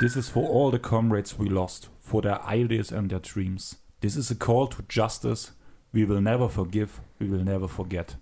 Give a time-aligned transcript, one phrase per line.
[0.00, 3.76] This is for all the comrades we lost, for their ideas and their dreams.
[4.00, 5.52] This is a call to justice.
[5.92, 8.16] We will never forgive, we will never forget.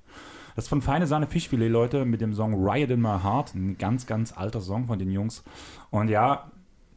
[0.57, 3.55] Das ist von Feine Sahne Fischfilet, Leute, mit dem Song Riot in My Heart.
[3.55, 5.45] Ein ganz, ganz alter Song von den Jungs.
[5.91, 6.51] Und ja,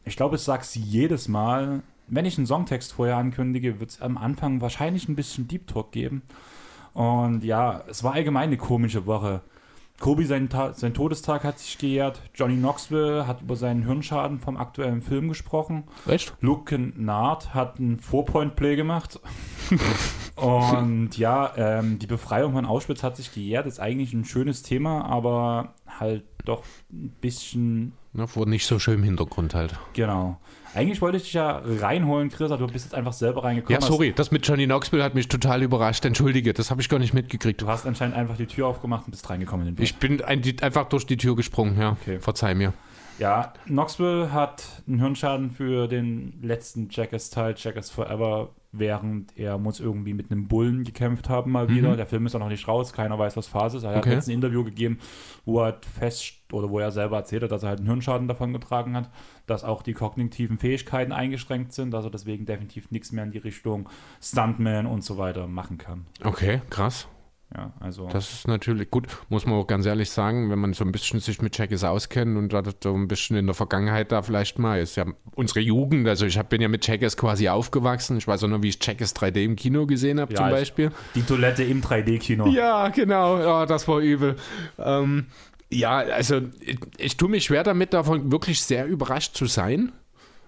[0.04, 1.82] ich glaube, ich sag's jedes Mal.
[2.06, 5.92] Wenn ich einen Songtext vorher ankündige, wird es am Anfang wahrscheinlich ein bisschen Deep Talk
[5.92, 6.22] geben.
[6.92, 9.42] Und ja, es war allgemein eine komische Woche.
[10.00, 12.20] Kobe, sein, sein Todestag hat sich gejährt.
[12.34, 15.84] Johnny Knoxville hat über seinen Hirnschaden vom aktuellen Film gesprochen.
[16.06, 16.34] Echt?
[16.40, 19.20] Luke Nard hat ein Four-Point-Play gemacht.
[20.36, 23.66] Und ja, ähm, die Befreiung von Auschwitz hat sich gejährt.
[23.66, 27.92] Ist eigentlich ein schönes Thema, aber halt doch ein bisschen.
[28.16, 29.74] Ja, wurde nicht so schön im Hintergrund halt.
[29.92, 30.38] Genau.
[30.74, 33.80] Eigentlich wollte ich dich ja reinholen, Chris, aber du bist jetzt einfach selber reingekommen.
[33.80, 36.04] Ja, sorry, das mit Johnny Knoxville hat mich total überrascht.
[36.04, 37.62] Entschuldige, das habe ich gar nicht mitgekriegt.
[37.62, 40.42] Du hast anscheinend einfach die Tür aufgemacht und bist reingekommen in den Ich bin ein,
[40.42, 41.96] die, einfach durch die Tür gesprungen, ja.
[42.02, 42.18] Okay.
[42.18, 42.72] Verzeih mir.
[43.18, 50.14] Ja, Knoxville hat einen Hirnschaden für den letzten Jackass-Teil, Jackass Forever, während er muss irgendwie
[50.14, 51.92] mit einem Bullen gekämpft haben mal wieder.
[51.92, 51.96] Mhm.
[51.96, 53.84] Der Film ist auch noch nicht raus, keiner weiß, was Phase ist.
[53.84, 54.12] Er hat Okay.
[54.14, 54.98] jetzt ein Interview gegeben,
[55.44, 58.28] wo er halt fest oder wo er selber erzählt hat, dass er halt einen Hirnschaden
[58.28, 59.10] davon getragen hat,
[59.46, 63.38] dass auch die kognitiven Fähigkeiten eingeschränkt sind, dass er deswegen definitiv nichts mehr in die
[63.38, 63.88] Richtung
[64.20, 66.06] Stuntman und so weiter machen kann.
[66.22, 67.08] Okay, krass.
[67.54, 70.84] Ja, also Das ist natürlich gut, muss man auch ganz ehrlich sagen, wenn man so
[70.84, 74.22] ein bisschen sich mit Jackass auskennt und da so ein bisschen in der Vergangenheit da
[74.22, 74.96] vielleicht mal ist.
[74.96, 75.06] Ja,
[75.36, 78.16] unsere Jugend, also ich hab, bin ja mit Jackass quasi aufgewachsen.
[78.18, 80.52] Ich weiß auch noch, wie ich Jackass 3D im Kino gesehen habe, Ja, zum ich-
[80.52, 80.90] Beispiel.
[81.14, 82.48] die Toilette im 3D-Kino.
[82.48, 83.38] Ja, genau.
[83.38, 84.34] Ja, das war übel.
[84.78, 85.26] Ähm,
[85.70, 89.92] ja, also ich, ich tue mich schwer damit, davon wirklich sehr überrascht zu sein,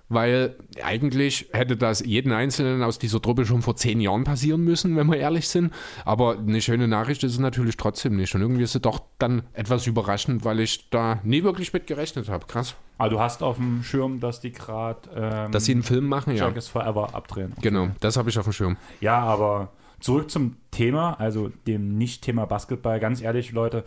[0.09, 4.97] weil eigentlich hätte das jeden Einzelnen aus dieser Truppe schon vor zehn Jahren passieren müssen,
[4.97, 5.73] wenn wir ehrlich sind.
[6.05, 8.35] Aber eine schöne Nachricht ist es natürlich trotzdem nicht.
[8.35, 12.29] Und irgendwie ist es doch dann etwas überraschend, weil ich da nie wirklich mit gerechnet
[12.29, 12.47] habe.
[12.47, 12.77] Krass.
[12.99, 16.35] Aber du hast auf dem Schirm, dass die gerade ähm, Dass sie einen Film machen,
[16.35, 16.47] ja.
[16.47, 17.53] Jackass Forever abdrehen.
[17.61, 18.77] Genau, das habe ich auf dem Schirm.
[19.01, 23.01] Ja, aber zurück zum Thema, also dem Nicht-Thema Basketball.
[23.01, 23.85] Ganz ehrlich, Leute,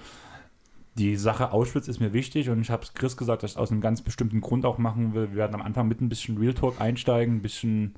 [0.95, 3.71] die Sache Auschwitz ist mir wichtig und ich habe es Chris gesagt, dass ich aus
[3.71, 5.29] einem ganz bestimmten Grund auch machen will.
[5.29, 7.95] Wir werden am Anfang mit ein bisschen Real Talk einsteigen, ein bisschen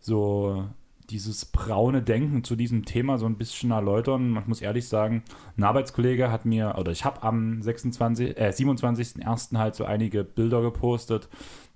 [0.00, 0.64] so
[1.10, 4.36] dieses braune Denken zu diesem Thema so ein bisschen erläutern.
[4.40, 5.22] Ich muss ehrlich sagen,
[5.56, 9.58] ein Arbeitskollege hat mir, oder ich habe am 26, äh, 27.01.
[9.58, 11.28] halt so einige Bilder gepostet,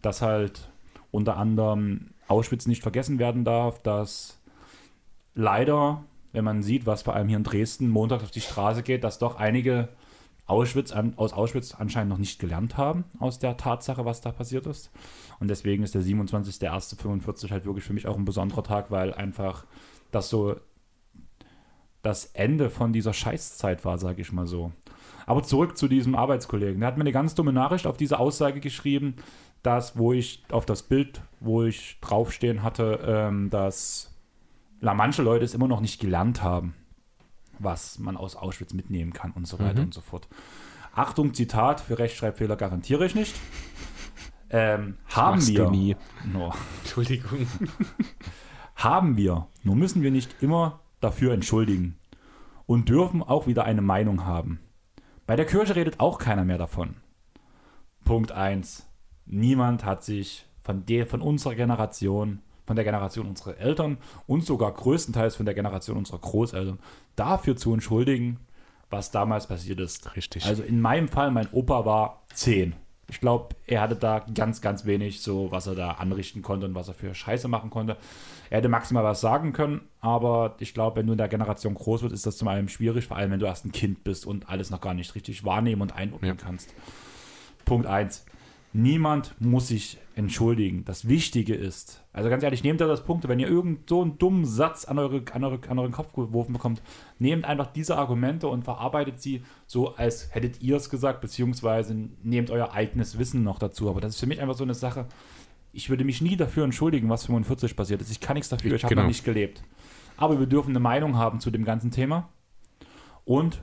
[0.02, 0.70] dass halt
[1.10, 4.40] unter anderem Auschwitz nicht vergessen werden darf, dass
[5.34, 9.04] leider, wenn man sieht, was vor allem hier in Dresden montags auf die Straße geht,
[9.04, 9.88] dass doch einige
[10.46, 14.90] Auschwitz aus Auschwitz anscheinend noch nicht gelernt haben aus der Tatsache, was da passiert ist.
[15.40, 19.64] Und deswegen ist der 27.01.45 halt wirklich für mich auch ein besonderer Tag, weil einfach
[20.10, 20.56] das so
[22.02, 24.72] das Ende von dieser Scheißzeit war, sage ich mal so.
[25.26, 26.80] Aber zurück zu diesem Arbeitskollegen.
[26.80, 29.16] Der hat mir eine ganz dumme Nachricht auf diese Aussage geschrieben,
[29.62, 34.14] dass, wo ich auf das Bild, wo ich draufstehen hatte, ähm, dass
[34.80, 36.74] manche Leute es immer noch nicht gelernt haben,
[37.58, 39.86] was man aus Auschwitz mitnehmen kann und so weiter Mhm.
[39.86, 40.28] und so fort.
[40.94, 43.34] Achtung, Zitat, für Rechtschreibfehler garantiere ich nicht.
[44.50, 45.70] Ähm, haben Machst wir.
[45.70, 45.96] nie.
[46.32, 46.52] No.
[46.82, 47.46] Entschuldigung.
[48.76, 49.46] Haben wir.
[49.62, 51.96] Nur müssen wir nicht immer dafür entschuldigen.
[52.66, 54.60] Und dürfen auch wieder eine Meinung haben.
[55.26, 56.96] Bei der Kirche redet auch keiner mehr davon.
[58.04, 58.86] Punkt 1.
[59.26, 64.72] Niemand hat sich von, der, von unserer Generation, von der Generation unserer Eltern und sogar
[64.72, 66.78] größtenteils von der Generation unserer Großeltern
[67.16, 68.38] dafür zu entschuldigen,
[68.90, 70.14] was damals passiert ist.
[70.16, 70.46] Richtig.
[70.46, 72.74] Also in meinem Fall, mein Opa war 10.
[73.10, 76.74] Ich glaube, er hatte da ganz, ganz wenig so, was er da anrichten konnte und
[76.74, 77.98] was er für Scheiße machen konnte.
[78.48, 82.02] Er hätte maximal was sagen können, aber ich glaube, wenn du in der Generation groß
[82.02, 84.48] wirst, ist das zum einen schwierig, vor allem wenn du erst ein Kind bist und
[84.48, 86.34] alles noch gar nicht richtig wahrnehmen und einordnen Ja.
[86.42, 86.72] kannst.
[87.66, 88.24] Punkt 1.
[88.76, 90.84] Niemand muss sich entschuldigen.
[90.84, 94.18] Das Wichtige ist, also ganz ehrlich, nehmt da das Punkt, wenn ihr irgend so einen
[94.18, 96.82] dummen Satz an, eure, an, eure, an euren Kopf geworfen bekommt,
[97.20, 101.94] nehmt einfach diese Argumente und verarbeitet sie so, als hättet ihr es gesagt, beziehungsweise
[102.24, 103.88] nehmt euer eigenes Wissen noch dazu.
[103.88, 105.06] Aber das ist für mich einfach so eine Sache,
[105.72, 108.10] ich würde mich nie dafür entschuldigen, was 45 passiert ist.
[108.10, 109.02] Ich kann nichts dafür, ich habe Genau.
[109.02, 109.62] noch nicht gelebt.
[110.16, 112.28] Aber wir dürfen eine Meinung haben zu dem ganzen Thema.
[113.24, 113.62] Und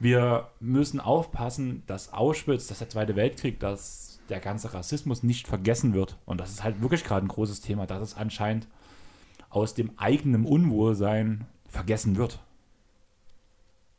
[0.00, 5.94] wir müssen aufpassen, dass Auschwitz, dass der Zweite Weltkrieg, dass der ganze Rassismus nicht vergessen
[5.94, 6.16] wird.
[6.24, 8.68] Und das ist halt wirklich gerade ein großes Thema, dass es anscheinend
[9.50, 12.40] aus dem eigenen Unwohlsein vergessen wird.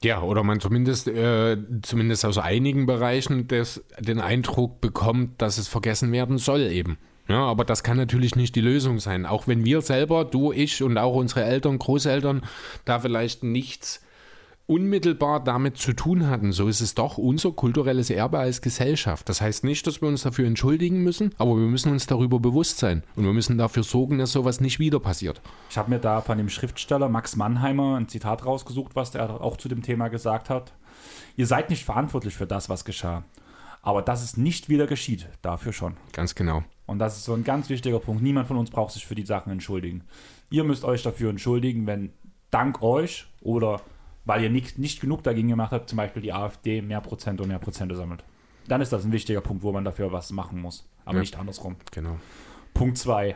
[0.04, 5.68] Ja, oder man zumindest, äh, zumindest aus einigen Bereichen des, den Eindruck bekommt, dass es
[5.68, 6.98] vergessen werden soll eben.
[7.28, 9.26] Ja, aber das kann natürlich nicht die Lösung sein.
[9.26, 12.44] Auch wenn wir selber, du, ich und auch unsere Eltern, Großeltern,
[12.84, 14.05] da vielleicht nichts
[14.68, 19.30] unmittelbar damit zu tun hatten, so ist es doch unser kulturelles Erbe als Gesellschaft.
[19.30, 22.80] Das heißt nicht, dass wir uns dafür entschuldigen müssen, aber wir müssen uns darüber bewusst
[22.80, 25.42] sein und wir müssen dafür sorgen, dass sowas nicht wieder passiert.
[25.70, 29.58] Ich habe mir da von dem Schriftsteller Max Mannheimer ein Zitat rausgesucht, was er auch
[29.58, 30.74] zu dem Thema gesagt hat.
[31.38, 33.24] Ihr seid nicht verantwortlich für das, was geschah.
[33.82, 35.96] Aber dass es nicht wieder geschieht, dafür schon.
[36.12, 36.64] Ganz genau.
[36.88, 38.24] Und das ist so ein ganz wichtiger Punkt.
[38.24, 40.04] Niemand von uns braucht sich für die Sachen entschuldigen.
[40.50, 42.12] Ihr müsst euch dafür entschuldigen, wenn
[42.50, 43.82] dank euch oder
[44.26, 47.48] weil ihr nicht, nicht genug dagegen gemacht habt, zum Beispiel die AfD mehr Prozent und
[47.48, 48.24] mehr Prozente sammelt.
[48.68, 50.90] Dann ist das ein wichtiger Punkt, wo man dafür was machen muss.
[51.06, 51.22] Aber Ja.
[51.22, 51.76] nicht andersrum.
[51.92, 52.18] Genau.
[52.74, 53.36] Punkt 2.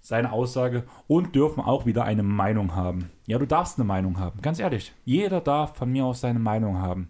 [0.00, 3.10] Seine Aussage und dürfen auch wieder eine Meinung haben.
[3.26, 4.40] Ja, du darfst eine Meinung haben.
[4.40, 4.92] Ganz ehrlich.
[5.04, 7.08] Jeder darf von mir aus seine Meinung haben.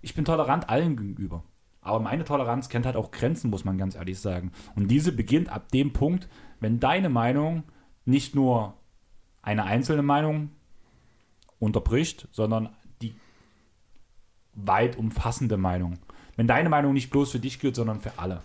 [0.00, 1.42] Ich bin tolerant allen gegenüber.
[1.80, 4.52] Aber meine Toleranz kennt halt auch Grenzen, muss man ganz ehrlich sagen.
[4.76, 6.28] Und diese beginnt ab dem Punkt,
[6.60, 7.64] wenn deine Meinung
[8.04, 8.74] nicht nur
[9.42, 10.50] eine einzelne Meinung
[11.64, 12.70] unterbricht, sondern
[13.02, 13.14] die
[14.54, 15.98] weit umfassende Meinung.
[16.36, 18.42] Wenn deine Meinung nicht bloß für dich gilt, sondern für alle.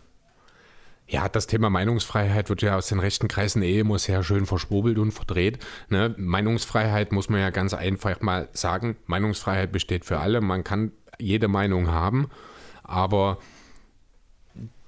[1.08, 5.00] Ja, das Thema Meinungsfreiheit wird ja aus den rechten Kreisen eh immer sehr schön verschwurbelt
[5.00, 5.58] und verdreht.
[5.90, 6.14] Ne?
[6.18, 8.96] Meinungsfreiheit muss man ja ganz einfach mal sagen.
[9.08, 10.40] Meinungsfreiheit besteht für alle.
[10.40, 12.30] Man kann jede Meinung haben,
[12.84, 13.40] aber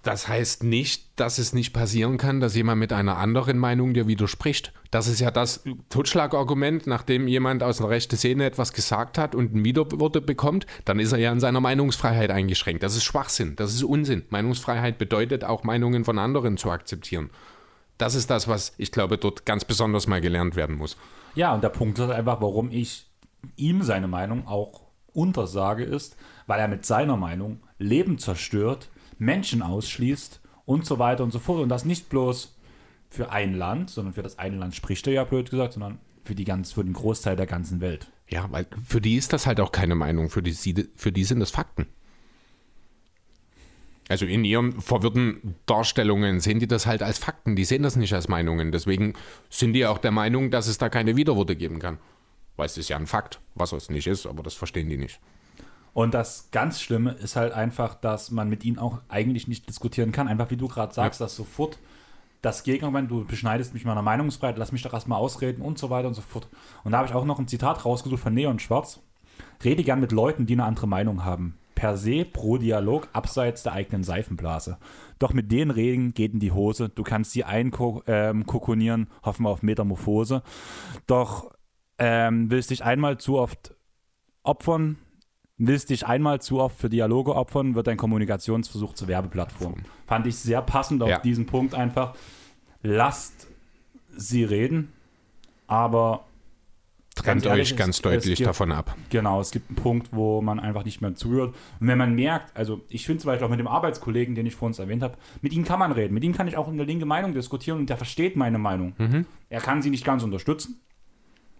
[0.03, 4.07] das heißt nicht, dass es nicht passieren kann, dass jemand mit einer anderen Meinung dir
[4.07, 4.73] widerspricht.
[4.89, 9.53] Das ist ja das Totschlagargument, nachdem jemand aus der rechten Szene etwas gesagt hat und
[9.53, 12.81] ein Widerworte bekommt, dann ist er ja in seiner Meinungsfreiheit eingeschränkt.
[12.81, 14.23] Das ist Schwachsinn, das ist Unsinn.
[14.29, 17.29] Meinungsfreiheit bedeutet auch Meinungen von anderen zu akzeptieren.
[17.99, 20.97] Das ist das, was ich glaube, dort ganz besonders mal gelernt werden muss.
[21.35, 23.07] Ja, und der Punkt ist einfach, warum ich
[23.55, 24.81] ihm seine Meinung auch
[25.13, 26.17] untersage, ist,
[26.47, 28.89] weil er mit seiner Meinung Leben zerstört,
[29.21, 31.61] Menschen ausschließt und so weiter und so fort.
[31.61, 32.57] Und das nicht bloß
[33.09, 36.33] für ein Land, sondern für das eine Land spricht er ja blöd gesagt, sondern für,
[36.33, 38.11] die ganz, für den Großteil der ganzen Welt.
[38.29, 40.53] Ja, weil für die ist das halt auch keine Meinung, für die,
[40.95, 41.87] für die sind das Fakten.
[44.09, 48.13] Also in ihren verwirrten Darstellungen sehen die das halt als Fakten, die sehen das nicht
[48.13, 48.71] als Meinungen.
[48.71, 49.13] Deswegen
[49.49, 51.99] sind die auch der Meinung, dass es da keine Widerworte geben kann.
[52.57, 55.19] Weil es ist ja ein Fakt, was es nicht ist, aber das verstehen die nicht.
[55.93, 60.11] Und das ganz Schlimme ist halt einfach, dass man mit ihnen auch eigentlich nicht diskutieren
[60.11, 60.27] kann.
[60.27, 61.79] Einfach wie du gerade sagst, dass sofort
[62.41, 66.07] das Gegenargument, du beschneidest mich meiner Meinungsfreiheit, lass mich doch erstmal ausreden und so weiter
[66.07, 66.47] und so fort.
[66.83, 68.99] Und da habe ich auch noch ein Zitat rausgesucht von Neon Schwarz.
[69.63, 71.57] Rede gern mit Leuten, die eine andere Meinung haben.
[71.75, 74.77] Per se pro Dialog abseits der eigenen Seifenblase.
[75.19, 76.89] Doch mit denen reden geht in die Hose.
[76.89, 80.41] Du kannst sie einkokonieren, hoffen wir auf Metamorphose.
[81.05, 81.51] Doch
[81.97, 83.75] ähm, willst dich einmal zu oft
[84.43, 84.97] opfern,
[85.67, 89.75] willst dich einmal zu oft für Dialoge opfern, wird dein Kommunikationsversuch zur Werbeplattform.
[90.07, 91.19] Fand ich sehr passend auf Ja.
[91.19, 92.15] diesen Punkt einfach.
[92.83, 93.47] Lasst
[94.15, 94.91] sie reden,
[95.67, 96.25] aber
[97.13, 98.95] Trennt Ganz ehrlich, euch ganz es- deutlich es gibt- davon ab.
[99.09, 101.53] Genau, es gibt einen Punkt, wo man einfach nicht mehr zuhört.
[101.81, 104.55] Und wenn man merkt, also ich finde zum Beispiel auch mit dem Arbeitskollegen, den ich
[104.55, 106.13] vor uns erwähnt habe, mit ihm kann man reden.
[106.13, 108.93] Mit ihm kann ich auch eine linke Meinung diskutieren und der versteht meine Meinung.
[109.49, 110.79] Er kann sie nicht ganz unterstützen,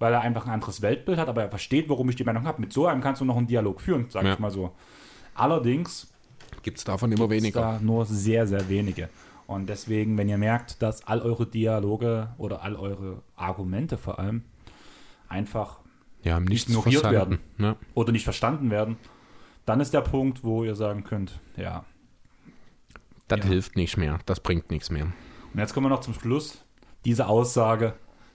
[0.01, 2.59] weil er einfach ein anderes Weltbild hat, aber er versteht, warum ich die Meinung habe.
[2.59, 4.33] Mit so einem kannst du noch einen Dialog führen, sag Ja.
[4.33, 4.71] ich mal so.
[5.35, 6.11] Allerdings
[6.63, 7.61] Gibt es davon immer weniger.
[7.61, 9.09] da nur sehr, sehr wenige.
[9.47, 14.43] Und deswegen, wenn ihr merkt, dass all eure Dialoge oder all eure Argumente vor allem
[15.29, 15.79] einfach
[16.23, 17.39] Ja, nichts ignoriert verstanden.
[17.57, 17.75] Ne?
[17.93, 18.97] oder nicht verstanden werden,
[19.65, 21.85] dann ist der Punkt, wo ihr sagen könnt, ja.
[23.27, 23.45] Das Ja.
[23.45, 25.05] hilft nicht mehr, das bringt nichts mehr.
[25.53, 26.63] Und jetzt kommen wir noch zum Schluss.
[27.05, 27.93] Diese Aussage,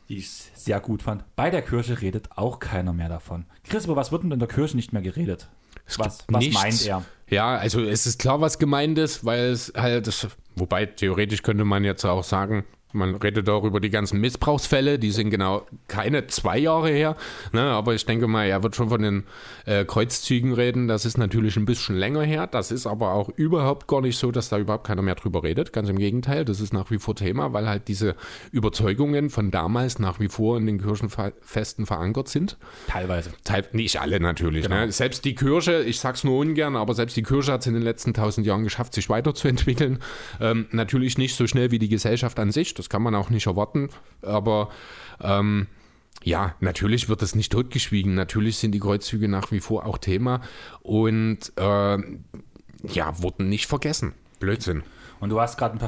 [0.08, 1.24] die ich sehr gut fand.
[1.36, 3.46] Bei der Kirche redet auch keiner mehr davon.
[3.64, 5.48] Chris, über was wird denn in der Kirche nicht mehr geredet?
[5.86, 7.04] Es Was, was meint er?
[7.28, 11.64] Ja, also es ist klar, was gemeint ist, weil es halt, das, wobei theoretisch könnte
[11.64, 12.64] man jetzt auch sagen,
[12.96, 17.16] man redet auch über die ganzen Missbrauchsfälle, die sind genau keine zwei Jahre her,
[17.52, 19.24] ne, aber ich denke mal, er wird schon von den
[19.66, 23.86] äh, Kreuzzügen reden, das ist natürlich ein bisschen länger her, das ist aber auch überhaupt
[23.86, 26.72] gar nicht so, dass da überhaupt keiner mehr drüber redet, ganz im Gegenteil, das ist
[26.72, 28.16] nach wie vor Thema, weil halt diese
[28.52, 32.56] Überzeugungen von damals nach wie vor in den Kirchenfesten verankert sind.
[32.88, 33.30] Teilweise.
[33.44, 34.64] Teil- Nicht alle natürlich.
[34.64, 34.86] Genau.
[34.86, 34.92] Ne?
[34.92, 37.82] Selbst die Kirche, ich sag's nur ungern, aber selbst die Kirche hat es in den
[37.82, 39.98] letzten tausend Jahren geschafft, sich weiterzuentwickeln.
[40.40, 43.46] Ähm, natürlich nicht so schnell wie die Gesellschaft an sich, das kann man auch nicht
[43.46, 43.90] erwarten,
[44.22, 44.70] aber
[45.20, 45.66] ähm,
[46.22, 48.14] ja, natürlich wird es nicht totgeschwiegen.
[48.14, 50.40] Natürlich sind die Kreuzzüge nach wie vor auch Thema
[50.82, 52.24] und ähm,
[52.82, 54.14] ja, wurden nicht vergessen.
[54.40, 54.82] Blödsinn.
[55.20, 55.78] Und du hast gerade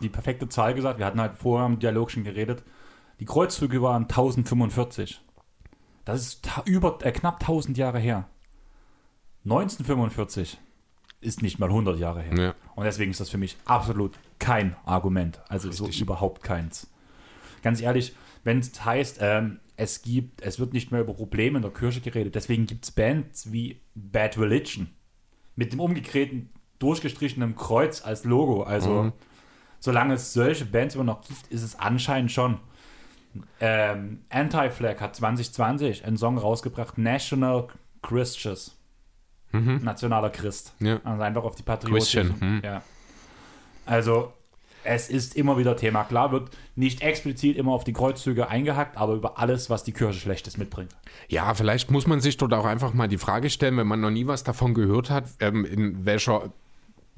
[0.00, 0.98] die perfekte Zahl gesagt.
[0.98, 2.62] Wir hatten halt vorher im Dialog schon geredet.
[3.20, 5.22] Die Kreuzzüge waren 1045.
[6.04, 8.28] Das ist über, äh, knapp 1000 Jahre her.
[9.44, 10.58] 1945
[11.20, 12.36] ist nicht mal 100 Jahre her.
[12.36, 12.54] Ja.
[12.74, 15.40] Und deswegen ist das für mich absolut kein Argument.
[15.48, 16.90] Also so überhaupt keins.
[17.62, 21.62] Ganz ehrlich, wenn es heißt, ähm, es gibt, es wird nicht mehr über Probleme in
[21.62, 24.88] der Kirche geredet, deswegen gibt es Bands wie Bad Religion
[25.56, 28.62] mit dem umgedrehten, durchgestrichenen Kreuz als Logo.
[28.64, 29.12] Also, Mhm.
[29.80, 32.58] solange es solche Bands immer noch gibt, ist es anscheinend schon.
[33.60, 37.68] Ähm, Anti-Flag hat 2020 einen Song rausgebracht, National
[38.02, 38.76] Christians.
[39.52, 40.74] Nationaler Christ.
[40.80, 40.86] Mhm.
[40.86, 41.00] Ja.
[41.04, 41.94] Also einfach auf die Patrioten.
[42.00, 42.60] Christian, hm.
[42.64, 42.82] Ja.
[43.86, 44.32] Also,
[44.84, 46.04] es ist immer wieder Thema.
[46.04, 50.20] Klar wird nicht explizit immer auf die Kreuzzüge eingehackt, aber über alles, was die Kirche
[50.20, 50.94] Schlechtes mitbringt.
[51.28, 54.10] Ja, vielleicht muss man sich dort auch einfach mal die Frage stellen, wenn man noch
[54.10, 56.52] nie was davon gehört hat, ähm, in welcher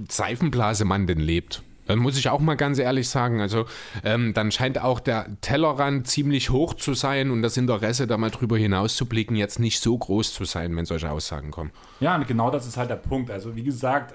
[0.09, 1.63] Seifenblase man denn lebt.
[1.87, 3.65] Dann muss ich auch mal ganz ehrlich sagen, also
[4.03, 8.31] ähm, dann scheint auch der Tellerrand ziemlich hoch zu sein und das Interesse, da mal
[8.31, 11.71] drüber hinaus zu blicken, jetzt nicht so groß zu sein, wenn solche Aussagen kommen.
[12.01, 13.31] Ja, und genau das ist halt der Punkt.
[13.31, 14.15] Also, wie gesagt,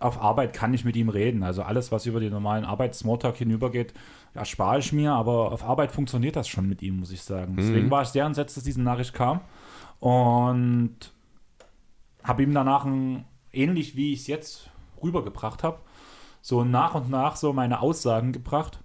[0.00, 1.42] auf Arbeit kann ich mit ihm reden.
[1.42, 3.94] Also, alles, was über den normalen Arbeits-Smalltalk hinübergeht,
[4.34, 7.56] erspare ich mir, aber auf Arbeit funktioniert das schon mit ihm, muss ich sagen.
[7.56, 9.40] Deswegen war ich sehr entsetzt, dass diese Nachricht kam
[10.00, 11.12] und
[12.22, 14.70] habe ihm danach ein, ähnlich wie ich es jetzt
[15.02, 15.78] rübergebracht habe,
[16.42, 18.80] so nach und nach so meine Aussagen gebracht.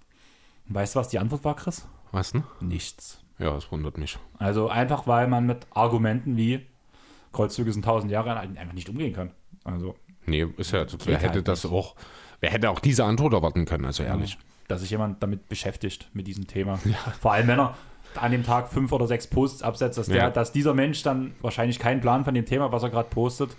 [0.68, 1.88] Und weißt du, was die Antwort war, Chris?
[2.12, 2.44] Was, ne?
[2.60, 3.22] Nichts.
[3.38, 4.18] Ja, das wundert mich.
[4.38, 6.66] Also einfach, weil man mit Argumenten wie
[7.32, 9.30] Kreuzzüge sind tausend Jahre alt einfach nicht umgehen kann.
[9.64, 9.94] Also,
[10.26, 11.94] Nee, ist ja, also, wer Geht hätte halt das auch,
[12.40, 14.38] wer hätte auch diese Antwort erwarten können, also ehrlich.
[14.68, 16.78] dass sich jemand damit beschäftigt, mit diesem Thema.
[17.20, 17.76] Vor allem, wenn er
[18.16, 20.30] an dem Tag fünf oder sechs Posts absetzt, dass, der, Ja.
[20.30, 23.50] dass dieser Mensch dann wahrscheinlich keinen Plan von dem Thema, was er gerade postet,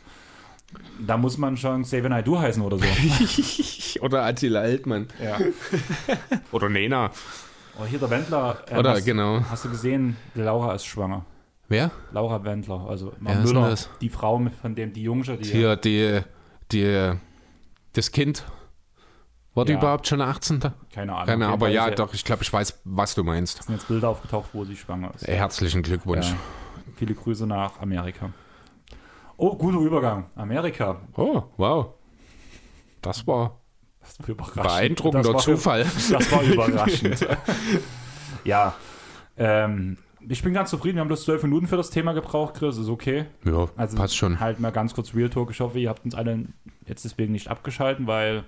[1.00, 2.84] da muss man schon Xavier Naidoo heißen oder so.
[4.02, 5.08] Oder Attila Altmann.
[5.24, 5.38] ja.
[6.52, 7.12] Oder Nena.
[7.80, 8.58] Oh, hier der Wendler.
[8.70, 9.42] äh, Oder hast, genau.
[9.50, 11.26] Hast du gesehen, Laura ist schwanger.
[11.70, 11.92] Wer?
[12.12, 13.90] Laura Wendler, also Wer Müller, das?
[14.02, 16.20] die Frau, von dem die Jungsche, die Hier, die,
[16.72, 17.14] die,
[17.94, 18.46] das Kind.
[19.54, 19.80] War die Ja.
[19.80, 20.60] überhaupt schon 18?
[20.94, 21.26] keine Ahnung.
[21.26, 23.64] Keine, aber ja, doch, ich glaube, ich weiß, was du meinst.
[23.64, 25.28] sind jetzt Bilder aufgetaucht, wo sie schwanger ist.
[25.28, 26.30] Herzlichen Glückwunsch.
[26.30, 26.38] Ja.
[26.96, 28.30] Viele Grüße nach Amerika.
[29.36, 30.30] Oh, guter Übergang.
[30.36, 31.00] Amerika.
[31.16, 31.88] Oh, wow.
[33.02, 33.60] Das war
[34.02, 34.64] Das war überraschend.
[34.64, 35.84] beeindruckender das war, Zufall.
[35.84, 37.28] Das war überraschend.
[38.44, 38.76] ja.
[39.38, 39.98] Ähm,
[40.30, 40.96] ich bin ganz zufrieden.
[40.96, 42.78] Wir haben bloß zwölf Minuten für das Thema gebraucht, Chris.
[42.78, 43.26] Ist okay.
[43.46, 44.40] Ja, Also passt schon.
[44.40, 45.52] Halt mal ganz kurz Real Talk.
[45.52, 46.46] Ich hoffe, ihr habt uns alle
[46.86, 48.44] jetzt deswegen nicht abgeschalten, weil.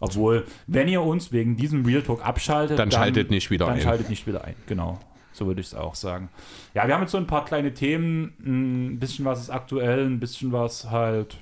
[0.00, 3.80] Obwohl, wenn ihr uns wegen diesem Real Talk abschaltet, Dann schaltet nicht wieder dann ein.
[3.80, 4.54] schaltet nicht wieder ein.
[4.66, 4.98] Genau.
[5.32, 6.28] So würde ich es auch sagen.
[6.74, 8.34] Ja, wir haben jetzt so ein paar kleine Themen.
[8.44, 11.36] Ein bisschen was ist aktuell, ein bisschen was halt,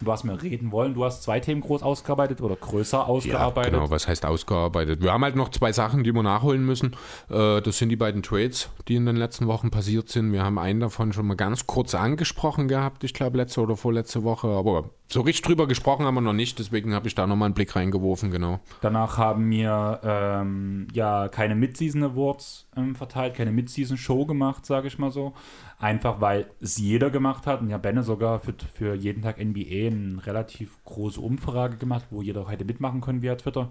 [0.00, 0.94] was wir reden wollen.
[0.94, 3.72] Du hast zwei Themen groß ausgearbeitet oder größer Ja, ausgearbeitet.
[3.74, 5.02] genau, was heißt ausgearbeitet?
[5.02, 6.94] Wir haben halt noch zwei Sachen, die wir nachholen müssen.
[7.30, 10.32] Äh, Das sind die beiden Trades, die in den letzten Wochen passiert sind.
[10.32, 14.22] Wir haben einen davon schon mal ganz kurz angesprochen gehabt, ich glaube letzte oder vorletzte
[14.24, 17.46] Woche, aber so richtig drüber gesprochen haben wir noch nicht, deswegen habe ich da nochmal
[17.46, 18.60] einen Blick reingeworfen, genau.
[18.80, 24.98] Danach haben wir ähm, ja keine Mid-Season Awards ähm, verteilt, keine Mid-Season-Show gemacht, sage ich
[24.98, 25.34] mal so.
[25.78, 29.90] Einfach weil es jeder gemacht hat und ja Benne sogar für, für jeden Tag NBA
[29.94, 33.70] eine relativ große Umfrage gemacht, wo jeder hätte mitmachen können via Twitter.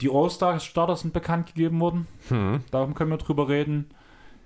[0.00, 2.06] Die All-Star-Starter sind bekannt gegeben worden.
[2.28, 2.64] Hm.
[2.70, 3.90] Darum können wir drüber reden.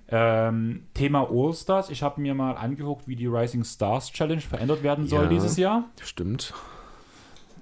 [0.08, 1.90] Ähm, Thema All-Stars.
[1.90, 5.28] Ich habe mir mal angeguckt, wie die Rising Stars Challenge verändert werden soll Ja.
[5.30, 5.84] dieses Jahr.
[6.02, 6.52] Stimmt.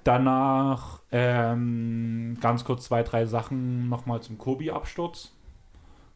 [0.03, 5.31] Danach ähm, ganz kurz zwei, drei Sachen nochmal zum Kobi-Absturz,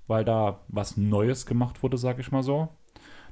[0.07, 2.69] weil da was Neues gemacht wurde, sag ich mal so.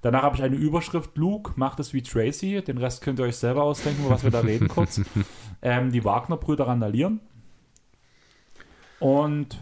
[0.01, 3.35] Danach habe ich eine Überschrift, Luke macht es wie Tracy, den Rest könnt ihr euch
[3.35, 5.01] selber ausdenken, über was wir da reden kurz.
[5.61, 7.19] ähm, die Wagner-Brüder randalieren.
[8.99, 9.57] Und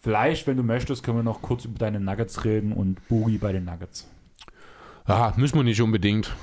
[0.00, 3.52] vielleicht, wenn du möchtest, können wir noch kurz über deine Nuggets reden und Boogie bei
[3.52, 4.08] den Nuggets.
[5.06, 6.34] Ah, müssen wir nicht unbedingt.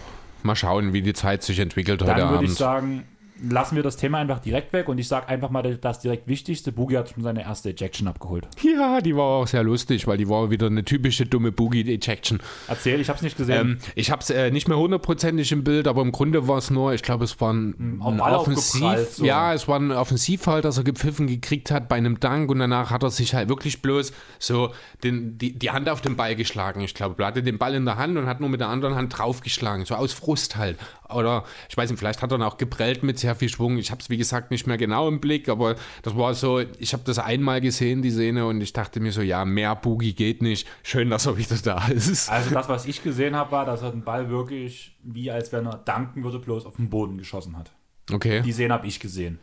[0.43, 2.49] Mal schauen, wie die Zeit sich entwickelt Dann heute würde Abend.
[2.49, 3.03] ich sagen,
[3.41, 6.71] lassen wir das Thema einfach direkt weg und ich sage einfach mal das direkt Wichtigste.
[6.71, 8.47] Boogie hat schon seine erste Ejection abgeholt.
[8.61, 12.39] ja, die war auch sehr lustig, weil die war wieder eine typische dumme Boogie-Ejection.
[12.67, 13.55] Erzähl, ich habe es nicht gesehen.
[13.55, 16.69] Ähm, ich habe es äh, nicht mehr hundertprozentig im Bild, aber im Grunde war es
[16.69, 19.09] nur, ich glaube, es war ein, auf ein Offensiv.
[19.11, 19.25] so.
[19.25, 22.91] Ja, es war ein Offensivfall, das er gepfiffen gekriegt hat bei einem Dank und danach
[22.91, 24.71] hat er sich halt wirklich bloß so
[25.03, 26.81] den, die, die Hand auf den Ball geschlagen.
[26.81, 28.95] Ich glaube, er hatte den Ball in der Hand und hat nur mit der anderen
[28.95, 30.77] Hand draufgeschlagen, so aus Frust halt.
[31.09, 33.77] Oder ich weiß nicht, vielleicht hat er dann auch geprellt mit sehr viel Schwung.
[33.77, 36.93] Ich habe es, wie gesagt, nicht mehr genau im Blick, aber das war so, ich
[36.93, 40.41] habe das einmal gesehen, die Szene, und ich dachte mir so, ja, mehr Boogie geht
[40.43, 40.67] nicht.
[40.83, 42.29] Schön, dass er wieder da ist.
[42.29, 45.65] also das, was ich gesehen habe, war, dass er den Ball wirklich, wie als wenn
[45.65, 47.71] er danken würde, bloß auf den Boden geschossen hat.
[48.11, 48.41] Okay.
[48.41, 49.39] Die Szene habe ich gesehen.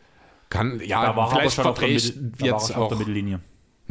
[0.48, 2.88] Kann, ja, Da war er vielleicht verdrehe ich er jetzt schon auf auch.
[2.88, 3.40] der Mittellinie.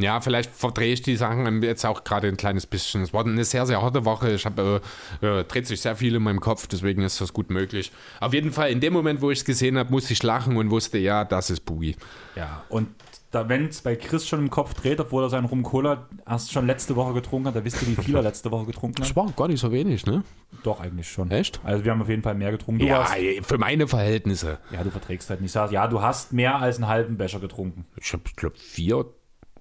[0.02, 3.02] Ja, vielleicht verdrehe ich die Sachen jetzt auch gerade ein kleines bisschen.
[3.02, 4.32] Es war eine sehr, sehr harte Woche.
[4.32, 4.82] Ich habe,
[5.22, 7.92] äh, äh, dreht sich sehr viel in meinem Kopf, deswegen ist das gut möglich.
[8.20, 10.70] Auf jeden Fall, in dem Moment, wo ich es gesehen habe, musste ich lachen und
[10.70, 11.96] wusste, ja, das ist Boogie.
[12.36, 12.88] Ja, und
[13.32, 16.52] da, wenn es bei Chris schon im Kopf dreht, obwohl er seinen Rum Cola erst
[16.52, 19.08] schon letzte Woche getrunken hat, da wisst ihr, wie viel er letzte Woche getrunken hat?
[19.08, 20.22] Das war gar nicht so wenig, ne?
[20.62, 21.30] Doch, eigentlich schon.
[21.30, 21.58] Echt?
[21.64, 22.80] Also wir haben auf jeden Fall mehr getrunken.
[22.80, 24.58] Du ja, warst, für meine Verhältnisse.
[24.70, 25.54] ja, du verträgst halt nicht.
[25.54, 27.86] Ja, du hast mehr als einen halben Becher getrunken.
[27.96, 29.06] Ich habe, glaube vier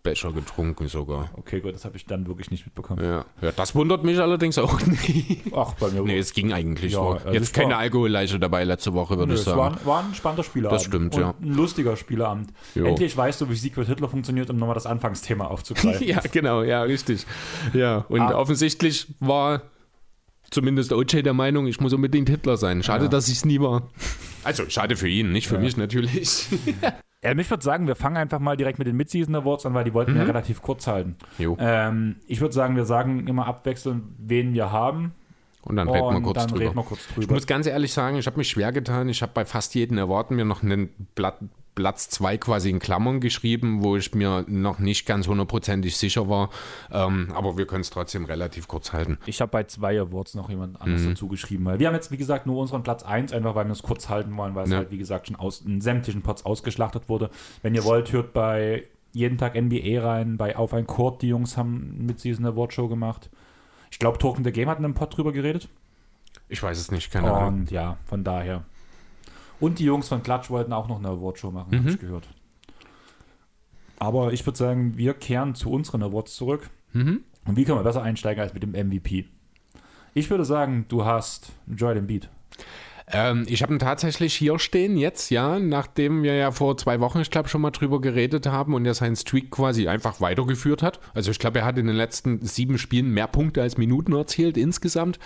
[0.04, 1.30] Becher getrunken sogar.
[1.34, 3.04] Okay, gut, das habe ich dann wirklich nicht mitbekommen.
[3.04, 3.26] Ja.
[3.42, 5.42] ja, das wundert mich allerdings auch nicht.
[5.56, 7.10] Ach, bei mir Nee, es ging eigentlich Ja, so.
[7.12, 9.60] also Jetzt keine war- Alkoholleiche dabei letzte Woche, würde Nö, ich es sagen.
[9.60, 10.76] war, ein- war ein spannender Spieleabend.
[10.80, 11.36] Das stimmt, ja.
[11.42, 12.52] Ein lustiger Spieleabend.
[12.74, 12.86] Jo.
[12.86, 16.08] Endlich weißt du, wie Siegfried Hitler funktioniert, um nochmal das Anfangsthema aufzugreifen.
[16.08, 17.26] Ja, genau, ja, richtig.
[17.74, 18.36] Ja, und Ah.
[18.36, 19.62] offensichtlich war
[20.50, 22.82] zumindest OJ der Meinung, ich muss unbedingt Hitler sein.
[22.84, 23.10] Schade, Ja.
[23.10, 23.90] dass ich es nie war.
[24.44, 25.62] Also, schade für ihn, nicht für Ja.
[25.62, 26.48] mich natürlich.
[27.24, 29.84] Ja, ich würde sagen, wir fangen einfach mal direkt mit den Mid-Season Awards an, weil
[29.84, 31.16] die wollten wir relativ kurz halten.
[31.40, 35.14] Ähm, ich würde sagen, wir sagen immer abwechselnd, wen wir haben.
[35.64, 36.62] Und dann reden wir kurz dann drüber.
[36.66, 37.34] reden wir kurz Ich drüber.
[37.36, 39.08] muss ganz ehrlich sagen, ich habe mich schwer getan.
[39.10, 41.38] Ich habe bei fast jedem Erwarten mir noch einen Blatt,
[41.76, 46.50] Platz 2 quasi in Klammern geschrieben, wo ich mir noch nicht ganz hundertprozentig sicher war.
[46.92, 49.18] Ähm, aber wir können es trotzdem relativ kurz halten.
[49.26, 50.82] Ich habe bei zwei Awards noch jemand Mhm.
[50.82, 53.66] anderes dazu geschrieben, weil wir haben jetzt, wie gesagt, nur unseren Platz 1, einfach weil
[53.66, 54.78] wir es kurz halten wollen, weil es Ja.
[54.78, 57.30] halt, wie gesagt, schon aus, in sämtlichen Pots ausgeschlachtet wurde.
[57.62, 61.58] Wenn ihr wollt, hört bei jeden Tag NBA rein, bei Auf ein Court, die Jungs
[61.58, 63.30] haben mit Season Award Show gemacht.
[63.92, 65.68] Ich glaube, Token the Game hat in einem Pod drüber geredet.
[66.48, 67.60] Ich weiß es nicht, keine Ahnung.
[67.62, 68.64] Und ja, von daher.
[69.62, 71.88] Und die Jungs von Klatsch wollten auch noch eine Awardshow machen, habe Mhm.
[71.88, 72.28] ich gehört.
[74.00, 76.70] Aber ich würde sagen, wir kehren zu unseren Awards zurück.
[76.94, 77.24] Mhm.
[77.46, 79.26] Und wie können wir besser einsteigen als mit dem MVP?
[80.14, 82.30] Ich würde sagen, du hast Joel Embiid.
[83.14, 87.20] Ähm, ich habe ihn tatsächlich hier stehen jetzt, ja, nachdem wir ja vor zwei Wochen,
[87.20, 91.00] ich glaube, schon mal drüber geredet haben und er seinen Streak quasi einfach weitergeführt hat.
[91.14, 94.58] Also ich glaube, er hat in den letzten sieben Spielen mehr Punkte als Minuten erzielt
[94.58, 95.20] insgesamt.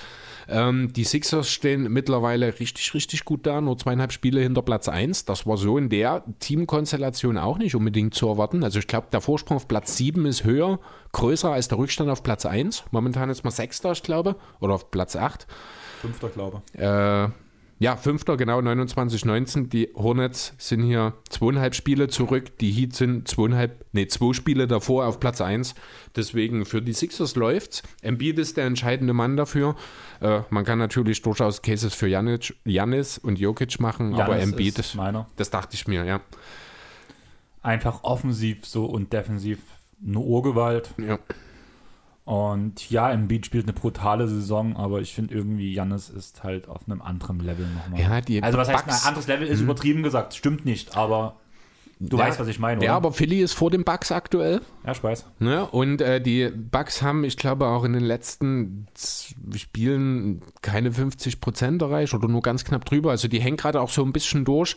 [0.47, 5.25] Ähm, die Sixers stehen mittlerweile richtig, richtig gut da, nur zweieinhalb Spiele hinter Platz 1.
[5.25, 8.63] Das war so in der Teamkonstellation auch nicht unbedingt zu erwarten.
[8.63, 10.79] Also ich glaube, der Vorsprung auf Platz 7 ist höher,
[11.11, 12.85] größer als der Rückstand auf Platz 1.
[12.91, 15.45] Momentan ist man Sechster, ich glaube, oder auf Platz 8.
[16.01, 17.44] Fünfter, glaube Äh,
[17.77, 19.69] ja, fünfter, genau, 29, 19.
[19.69, 22.57] Die Hornets sind hier zweieinhalb Spiele zurück.
[22.59, 25.75] Die Heat sind zweieinhalb, nee, zwei Spiele davor auf Platz 1.
[26.15, 27.83] Deswegen für die Sixers läuft's.
[28.01, 29.75] Embiid ist der entscheidende Mann dafür.
[30.21, 34.95] Äh, man kann natürlich durchaus Cases für Janic, Janis und Jokic machen, aber Embiid, ist
[34.95, 35.27] meiner.
[35.35, 36.21] das dachte ich mir, ja.
[37.61, 39.59] Einfach offensiv so und defensiv
[40.05, 40.93] eine Urgewalt.
[40.97, 41.19] ja.
[42.25, 46.81] Und ja, Embiid spielt eine brutale Saison, aber ich finde irgendwie, Jannis ist halt auf
[46.87, 47.99] einem anderen Level nochmal.
[47.99, 51.35] Ja, also was heißt ein anderes Level ist übertrieben gesagt, stimmt nicht, aber
[52.09, 52.97] du Ja, weißt, was ich meine, Ja, oder?
[52.97, 54.61] aber Philly ist vor den Bucks aktuell.
[54.85, 55.25] Ja, ich weiß.
[55.39, 55.65] Ne?
[55.65, 58.87] Und äh, die Bucks haben, ich glaube, auch in den letzten
[59.55, 63.11] Spielen keine 50 Prozent erreicht oder nur ganz knapp drüber.
[63.11, 64.75] Also die hängen gerade auch so ein bisschen durch.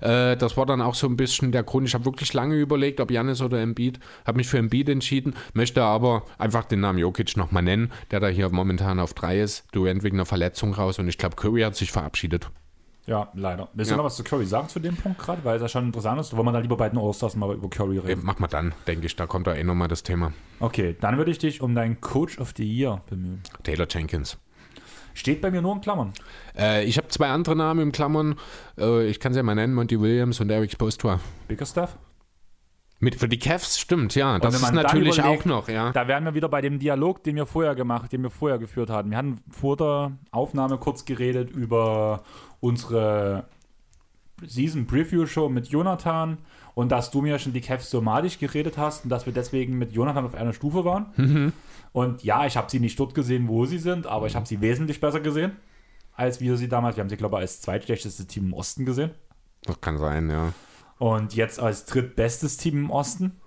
[0.00, 1.86] Äh, das war dann auch so ein bisschen der Grund.
[1.88, 4.00] Ich habe wirklich lange überlegt, ob Janis oder Embiid.
[4.26, 8.28] Habe mich für Embiid entschieden, möchte aber einfach den Namen Jokic nochmal nennen, der da
[8.28, 9.64] hier momentan auf drei ist.
[9.72, 12.50] Durant wegen einer Verletzung raus und ich glaube, Curry hat sich verabschiedet.
[13.06, 13.68] Ja, leider.
[13.74, 13.96] Willst Ja.
[13.96, 15.44] du noch was zu Curry sagen zu dem Punkt gerade?
[15.44, 16.34] Weil es ja schon interessant ist.
[16.34, 18.22] Wollen wir da lieber bei den All-Stars mal über Curry reden?
[18.24, 20.32] mach mal dann, denke ich, da kommt da eh nochmal das Thema.
[20.60, 23.42] Okay, dann würde ich dich um deinen Coach of the Year bemühen.
[23.62, 24.38] Taylor Jenkins.
[25.12, 26.12] Steht bei mir nur in Klammern.
[26.58, 28.36] Äh, ich habe zwei andere Namen im Klammern.
[28.78, 31.20] Äh, ich kann sie ja mal nennen, Monty Williams und Eric Spoelstra.
[31.46, 31.96] Bigger Stuff.
[33.00, 34.38] Mit für die Cavs stimmt, ja.
[34.38, 35.92] Das ist natürlich überlegt, auch noch, ja.
[35.92, 38.88] Da wären wir wieder bei dem Dialog, den wir vorher gemacht, den wir vorher geführt
[38.88, 39.10] hatten.
[39.10, 42.22] Wir hatten vor der Aufnahme kurz geredet über
[42.64, 43.44] unsere
[44.42, 46.38] Season Preview Show mit Jonathan
[46.74, 49.78] und dass du mir schon die Cavs so malig geredet hast und dass wir deswegen
[49.78, 51.12] mit Jonathan auf einer Stufe waren.
[51.16, 51.52] Mhm.
[51.92, 54.60] Und ja, ich habe sie nicht dort gesehen, wo sie sind, aber ich habe sie
[54.60, 55.52] wesentlich besser gesehen,
[56.14, 56.96] als wir sie damals.
[56.96, 59.10] Wir haben sie, glaube ich, als zweitschlechtestes Team im Osten gesehen.
[59.62, 60.52] Das kann sein, ja.
[60.98, 63.40] Und jetzt als drittbestes Team im Osten.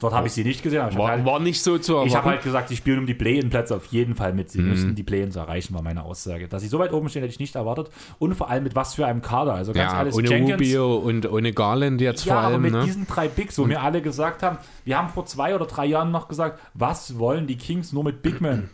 [0.00, 1.92] Dort habe ich sie nicht gesehen, aber ich habe War, halt, war nicht so zu
[1.94, 2.08] erwarten.
[2.08, 4.46] ich habe halt gesagt, die spielen um die Play-In-Plätze auf jeden Fall mit.
[4.46, 4.50] Mhm.
[4.52, 6.46] Sie müssen die Play-Ins erreichen, war meine Aussage.
[6.48, 7.90] Dass sie so weit oben stehen, hätte ich nicht erwartet.
[8.18, 9.54] Und vor allem mit was für einem Kader.
[9.54, 10.52] Also ganz ja, ehrlich, ohne Jenkins.
[10.60, 12.62] Rubio und ohne Garland jetzt ja, vor aber allem.
[12.62, 12.84] mit Ne?
[12.84, 16.10] diesen drei Bigs, wo mir alle gesagt haben, wir haben vor zwei oder drei Jahren
[16.12, 18.70] noch gesagt, was wollen die Kings nur mit Big Men?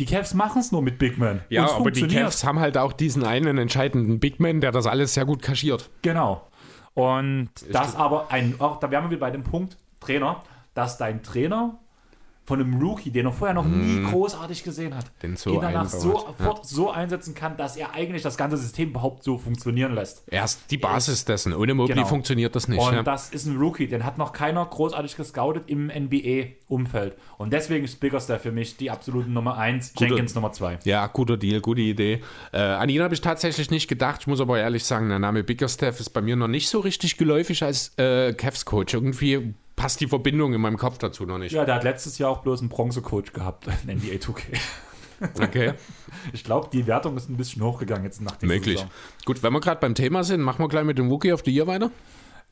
[0.00, 1.40] Die Cavs machen es nur mit Big Men.
[1.48, 2.06] Ja, Und aber die.
[2.08, 5.88] Cavs haben halt auch diesen einen entscheidenden Big Man, der das alles sehr gut kaschiert.
[6.02, 6.46] Genau.
[6.94, 10.42] Und das aber ein, auch, da wären wir wieder bei dem Punkt Trainer,
[10.74, 11.78] dass dein Trainer
[12.46, 15.06] von einem Rookie, den er vorher noch nie großartig gesehen hat.
[15.22, 19.24] Den so den danach sofort so einsetzen kann, dass er eigentlich das ganze System überhaupt
[19.24, 20.24] so funktionieren lässt.
[20.30, 21.54] Erst die Basis dessen.
[21.54, 22.06] Ohne Mobley Genau.
[22.06, 22.80] funktioniert das nicht.
[22.80, 23.02] Und ja.
[23.02, 27.16] das ist ein Rookie, den hat noch keiner großartig gescoutet im NBA-Umfeld.
[27.38, 30.80] Und deswegen ist Bickerstaff für mich die absolute Nummer 1, Jenkins Nummer 2.
[30.84, 32.20] Ja, guter Deal, gute Idee.
[32.52, 34.20] Äh, an ihn habe ich tatsächlich nicht gedacht.
[34.20, 37.16] Ich muss aber ehrlich sagen, der Name Bickerstaff ist bei mir noch nicht so richtig
[37.16, 38.92] geläufig als äh, Cavs Coach.
[38.92, 41.52] Irgendwie passt die Verbindung in meinem Kopf dazu noch nicht.
[41.52, 44.58] Ja, der hat letztes Jahr auch bloß einen Bronze-Coach gehabt in NBA 2K.
[45.40, 45.72] Okay,
[46.32, 48.78] Ich glaube, die Wertung ist ein bisschen hochgegangen jetzt nach dieser möglich.
[48.78, 48.90] Saison.
[49.24, 51.52] Gut, wenn wir gerade beim Thema sind, machen wir gleich mit dem Rookie of the
[51.52, 51.90] Year weiter.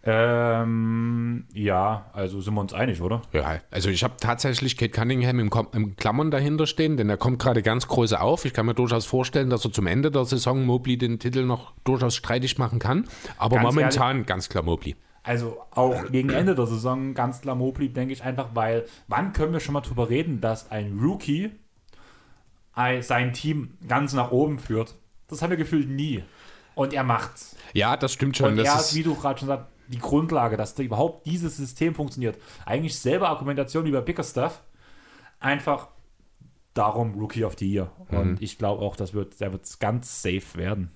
[0.05, 3.23] Ähm, ja, also sind wir uns einig, oder?
[3.33, 7.39] Ja, also ich habe tatsächlich Kate Cunningham im, im Klammern dahinter stehen, denn er kommt
[7.39, 8.45] gerade ganz groß auf.
[8.45, 11.73] Ich kann mir durchaus vorstellen, dass er zum Ende der Saison Mobley den Titel noch
[11.85, 13.07] durchaus streitig machen kann.
[13.39, 14.97] Aber Ganz momentan ganz klar Mobley.
[15.23, 19.53] Also auch gegen Ende der Saison ganz klar Mobley, denke ich einfach, weil wann können
[19.53, 21.53] wir schon mal drüber reden, dass ein Rookie
[22.75, 24.95] ein- sein Team ganz nach oben führt?
[25.29, 26.25] Das haben wir gefühlt nie.
[26.75, 27.57] Und er macht's.
[27.73, 28.51] Ja, das stimmt schon.
[28.53, 31.57] Und das er ist, wie du gerade schon sagst, die Grundlage, dass da überhaupt dieses
[31.57, 32.39] System funktioniert.
[32.65, 34.63] Eigentlich selbe Argumentation bei Bickerstaff.
[35.39, 35.89] Einfach
[36.75, 37.93] darum Rookie of the Year.
[38.11, 38.17] Mhm.
[38.19, 40.91] Und ich glaube auch, das wird, der wird ganz safe werden.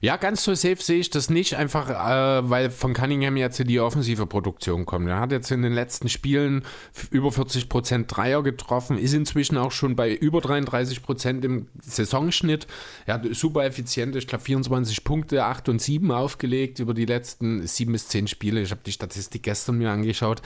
[0.00, 3.80] Ja, ganz so safe sehe ich das nicht, einfach äh, weil von Cunningham jetzt die
[3.80, 5.08] offensive Produktion kommt.
[5.08, 6.64] Er hat jetzt in den letzten Spielen
[7.10, 12.66] über 40% Dreier getroffen, ist inzwischen auch schon bei über 33% im Saisonschnitt.
[13.06, 17.66] Er hat super effizient, ich glaube 24 Punkte, 8 und 7 aufgelegt über die letzten
[17.66, 18.60] 7 bis 10 Spiele.
[18.60, 20.42] Ich habe die Statistik gestern mir angeschaut.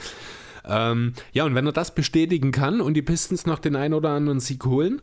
[0.65, 4.09] Ähm, ja, und wenn er das bestätigen kann und die Pistons noch den ein oder
[4.09, 5.01] anderen Sieg holen,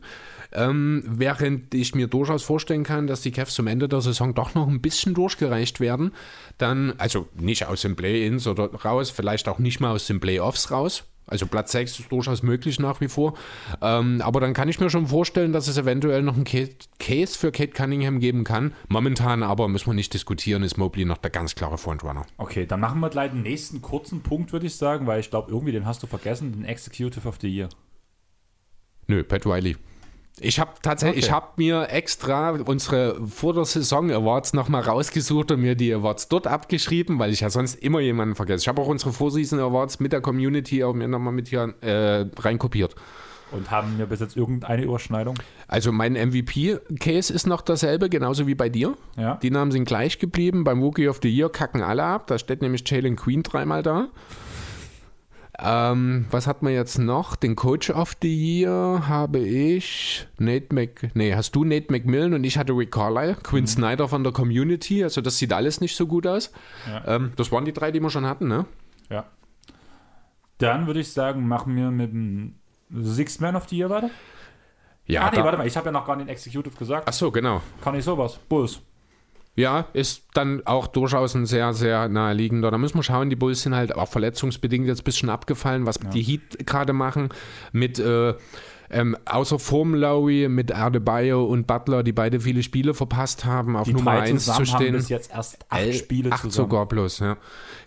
[0.51, 4.55] ähm, während ich mir durchaus vorstellen kann, dass die Cavs zum Ende der Saison doch
[4.55, 6.11] noch ein bisschen durchgereicht werden,
[6.57, 10.71] dann, also nicht aus den Play-Ins oder raus, vielleicht auch nicht mal aus den Playoffs
[10.71, 11.05] raus.
[11.31, 13.35] Also Platz 6 ist durchaus möglich nach wie vor.
[13.83, 16.65] Ähm, aber dann kann ich mir schon vorstellen, dass es eventuell noch einen Ca-
[16.97, 18.73] Case für Kate Cunningham geben kann.
[18.87, 22.25] Momentan aber, müssen wir nicht diskutieren, ist Mobley noch der ganz klare Frontrunner.
[22.37, 25.51] Okay, dann machen wir gleich den nächsten kurzen Punkt, würde ich sagen, weil ich glaube,
[25.51, 27.69] irgendwie den hast du vergessen, den Executive of the Year.
[29.05, 29.75] Nö, Pat Riley.
[30.41, 31.27] Ich habe tatsächlich, Okay.
[31.27, 36.27] ich habe mir extra unsere vor der Saison Awards nochmal rausgesucht und mir die Awards
[36.29, 38.63] dort abgeschrieben, weil ich ja sonst immer jemanden vergesse.
[38.63, 42.25] Ich habe auch unsere Vorseason Awards mit der Community auch mir nochmal mit hier äh,
[42.41, 42.95] reinkopiert.
[43.51, 45.33] Und haben wir bis jetzt irgendeine Überschneidung?
[45.67, 48.95] Also mein MVP-Case ist noch dasselbe, genauso wie bei dir.
[49.17, 49.35] Ja.
[49.41, 50.63] Die Namen sind gleich geblieben.
[50.63, 52.27] Beim Rookie of the Year kacken alle ab.
[52.27, 54.09] Da steht nämlich Jalen Queen dreimal da.
[55.61, 57.35] Ähm, was hat man jetzt noch?
[57.35, 61.11] Den Coach of the Year habe ich Nate Mc...
[61.13, 63.37] Nee, hast du Nate McMillan und ich hatte Rick Carlisle.
[63.43, 65.03] Quinn Snyder von der Community.
[65.03, 66.51] Also das sieht alles nicht so gut aus.
[66.87, 67.15] Ja.
[67.15, 68.65] Ähm, das waren die drei, die wir schon hatten, ne?
[69.09, 69.25] Ja.
[70.59, 72.55] Dann würde ich sagen, machen wir mit dem
[73.01, 74.09] Sixth Man of the Year weiter.
[75.05, 77.07] Ja, ah, nee, warte mal, ich habe ja noch gar nicht den Executive gesagt.
[77.07, 77.61] Ach so, genau.
[77.81, 78.39] Kann ich sowas?
[78.47, 78.79] Bulls.
[79.59, 82.71] Ja, ist dann auch durchaus ein sehr, sehr naheliegender.
[82.71, 85.99] Da müssen wir schauen, die Bulls sind halt auch verletzungsbedingt jetzt ein bisschen abgefallen, was
[86.13, 87.29] die Heat gerade machen.
[87.73, 88.35] Mit äh,
[88.91, 93.83] ähm, außer Form Lowry, mit Adebayo und Butler, die beide viele Spiele verpasst haben, auf
[93.87, 94.93] Die Nummer drei 1 zu zusammen haben stehen.
[94.95, 96.69] bis jetzt erst acht El- Spiele acht zusammen.
[96.69, 97.37] sogar bloß, ja.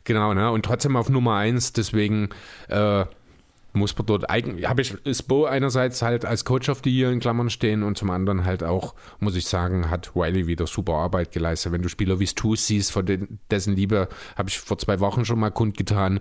[0.04, 0.50] Genau, ne?
[0.52, 2.28] Und trotzdem auf Nummer 1, deswegen
[2.68, 3.04] äh,
[3.72, 7.20] muss man dort eigentlich, habe ich Spo einerseits halt als Coach of the Year in
[7.20, 11.32] Klammern stehen und zum anderen halt auch, muss ich sagen, hat Wiley wieder super Arbeit
[11.32, 11.72] geleistet.
[11.72, 15.24] Wenn du Spieler wie Stu siehst, von den, dessen Liebe habe ich vor zwei Wochen
[15.24, 16.20] schon mal kundgetan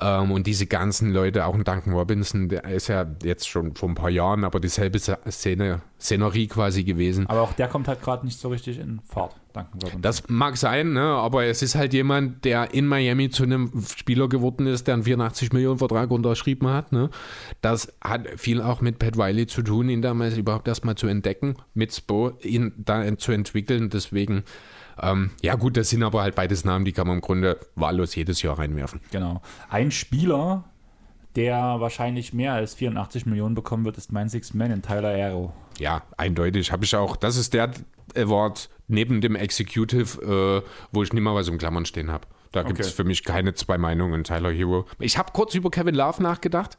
[0.00, 3.88] ähm, und diese ganzen Leute, auch ein Duncan Robinson, der ist ja jetzt schon vor
[3.88, 7.26] ein paar Jahren, aber dieselbe Szene, Szenerie quasi gewesen.
[7.26, 9.34] Aber auch der kommt halt gerade nicht so richtig in Fahrt.
[9.56, 10.02] Danke, Robinson.
[10.02, 11.00] Das mag sein, ne?
[11.00, 15.04] aber es ist halt jemand, der in Miami zu einem Spieler geworden ist, der einen
[15.04, 16.92] 84 Millionen Vertrag unterschrieben hat.
[16.92, 17.08] Ne?
[17.62, 21.56] Das hat viel auch mit Pat Riley zu tun, ihn damals überhaupt erstmal zu entdecken,
[21.72, 23.88] mit Spo, ihn da zu entwickeln.
[23.88, 24.44] Deswegen,
[25.00, 28.14] ähm, ja gut, das sind aber halt beides Namen, die kann man im Grunde wahllos
[28.14, 29.00] jedes Jahr reinwerfen.
[29.10, 29.40] Genau.
[29.70, 30.64] Ein Spieler,
[31.34, 35.52] der wahrscheinlich mehr als 84 Millionen bekommen wird, ist mein Sixth Man in Tyler Arrow.
[35.78, 37.16] Ja, eindeutig habe ich auch.
[37.16, 37.70] Das ist der
[38.14, 42.26] Award neben dem Executive, äh, wo ich nicht mal was im Klammern stehen habe.
[42.52, 42.96] Da gibt es Okay.
[42.96, 44.24] für mich keine zwei Meinungen.
[44.24, 44.86] Tyler Hero.
[44.98, 46.78] Ich habe kurz über Kevin Love nachgedacht.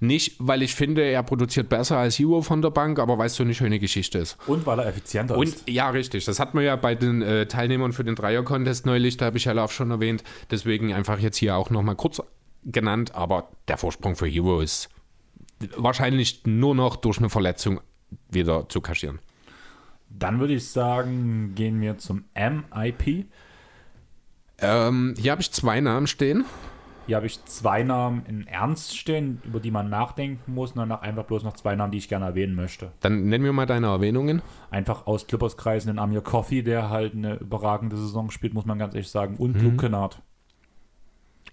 [0.00, 3.36] Nicht, weil ich finde, er produziert besser als Hero von der Bank, aber weil es
[3.36, 4.36] so eine schöne Geschichte ist.
[4.48, 5.68] Und weil er effizienter Und ist.
[5.70, 6.24] ja, richtig.
[6.24, 9.44] Das hat man ja bei den äh, Teilnehmern für den Dreier-Contest neulich, da habe ich
[9.44, 10.24] ja Love schon erwähnt.
[10.50, 12.20] Deswegen einfach jetzt hier auch nochmal kurz
[12.64, 13.14] genannt.
[13.14, 14.88] Aber der Vorsprung für Hero ist
[15.76, 17.80] wahrscheinlich nur noch durch eine Verletzung
[18.28, 19.20] wieder zu kaschieren.
[20.18, 23.26] Dann würde ich sagen, gehen wir zum MIP.
[24.58, 26.44] Ähm, hier habe ich zwei Namen stehen.
[27.06, 31.02] Hier habe ich zwei Namen in Ernst stehen, über die man nachdenken muss, und danach
[31.02, 32.92] einfach bloß noch zwei Namen, die ich gerne erwähnen möchte.
[33.00, 34.40] Dann nennen wir mal deine Erwähnungen.
[34.70, 38.94] Einfach aus Clippers-Kreisen den Amir Coffey, der halt eine überragende Saison spielt, muss man ganz
[38.94, 39.62] ehrlich sagen, und Mhm.
[39.62, 40.22] Luke Kennard.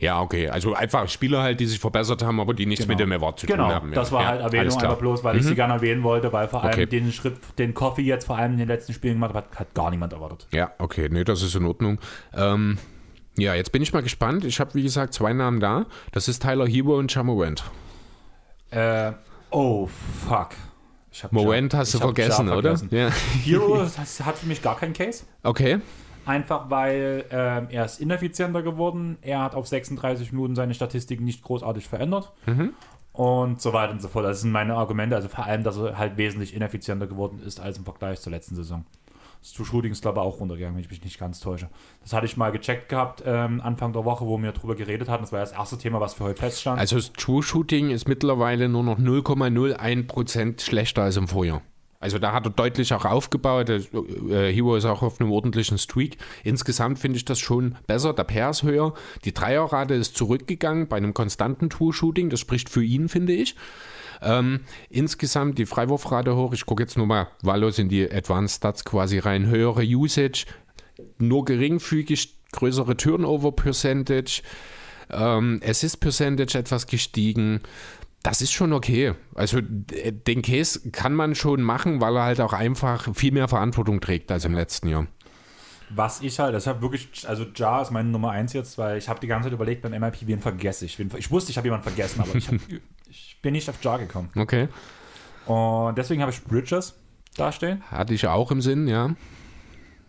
[0.02, 0.48] Ja, okay.
[0.50, 2.94] Also einfach Spieler halt, die sich verbessert haben, aber die nichts Genau.
[2.98, 3.92] mit dem Award zu Genau, tun haben.
[3.92, 4.16] das ja.
[4.16, 4.74] war ja, halt Erwähnung.
[4.78, 4.82] Mhm.
[4.84, 6.86] einfach bloß, weil ich sie gerne erwähnen wollte, weil vor allem Okay.
[6.86, 9.90] den Schritt, den Coffey jetzt vor allem in den letzten Spielen gemacht hat, hat gar
[9.92, 10.48] niemand erwartet.
[10.52, 12.00] Ja, okay, nee, das ist in Ordnung.
[12.34, 12.78] Ähm,
[13.38, 14.46] ja, jetzt bin ich mal gespannt.
[14.46, 15.86] Ich habe, wie gesagt, zwei Namen da.
[16.14, 17.64] Das ist Tyler Hero und Jamorant.
[18.72, 19.12] Äh,
[19.50, 19.88] oh,
[20.28, 20.50] fuck.
[21.12, 21.30] Ich Ja-
[21.78, 22.78] hast du vergessen, Ja oder?
[22.78, 22.90] vergessen.
[22.96, 23.10] Ja.
[23.44, 25.24] Hero das hat für mich gar keinen Case.
[25.44, 25.80] Okay.
[26.30, 29.18] Einfach weil ähm, er ist ineffizienter geworden.
[29.22, 32.32] Er hat auf 36 Minuten seine Statistiken nicht großartig verändert.
[32.46, 32.76] Mhm.
[33.14, 34.26] Und so weiter und so fort.
[34.26, 35.16] Das sind meine Argumente.
[35.16, 38.54] Also vor allem, dass er halt wesentlich ineffizienter geworden ist als im Vergleich zur letzten
[38.54, 38.86] Saison.
[39.42, 41.68] Das True-Shooting ist, glaube ich, auch runtergegangen, wenn ich mich nicht ganz täusche.
[42.04, 45.24] Das hatte ich mal gecheckt gehabt ähm, Anfang der Woche, wo wir drüber geredet hatten.
[45.24, 46.80] Das war das erste Thema, was für heute feststand.
[46.80, 51.64] Also das True Shooting ist mittlerweile nur noch 0,01% schlechter als im Vorjahr.
[52.00, 53.70] Also da hat er deutlich auch aufgebaut.
[53.70, 56.18] Äh, Hero ist auch auf einem ordentlichen Streak.
[56.44, 58.14] Insgesamt finde ich das schon besser.
[58.14, 58.94] Der Pair ist höher.
[59.26, 62.30] Die Dreierrate ist zurückgegangen bei einem konstanten True-Shooting.
[62.30, 63.56] Das spricht für ihn, finde ich.
[64.22, 66.54] Ähm, insgesamt die Freiwurfrate hoch.
[66.54, 69.48] Ich gucke jetzt nur mal wahllos in die Advanced Stats quasi rein.
[69.48, 70.46] Höhere Usage,
[71.18, 74.42] nur geringfügig größere Turnover Percentage,
[75.12, 77.62] ähm, Assist Percentage etwas gestiegen.
[78.24, 79.14] Das ist schon okay.
[79.34, 84.02] Also den Case kann man schon machen, weil er halt auch einfach viel mehr Verantwortung
[84.02, 85.08] trägt als im letzten Jahr.
[85.92, 89.10] Was ich halt, das habe wirklich, also Ja ist meine Nummer eins jetzt, weil ich
[89.10, 91.00] habe die ganze Zeit überlegt beim MIP, wen vergesse ich.
[91.00, 92.56] Wen, ich wusste, ich habe jemanden vergessen, aber ich, hab,
[93.10, 94.30] ich bin nicht auf Ja gekommen.
[94.36, 94.68] Okay.
[95.46, 96.96] Und deswegen habe ich Bridges
[97.36, 97.82] dastehen.
[97.90, 99.16] Hatte ich auch im Sinn, ja.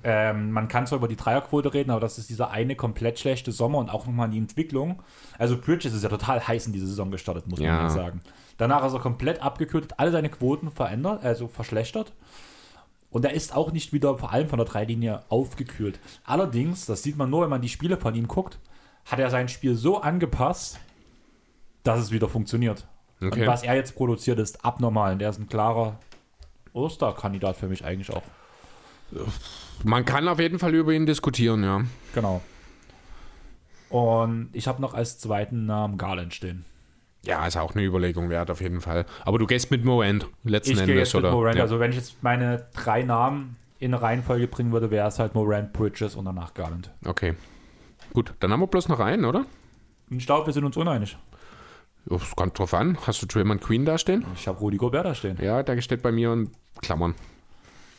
[0.02, 3.52] Ähm, man kann zwar über die Dreierquote reden, aber das ist dieser eine komplett schlechte
[3.52, 5.02] Sommer und auch nochmal die Entwicklung.
[5.38, 7.72] Also Bridges ist ja total heiß in diese Saison gestartet, muss Ja.
[7.74, 8.20] man ja sagen.
[8.56, 12.12] Danach ist er komplett abgekühlt, alle seine Quoten verändert, also verschlechtert.
[13.10, 15.98] Und er ist auch nicht wieder, vor allem von der Dreilinie, aufgekühlt.
[16.24, 18.58] Allerdings, das sieht man nur, wenn man die Spiele von ihm guckt,
[19.04, 20.78] hat er sein Spiel so angepasst,
[21.82, 22.86] dass es wieder funktioniert.
[23.20, 23.40] Okay.
[23.40, 25.12] Und was er jetzt produziert, ist abnormal.
[25.14, 25.98] Und der ist ein klarer
[26.72, 28.22] Osterkandidat für mich eigentlich auch.
[29.84, 31.82] Man kann auf jeden Fall über ihn diskutieren, ja.
[32.14, 32.42] Genau.
[33.88, 36.64] Und ich habe noch als zweiten Namen Garland stehen.
[37.22, 39.04] Ja, ist auch eine Überlegung wert, auf jeden Fall.
[39.24, 41.32] Aber du gehst mit Morant letzten Ich Endes, jetzt mit oder?
[41.32, 41.56] Morant.
[41.56, 41.62] Ja.
[41.62, 45.34] Also wenn ich jetzt meine drei Namen in eine Reihenfolge bringen würde, wäre es halt
[45.34, 46.90] Morant, Bridges und danach Garland.
[47.04, 47.34] Okay.
[48.12, 49.44] Gut, dann haben wir bloß noch einen, oder?
[50.08, 51.16] Ich glaube, wir sind uns uneinig.
[52.08, 52.96] Es kommt drauf an.
[53.06, 54.24] Hast du Draymond Queen da stehen?
[54.34, 55.36] Ich habe Rudi Gobert da stehen.
[55.40, 57.14] Ja, der steht bei mir in Klammern.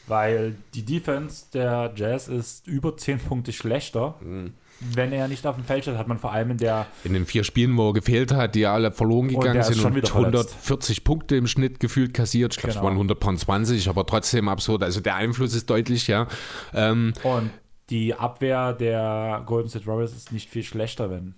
[0.07, 4.15] Weil die Defense der Jazz ist über 10 Punkte schlechter.
[4.21, 4.53] Mhm.
[4.93, 7.27] Wenn er nicht auf dem Feld steht, hat man vor allem in der In den
[7.27, 10.53] vier Spielen, wo er gefehlt hat, die ja alle verloren gegangen sind und wieder verletzt.
[10.55, 12.53] 140 Punkte im Schnitt gefühlt kassiert.
[12.53, 12.85] Ich glaube, es Genau.
[12.87, 14.81] waren 120, aber trotzdem absurd.
[14.81, 16.27] Also der Einfluss ist deutlich, ja.
[16.73, 17.51] Ähm, und
[17.91, 21.35] die Abwehr der Golden State Warriors ist nicht viel schlechter, wenn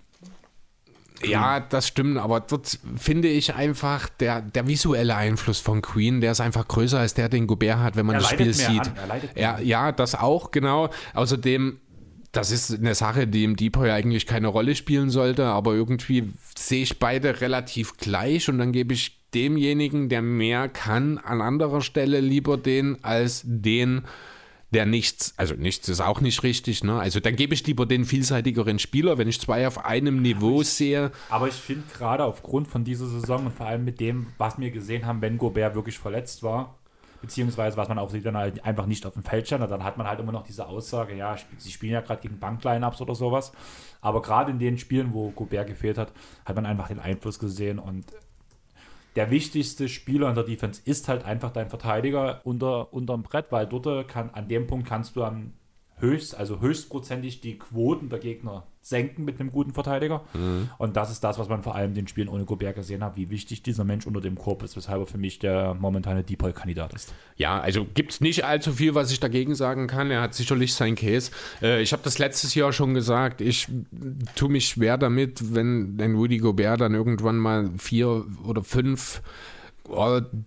[1.22, 6.32] ja, das stimmt, aber dort finde ich einfach, der, der visuelle Einfluss von Queen, der
[6.32, 8.90] ist einfach größer als der, den Gobert hat, wenn man Er das Spiel sieht.
[9.36, 10.90] ja, ja, das auch, genau.
[11.14, 11.78] Außerdem,
[12.32, 16.32] das ist eine Sache, die im Deep ja eigentlich keine Rolle spielen sollte, aber irgendwie
[16.56, 21.80] sehe ich beide relativ gleich und dann gebe ich demjenigen, der mehr kann, an anderer
[21.80, 24.02] Stelle lieber den als den,
[24.74, 26.98] der nichts, also nichts ist auch nicht richtig, ne?
[26.98, 31.12] Also dann gebe ich lieber den vielseitigeren Spieler, wenn ich zwei auf einem Niveau sehe.
[31.30, 34.70] Aber ich finde gerade aufgrund von dieser Saison und vor allem mit dem, was wir
[34.70, 36.74] gesehen haben, wenn Gobert wirklich verletzt war,
[37.22, 39.96] beziehungsweise was man auch sieht, dann halt einfach nicht auf dem Feld stand, dann hat
[39.96, 43.52] man halt immer noch diese Aussage, ja, sie spielen ja gerade gegen Bankline-Ups oder sowas.
[44.02, 46.12] Aber gerade in den Spielen, wo Gobert gefehlt hat,
[46.44, 48.04] hat man einfach den Einfluss gesehen und
[49.16, 53.66] der wichtigste Spieler in der Defense ist halt einfach dein Verteidiger unter, unterm Brett, weil
[53.66, 55.52] dort kann, an dem Punkt kannst du am
[55.96, 60.24] höchst, also höchstprozentig die Quoten der Gegner senken mit einem guten Verteidiger.
[60.76, 63.16] Und das ist das, was man vor allem in den Spielen ohne Gobert gesehen hat,
[63.16, 66.92] wie wichtig dieser Mensch unter dem Korb ist, weshalb er für mich der momentane Deep-Kandidat
[66.92, 67.14] ist.
[67.36, 70.10] Ja, also gibt es nicht allzu viel, was ich dagegen sagen kann.
[70.10, 71.30] Er hat sicherlich sein Case.
[71.62, 73.40] Äh, ich habe das letztes Jahr schon gesagt.
[73.40, 73.68] Ich
[74.36, 79.22] tue mich schwer damit, wenn ein Rudy Gobert dann irgendwann mal vier oder fünf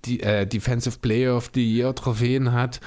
[0.05, 2.79] die, äh, Defensive Player of the Year Trophäen hat.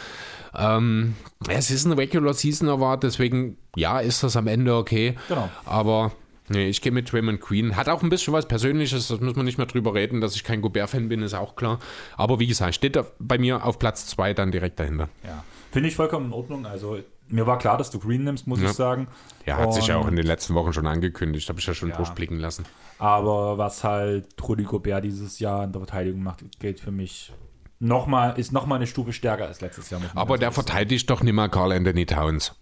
[0.54, 1.14] Ähm,
[1.48, 5.16] es ist ein Regular Season Award, deswegen ja, ist das am Ende okay.
[5.28, 5.48] Genau.
[5.64, 6.12] Aber
[6.48, 7.76] nee, ich gehe mit Draymond Queen.
[7.76, 10.42] Hat auch ein bisschen was Persönliches, das muss man nicht mehr drüber reden, dass ich
[10.42, 11.78] kein Gobert-Fan bin, ist auch klar.
[12.16, 15.08] Aber wie gesagt, steht bei mir auf Platz 2 dann direkt dahinter.
[15.24, 15.44] Ja.
[15.70, 16.66] Finde ich vollkommen in Ordnung.
[16.66, 16.98] Also
[17.30, 18.70] Mir war klar, dass du Green nimmst, muss Ja.
[18.70, 19.06] ich sagen.
[19.46, 21.74] Ja, hat sich ja auch in Und- den letzten Wochen schon angekündigt, habe ich ja
[21.74, 21.96] schon Ja.
[21.96, 22.64] durchblicken lassen.
[22.98, 27.32] Aber was halt Rudy Gobert dieses Jahr in der Verteidigung macht, geht für mich
[27.78, 30.00] nochmal, ist nochmal eine Stufe stärker als letztes Jahr.
[30.14, 32.54] Aber der verteidigt doch nicht mal Carl Anthony Towns.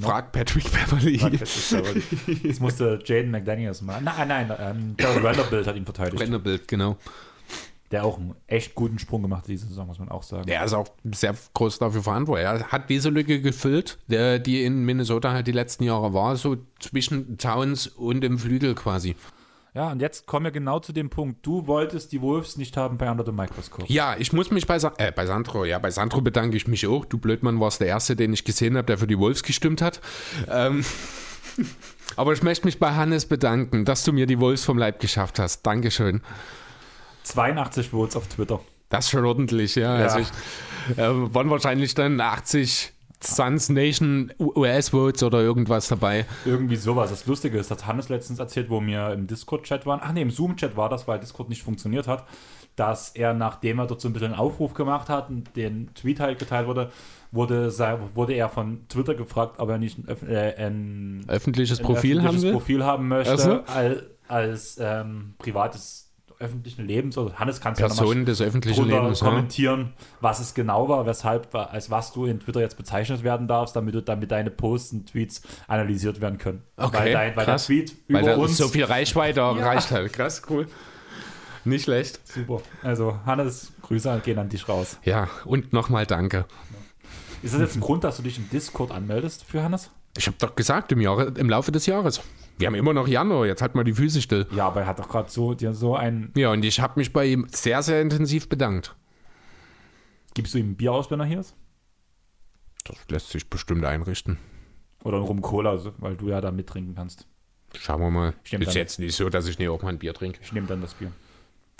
[0.00, 1.18] Frag Patrick Beverly.
[2.44, 4.04] Das musste Jaden McDaniels machen.
[4.04, 6.20] Nein, nein, ähm, Vanderbilt hat ihn verteidigt.
[6.22, 6.96] Vanderbilt, genau.
[7.90, 10.46] Der auch einen echt guten Sprung gemacht hat diese Saison, muss man auch sagen.
[10.48, 12.46] Er ist auch sehr groß dafür verantwortlich.
[12.46, 16.56] Er hat diese Lücke gefüllt, der, die in Minnesota halt die letzten Jahre war, so
[16.80, 19.16] zwischen Towns und dem Flügel quasi.
[19.74, 21.46] Ja, und jetzt kommen wir genau zu dem Punkt.
[21.46, 23.84] Du wolltest die Wolves nicht haben bei Under the Microscope.
[23.86, 26.86] Ja, ich muss mich bei, Sa äh, bei Sandro, ja, bei Sandro bedanke ich mich
[26.86, 27.04] auch.
[27.04, 30.00] Du Blödmann warst der Erste, den ich gesehen habe, der für die Wolves gestimmt hat.
[30.50, 30.84] Ähm,
[32.16, 35.38] aber ich möchte mich bei Hannes bedanken, dass du mir die Wolves vom Leib geschafft
[35.38, 35.62] hast.
[35.62, 36.22] Dankeschön.
[37.28, 38.60] 82 Votes auf Twitter.
[38.88, 39.98] Das ist schon ordentlich, ja.
[39.98, 40.04] Ja.
[40.04, 40.28] Also ich,
[40.96, 46.24] äh, waren wahrscheinlich dann 80 Suns Nation US-Votes oder irgendwas dabei.
[46.44, 47.10] Irgendwie sowas.
[47.10, 50.00] Das Lustige ist, hat Hannes letztens erzählt, wo wir im Discord-Chat waren.
[50.02, 52.24] Ach nee, im Zoom-Chat war das, weil Discord nicht funktioniert hat.
[52.76, 56.20] Dass er, nachdem er dort so ein bisschen einen Aufruf gemacht hat und den Tweet
[56.20, 56.92] halt geteilt wurde,
[57.32, 57.72] wurde,
[58.14, 62.26] wurde er von Twitter gefragt, ob er nicht ein, äh, ein Öffentliches ein Profil haben
[62.28, 62.52] öffentliches will.
[62.52, 63.62] Profil haben möchte, Ach so.
[63.66, 66.07] als, als ähm, privates
[66.40, 67.18] öffentlichen Lebens.
[67.18, 69.20] Also Hannes kannst ja Personen des öffentlichen drunter Lebens.
[69.20, 69.28] Ja.
[69.28, 73.74] kommentieren, was es genau war, weshalb, als was du in Twitter jetzt bezeichnet werden darfst,
[73.76, 76.62] damit, du, damit deine Posts und Tweets analysiert werden können.
[76.76, 77.66] Okay, weil, dein, weil der krass.
[77.66, 78.56] Tweet Weil über da uns...
[78.56, 80.12] so viel Reichweite erreicht hat.
[80.12, 80.66] Krass, cool.
[81.64, 82.20] Nicht schlecht.
[82.26, 82.62] Super.
[82.82, 84.98] Also Hannes, Grüße gehen an dich raus.
[85.04, 86.46] Ja, und nochmal danke.
[87.42, 89.90] Ist das jetzt ein Grund, dass du dich im Discord anmeldest für Hannes?
[90.16, 92.20] Ich habe doch gesagt, im, Jahre, im Laufe des Jahres.
[92.58, 94.46] Wir haben immer noch Januar, jetzt halt mal die Füße still.
[94.50, 96.32] Ja, aber er hat doch gerade so, dir so ein...
[96.36, 98.96] Ja, und ich habe mich bei ihm sehr, sehr intensiv bedankt.
[100.34, 101.54] Gibst du ihm ein Bier aus, wenn er hier ist?
[102.84, 104.38] Das lässt sich bestimmt einrichten.
[105.04, 107.26] Oder ein Rum Cola, weil du ja da mittrinken kannst.
[107.76, 108.34] Schauen wir mal.
[108.50, 110.40] Ist jetzt nicht so, dass ich nicht auch mal ein Bier trinke.
[110.42, 111.12] Ich nehme dann das Bier.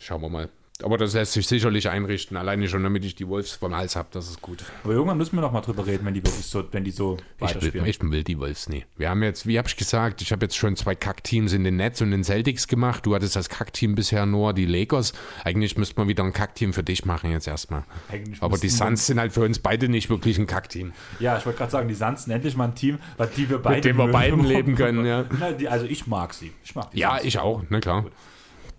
[0.01, 0.49] Schauen wir mal.
[0.85, 2.37] Aber das lässt sich sicherlich einrichten.
[2.37, 4.09] Alleine schon, damit ich die Wolves vom Hals habe.
[4.13, 4.63] Das ist gut.
[4.85, 7.17] Aber irgendwann müssen wir noch mal drüber reden, wenn die wirklich so, wenn die so
[7.41, 8.85] Ich will, ich will die Wolves nie.
[8.97, 11.77] Wir haben jetzt, wie habe ich gesagt, ich habe jetzt schon zwei Kackteams in den
[11.77, 13.05] Nets und den Celtics gemacht.
[13.07, 15.15] Du hattest als Kackteam bisher nur die Lakers.
[15.43, 17.83] Eigentlich müsste man wieder ein Kackteam für dich machen jetzt erstmal.
[18.09, 20.93] Eigentlich Aber die Suns sind halt für uns beide nicht wirklich ein Kackteam.
[21.19, 22.99] Ja, ich wollte gerade sagen, die Suns sind endlich mal ein Team,
[23.37, 25.25] die wir beide dem wir beiden leben können, ja.
[25.41, 26.53] Na, die, also ich mag sie.
[26.63, 27.25] Ich mag die Ja, Suns.
[27.25, 28.05] ich auch, na klar.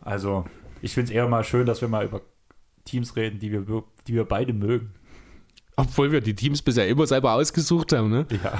[0.01, 0.45] Also
[0.81, 2.21] ich finde es eher mal schön, dass wir mal über
[2.85, 4.93] Teams reden, die wir, die wir beide mögen.
[5.75, 8.25] Obwohl wir die Teams bisher immer selber ausgesucht haben, ne?
[8.43, 8.59] Ja,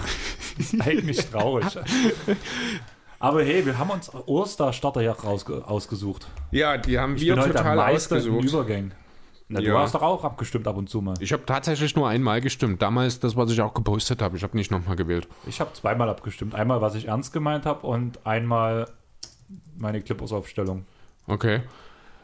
[0.57, 1.65] ist eigentlich traurig.
[3.19, 6.27] Aber hey, wir haben uns All-Star-Starter ja ausgesucht.
[6.51, 8.45] Ja, die haben Ich wir bin heute der total Meister in ausgesucht.
[8.53, 8.93] Übergängen.
[9.49, 9.79] Na, du Ja.
[9.81, 11.15] hast doch auch abgestimmt ab und zu mal.
[11.19, 12.81] Ich habe tatsächlich nur einmal gestimmt.
[12.81, 14.37] Damals das, was ich auch gepostet habe.
[14.37, 15.27] Ich habe nicht nochmal gewählt.
[15.47, 16.55] Ich habe zweimal abgestimmt.
[16.55, 18.85] Einmal, was ich ernst gemeint habe und einmal
[19.75, 20.85] meine Clippers-Aufstellung.
[21.27, 21.61] Okay.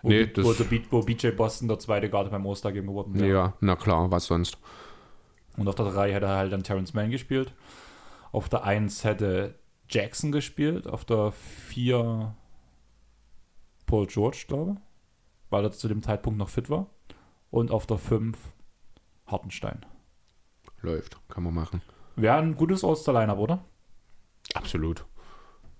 [0.06, 3.22] Wo, Nee, wo, der wo BJ Boston der zweite Garde beim All-Star-Game geworden Ja.
[3.26, 3.54] wäre.
[3.60, 4.58] na klar, was sonst?
[5.58, 7.54] Und auf der 3 hätte er halt dann Terrence Mann gespielt.
[8.32, 9.56] Auf der 1 hätte
[9.89, 10.86] Jackson gespielt.
[10.88, 12.36] Auf der 4
[13.88, 14.78] Paul George, glaube ich.
[15.50, 16.88] Weil er zu dem Zeitpunkt noch fit war.
[17.50, 18.38] Und auf der 5
[19.26, 19.86] Hartenstein.
[20.82, 21.82] Läuft, kann man machen.
[22.15, 23.63] Wäre ein gutes All-Star-Line-Up, oder?
[24.54, 25.06] Absolut.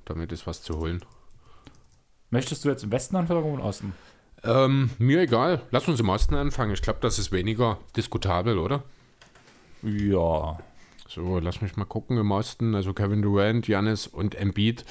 [0.06, 1.04] Damit ist was zu holen.
[2.32, 3.94] Möchtest du jetzt im Westen anfangen oder im Osten?
[4.46, 5.62] Ähm, mir egal.
[5.72, 6.74] Lass uns im Osten anfangen.
[6.74, 8.84] Ich glaube, das ist weniger diskutabel, oder?
[9.82, 10.60] Ja.
[11.08, 12.76] So, lass mich mal gucken im Osten.
[12.76, 14.86] Also Kevin Durant, Giannis und Embiid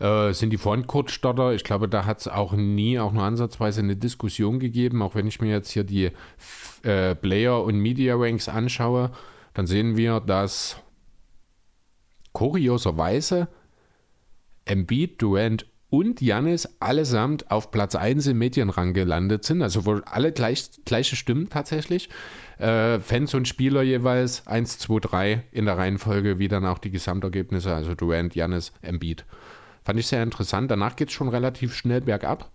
[0.00, 1.52] äh, sind die Frontcourt-Starter.
[1.52, 5.02] Ich glaube, da hat es auch nie, auch nur ansatzweise eine Diskussion gegeben.
[5.02, 6.10] Auch wenn ich mir jetzt hier die
[6.82, 9.10] äh, Player- und Media-Ranks anschaue,
[9.54, 10.76] dann sehen wir, dass
[12.32, 13.48] kurioserweise
[14.64, 20.32] Embiid, Durant und Janis allesamt auf Platz 1 im Medienrang gelandet sind, also wohl alle
[20.32, 22.10] gleich, gleiche Stimmen tatsächlich.
[22.58, 26.90] Äh, Fans und Spieler jeweils 1, 2, 3 in der Reihenfolge, wie dann auch die
[26.90, 29.24] Gesamtergebnisse, also Durant, Janis, Embiid.
[29.84, 30.70] Fand ich sehr interessant.
[30.70, 32.50] Danach geht es schon relativ schnell bergab.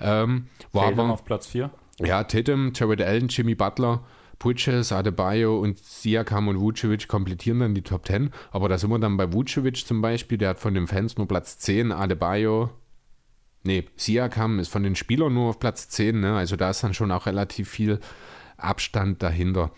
[0.00, 1.70] Ähm, war aber, auf Platz 4.
[2.00, 4.04] ja, Tatum, Jared Allen, Jimmy Butler,
[4.38, 8.30] Bridges, Adebayo und Siakam und Vucevic komplettieren dann die Top 10.
[8.50, 11.28] Aber da sind wir dann bei Vucevic zum Beispiel, der hat von den Fans nur
[11.28, 12.70] Platz 10, Adebayo,
[13.62, 16.36] nee, Siakam ist von den Spielern nur auf Platz 10, ne?
[16.36, 18.00] also da ist dann schon auch relativ viel
[18.56, 19.70] Abstand dahinter.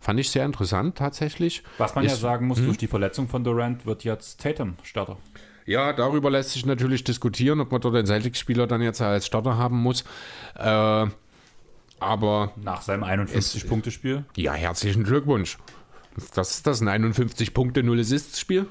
[0.00, 1.62] Fand ich sehr interessant tatsächlich.
[1.78, 5.16] Was man ja Ist- sagen muss, durch die Verletzung von Durant wird jetzt Tatum Starter.
[5.64, 9.56] Ja, darüber lässt sich natürlich diskutieren, ob man dort den Celtics-Spieler dann jetzt als Starter
[9.58, 10.02] haben muss.
[10.56, 11.06] Äh,
[12.02, 14.24] aber Nach seinem 51-Punkte-Spiel.
[14.36, 15.58] Ja, herzlichen Glückwunsch.
[16.34, 16.80] Was ist das?
[16.82, 18.66] Ein 51 Punkte, 0 Assists-Spiel?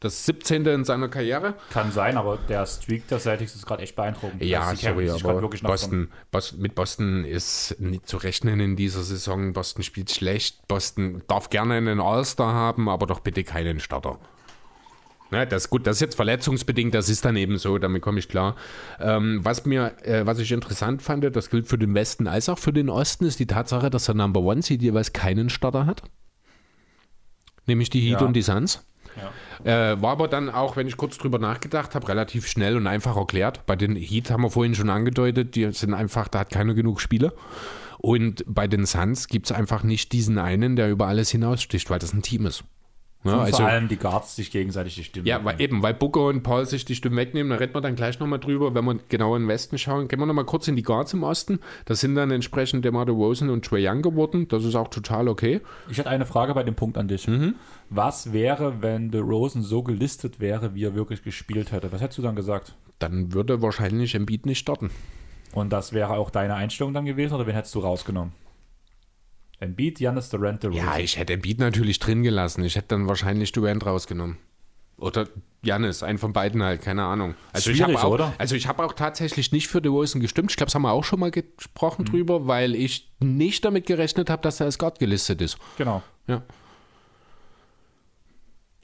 [0.00, 0.64] Das 17.
[0.64, 1.54] in seiner Karriere?
[1.70, 4.40] Kann sein, aber der Streak der Celtics ist gerade echt beeindruckend.
[4.44, 5.40] Ja, Also, sorry, aber.
[5.62, 9.52] Boston, Bos- mit Boston ist nicht zu rechnen in dieser Saison.
[9.52, 10.68] Boston spielt schlecht.
[10.68, 14.20] Boston darf gerne einen All-Star haben, aber doch bitte keinen Starter.
[15.30, 18.18] Na, das ist gut, das ist jetzt verletzungsbedingt, das ist dann eben so, damit komme
[18.18, 18.56] ich klar.
[18.98, 22.58] Ähm, was mir, äh, was ich interessant fand, das gilt für den Westen als auch
[22.58, 26.02] für den Osten, ist die Tatsache, dass der Number One Seed jeweils keinen Starter hat.
[27.66, 28.26] Nämlich die Heat Ja.
[28.26, 28.84] und die Suns.
[29.64, 29.92] Ja.
[29.92, 33.16] Äh, war aber dann auch, wenn ich kurz drüber nachgedacht habe, relativ schnell und einfach
[33.16, 33.66] erklärt.
[33.66, 37.00] Bei den Heat haben wir vorhin schon angedeutet, die sind einfach, da hat keiner genug
[37.00, 37.34] Spiele.
[37.98, 41.98] Und bei den Suns gibt es einfach nicht diesen einen, der über alles hinaussticht, weil
[41.98, 42.62] das ein Team ist.
[43.28, 45.26] Ja, Und also, vor allem die Guards sich gegenseitig die Stimmen.
[45.26, 47.96] ja, weil, eben, weil Booker und Paul sich die Stimmen wegnehmen, da reden wir dann
[47.96, 50.08] gleich nochmal drüber, wenn wir genau in den Westen schauen.
[50.08, 51.60] Gehen wir nochmal kurz in die Guards im Osten.
[51.84, 54.48] Das sind dann entsprechend DeMar DeRozan und Trae Young geworden.
[54.48, 55.60] Das ist auch total okay.
[55.90, 57.28] Ich hätte eine Frage bei dem Punkt an dich.
[57.28, 57.54] Mhm.
[57.90, 61.90] Was wäre, wenn The Rosen so gelistet wäre, wie er wirklich gespielt hätte?
[61.92, 62.74] Was hättest du dann gesagt?
[62.98, 64.90] Dann würde wahrscheinlich Embiid nicht starten.
[65.52, 68.32] Und das wäre auch deine Einstellung dann gewesen oder wen hättest du rausgenommen?
[69.60, 70.84] Embiid, Giannis, Durant, DeRozan.
[70.84, 72.62] Ja, ich hätte Embiid natürlich drin gelassen.
[72.64, 74.38] Ich hätte dann wahrscheinlich Durant rausgenommen.
[74.98, 75.28] Oder
[75.62, 77.34] Janis, einen von beiden halt, keine Ahnung.
[77.52, 78.34] Also ich Schwierig, habe auch, oder?
[78.38, 80.50] Also ich habe auch tatsächlich nicht für DeRozan gestimmt.
[80.50, 82.10] Ich glaube, das haben wir auch schon mal gesprochen Mhm.
[82.10, 85.56] drüber, weil ich nicht damit gerechnet habe, dass er als Guard gelistet ist.
[85.76, 86.02] Genau.
[86.26, 86.42] Ja.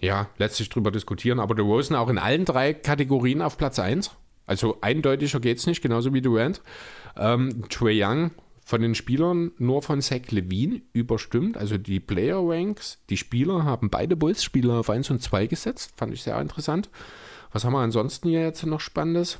[0.00, 4.10] Ja, lässt sich drüber diskutieren, aber DeRozan auch in allen drei Kategorien auf Platz 1.
[4.46, 6.60] Also eindeutiger geht es nicht, genauso wie Durant.
[7.16, 8.30] Ähm, Trae Young
[8.64, 11.56] von den Spielern nur von Zach Levine überstimmt.
[11.58, 15.92] Also die Player Ranks, die Spieler haben beide Bulls-Spieler auf 1 und 2 gesetzt.
[15.96, 16.88] Fand ich sehr interessant.
[17.52, 19.38] Was haben wir ansonsten hier jetzt noch Spannendes?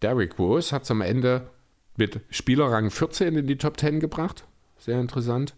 [0.00, 1.50] Derrick Rose hat es am Ende
[1.96, 4.44] mit Spielerrang 14 in die Top 10 gebracht.
[4.78, 5.54] Sehr interessant.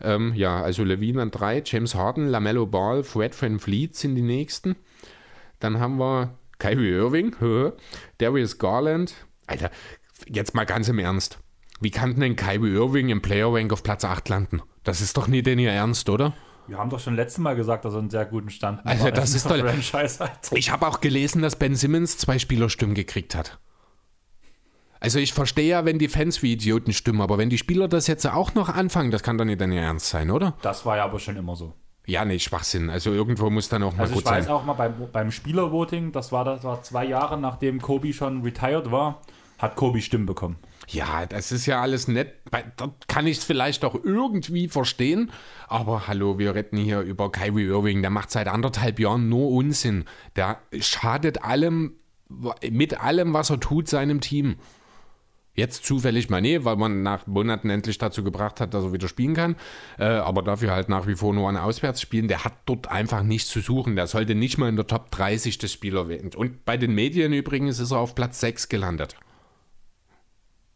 [0.00, 4.22] Ähm, ja, also Levine an 3, James Harden, LaMelo Ball, Fred Van Fleet sind die
[4.22, 4.76] nächsten.
[5.60, 7.36] Dann haben wir Kyrie Irving,
[8.18, 9.14] Darius Garland.
[9.46, 9.70] Alter,
[10.28, 11.38] jetzt mal ganz im Ernst.
[11.80, 14.62] Wie kann denn Kyrie Irving im Player Rank auf Platz 8 landen?
[14.84, 16.32] Das ist doch nie denn ihr Ernst, oder?
[16.66, 19.18] Wir haben doch schon letztes Mal gesagt, dass er einen sehr guten Stand Also, hat.
[19.18, 20.50] das ist doch- Franchise hat.
[20.52, 23.58] Ich habe auch gelesen, dass Ben Simmons zwei Spielerstimmen gekriegt hat.
[25.00, 28.06] Also ich verstehe ja, wenn die Fans wie Idioten stimmen, aber wenn die Spieler das
[28.06, 30.54] jetzt auch noch anfangen, das kann doch nicht dein Ernst sein, oder?
[30.62, 31.74] Das war ja aber schon immer so.
[32.06, 32.88] Ja, nee, Schwachsinn.
[32.88, 34.54] Also irgendwo muss dann auch mal Also ich gut weiß sein.
[34.54, 38.90] auch mal beim, beim Spielervoting, das war, das war zwei Jahre nachdem Kobe schon retired
[38.90, 39.20] war,
[39.58, 40.56] hat Kobe Stimmen bekommen.
[40.88, 42.34] Ja, das ist ja alles nett.
[42.50, 45.30] Da kann ich es vielleicht auch irgendwie verstehen.
[45.68, 48.02] Aber hallo, wir reden hier über Kyrie Irving.
[48.02, 50.04] Der macht seit anderthalb Jahren nur Unsinn.
[50.36, 51.94] Der schadet allem,
[52.70, 54.56] mit allem, was er tut, seinem Team.
[55.56, 59.06] Jetzt zufällig mal nee, weil man nach Monaten endlich dazu gebracht hat, dass er wieder
[59.06, 59.54] spielen kann.
[59.98, 62.26] Äh, aber dafür halt nach wie vor nur an Auswärtsspielen.
[62.26, 63.94] Der hat dort einfach nichts zu suchen.
[63.94, 66.32] Der sollte nicht mal in der Top 30 des Spieler werden.
[66.34, 69.16] Und bei den Medien übrigens ist er auf Platz 6 gelandet.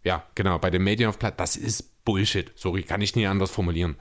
[0.09, 1.37] Ja, genau, bei den Medien auf Platz.
[1.37, 2.51] Das ist Bullshit.
[2.55, 3.97] Sorry, kann ich nie anders formulieren.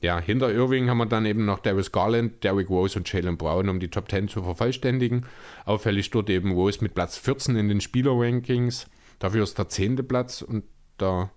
[0.00, 3.68] Ja, hinter Irving haben wir dann eben noch Darius Garland, Derrick Rose und Jalen Brown,
[3.68, 5.26] um die Top 10 zu vervollständigen.
[5.64, 8.86] Auffällig dort eben Rose mit Platz 14 in den Spieler-Rankings.
[9.18, 10.06] Dafür ist der 10.
[10.06, 10.62] Platz und
[11.00, 11.32] der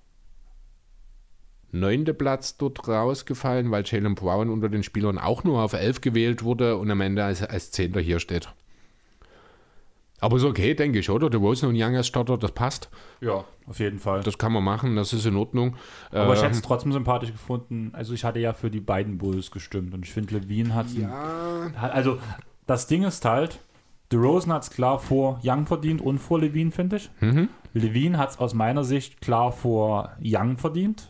[1.71, 2.15] 9.
[2.15, 6.77] Platz dort rausgefallen, weil Jalen Brown unter den Spielern auch nur auf 11 gewählt wurde
[6.77, 7.97] und am Ende als, als 10.
[7.97, 8.53] hier steht.
[10.21, 11.29] Aber ist okay, denke ich, oder?
[11.29, 12.89] Der Rosen und Young als Starter, das passt.
[13.19, 14.21] Ja, auf jeden Fall.
[14.21, 15.75] Das kann man machen, das ist in Ordnung.
[16.11, 17.89] aber ich Ähm, hätte es trotzdem sympathisch gefunden.
[17.93, 21.71] Also ich hatte ja für die beiden Bulls gestimmt und ich finde, Levine hat ja,
[21.81, 22.19] Also
[22.67, 23.59] das Ding ist halt,
[24.11, 27.09] DeRozan hat es klar vor Young verdient und vor Levine, finde ich.
[27.19, 27.49] Mhm.
[27.73, 31.09] Levine hat es aus meiner Sicht klar vor Young verdient.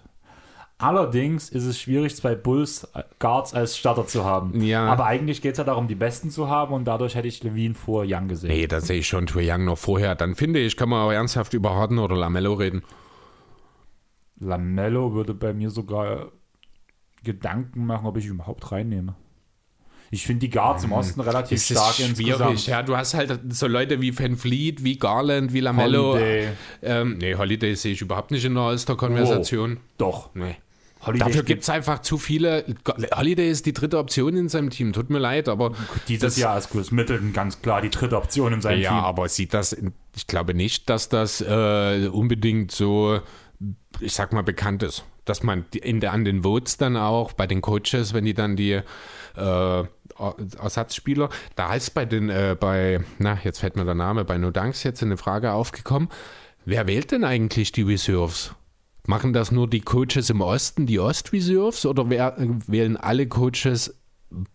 [0.82, 4.62] Allerdings ist es schwierig, zwei Bulls äh, Guards als Starter zu haben.
[4.62, 4.86] Ja.
[4.88, 7.76] Aber eigentlich geht es ja darum, die Besten zu haben und dadurch hätte ich Levine
[7.76, 8.50] vor Young gesehen.
[8.50, 10.16] Nee, da sehe ich schon Trae Young noch vorher.
[10.16, 12.82] Dann finde ich, kann man auch ernsthaft über Harden oder Lamello reden.
[14.40, 16.32] Lamello würde bei mir sogar
[17.24, 19.16] Gedanken machen, ob ich ihn überhaupt reinnehme.
[20.14, 22.20] Ich finde die Guards im Osten relativ Es ist stark schwierig.
[22.20, 22.68] insgesamt.
[22.68, 26.16] Ja, du hast halt so Leute wie Van Fleet, wie Garland, wie Lamello.
[26.16, 26.50] Holiday.
[26.82, 29.78] Ähm, nee, Holiday sehe ich überhaupt nicht in der All-Star-Konversation.
[29.98, 30.36] Doch.
[30.36, 30.58] Nee.
[31.06, 32.64] Holiday Dafür gibt es einfach zu viele.
[33.16, 34.94] Holiday ist die dritte Option in seinem Team.
[34.94, 35.74] Tut mir leid, aber.
[36.08, 39.00] Dieses das- Jahr ist Chris Middleton ganz klar die dritte Option in seinem Ja, Team.
[39.00, 39.76] aber sieht das,
[40.16, 43.20] ich glaube nicht, dass das äh, unbedingt so,
[44.00, 45.04] ich sag mal, bekannt ist.
[45.26, 48.56] Dass man in der, an den Votes dann auch, bei den Coaches, wenn die dann
[48.56, 48.82] die
[49.36, 49.84] äh,
[50.60, 54.52] Ersatzspieler, da ist bei den, äh, bei, na, jetzt fällt mir der Name, bei No
[54.52, 56.10] Dunks jetzt eine Frage aufgekommen,
[56.66, 58.54] wer wählt denn eigentlich die Reserves?
[59.08, 62.36] Machen das nur die Coaches im Osten, die Ost-Reserves, oder wer,
[62.68, 63.96] wählen alle Coaches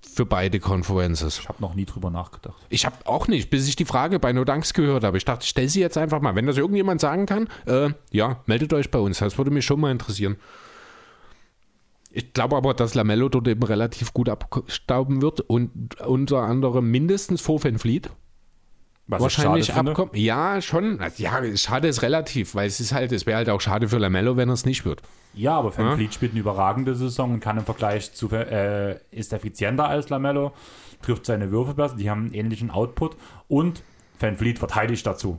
[0.00, 1.40] für beide Conferences?
[1.40, 2.56] Ich habe noch nie drüber nachgedacht.
[2.68, 5.16] Ich habe auch nicht, bis ich die Frage bei No Dunks gehört habe.
[5.16, 6.34] Ich dachte, ich stelle sie jetzt einfach mal.
[6.34, 9.18] Wenn das irgendjemand sagen kann, äh, ja, meldet euch bei uns.
[9.18, 10.36] Das würde mich schon mal interessieren.
[12.10, 17.42] Ich glaube aber, dass Lamello dort eben relativ gut abstauben wird und unter anderem mindestens
[17.42, 18.08] vor Van Fleet
[19.08, 20.16] Was wahrscheinlich abkommt.
[20.16, 21.00] Ja, schon.
[21.16, 24.36] Ja, schade ist relativ, weil es ist halt, es wäre halt auch schade für Lamello,
[24.36, 25.00] wenn er es nicht wird.
[25.32, 25.94] Ja, aber Van Ja.
[25.96, 30.52] Fleet spielt eine überragende Saison und kann im Vergleich zu, äh, ist effizienter als Lamello,
[31.02, 33.84] trifft seine Würfe besser, die haben einen ähnlichen Output und
[34.18, 35.38] Van Fleet verteidigt dazu.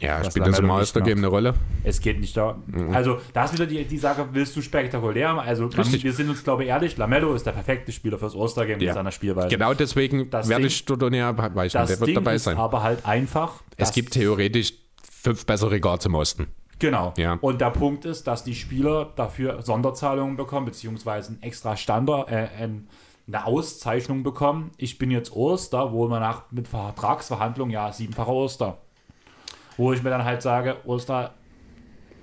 [0.00, 1.54] Ja, spielt das im nicht All-Star-Game eine Rolle?
[1.84, 2.58] Es geht nicht da.
[2.92, 5.30] Also, da ist wieder die, die Sache, willst du spektakulär?
[5.40, 5.70] Also, Mhm.
[5.70, 6.04] Richtig.
[6.04, 8.86] wir sind uns, glaube ich, ehrlich, Lamello ist der perfekte Spieler fürs All-Star-Game Ja.
[8.88, 9.48] mit seiner Spielweise.
[9.48, 11.78] Genau deswegen Das werde Ding- ich näher weichen.
[11.78, 12.56] Das Der wird Ding dabei ist sein.
[12.56, 13.62] aber halt einfach.
[13.76, 14.74] Es gibt theoretisch
[15.22, 16.46] fünf bessere Guards im Osten.
[16.78, 17.14] Genau.
[17.16, 17.38] Ja.
[17.40, 22.48] Und der Punkt ist, dass die Spieler dafür Sonderzahlungen bekommen, beziehungsweise ein extra Standard, äh,
[22.60, 22.88] ein,
[23.26, 24.70] eine Auszeichnung bekommen.
[24.76, 28.78] Ich bin jetzt Oster, wo man nach mit Vertragsverhandlungen ja siebenfacher Oster.
[29.76, 31.34] Wo ich mir dann halt sage, Oster,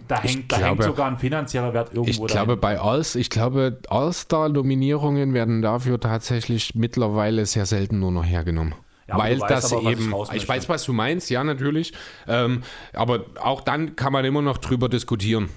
[0.07, 3.29] da hängt, da hängt glaube- sogar ein finanzieller Wert irgendwo Ich glaube, bei Alls, ich
[3.29, 8.75] glaube, All-Star-Nominierungen werden dafür tatsächlich mittlerweile sehr selten nur noch hergenommen.
[9.07, 10.47] Ja, Weil das aber, ich eben, ich, möchte.
[10.47, 11.93] weiß, was du meinst, ja, natürlich.
[12.27, 15.49] Ähm, aber auch dann kann man immer noch drüber diskutieren,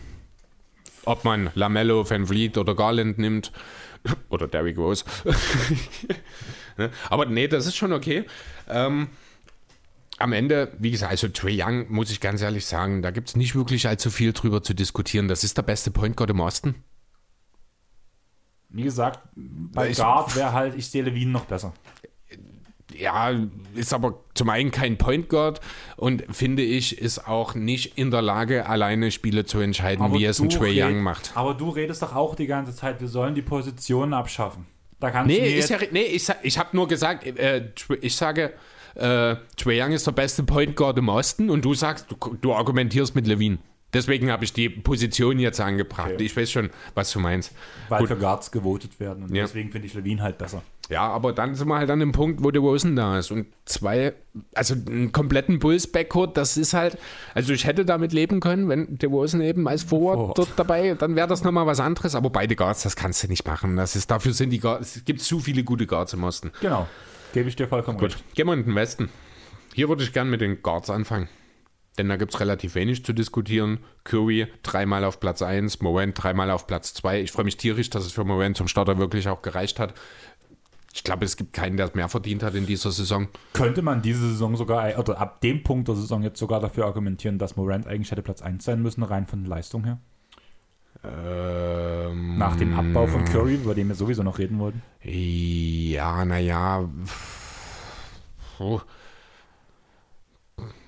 [1.05, 3.53] ob man Lamello, Van Vliet oder Garland nimmt.
[4.29, 5.05] Oder Derrick Rose.
[6.79, 6.91] Ne?
[7.09, 8.25] aber nee, das ist schon okay.
[8.69, 9.09] Ähm,
[10.19, 13.37] am Ende, wie gesagt, also Trey Young, muss ich ganz ehrlich sagen, da gibt es
[13.37, 15.29] nicht wirklich allzu viel drüber zu diskutieren.
[15.29, 16.75] Das ist der beste Point Guard im Osten.
[18.69, 21.73] Wie gesagt, bei Ich- Guard wäre halt, ich sehe Levine noch besser.
[22.95, 23.31] ja,
[23.75, 25.61] ist aber zum einen kein Point Guard
[25.97, 30.41] und finde ich, ist auch nicht in der Lage, alleine Spiele zu entscheiden, wie es
[30.41, 31.33] ein du Trey Young macht.
[31.35, 34.67] Aber du redest doch auch die ganze Zeit, wir sollen die Positionen abschaffen.
[34.99, 37.71] Da kannst du Nee, mir ist ja, jetzt- nee ich, ich habe nur gesagt, äh,
[37.77, 38.55] Tr- ich sage,
[38.97, 42.53] äh, Trey Young ist der beste Point Guard im Osten und du sagst, du, du
[42.55, 43.59] argumentierst mit Levine.
[43.95, 46.11] Deswegen habe ich die Position jetzt angebracht.
[46.15, 46.25] Okay.
[46.25, 47.53] Ich weiß schon, was du meinst.
[47.89, 48.09] weil Gut.
[48.09, 49.25] für Guards gewotet werden.
[49.25, 49.45] Und Ja.
[49.45, 50.63] deswegen finde ich Levine halt besser.
[50.91, 53.31] Ja, aber dann sind wir halt an dem Punkt, wo der Rosen da ist.
[53.31, 54.13] Und zwei,
[54.55, 56.99] also einen kompletten Bulls-Backcourt, das ist halt,
[57.35, 60.39] also ich hätte damit leben können, wenn der Rosen eben als Forward Forward.
[60.39, 62.15] dort dabei, dann wäre das nochmal was anderes.
[62.15, 63.77] Aber beide Guards, das kannst du nicht machen.
[63.77, 66.51] Das ist, dafür sind die Guards, es gibt zu viele gute Guards im Osten.
[66.61, 66.87] Genau.
[67.37, 68.35] Gebe ich dir vollkommen Gut, recht.
[68.35, 69.11] gehen wir in den Westen.
[69.75, 71.29] Hier würde ich gern mit den Guards anfangen.
[71.99, 73.81] Denn da gibt es relativ wenig zu diskutieren.
[74.05, 77.21] Curry dreimal auf Platz 1, Morant dreimal auf Platz 2.
[77.21, 79.93] Ich freue mich tierisch, dass es für Morant zum Starter wirklich auch gereicht hat.
[80.95, 83.29] Ich glaube, es gibt keinen, der es mehr verdient hat in dieser Saison.
[83.53, 87.39] Könnte man diese Saison sogar, oder ab dem Punkt der Saison jetzt sogar dafür argumentieren,
[87.39, 90.01] dass Morant eigentlich hätte Platz 1 sein müssen, rein von Leistung her?
[91.07, 94.83] Ähm, Nach dem Abbau von Curry, über den wir sowieso noch reden wollten.
[95.03, 96.89] Ja, naja.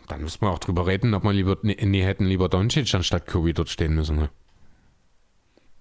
[0.08, 3.26] Dann müssen wir auch drüber reden, ob wir lieber, nee, nee, hätten lieber Doncic anstatt
[3.26, 4.16] Curry dort stehen müssen.
[4.16, 4.30] Ne?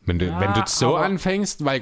[0.05, 1.81] Wenn du, Ja, wenn du so anfängst, weil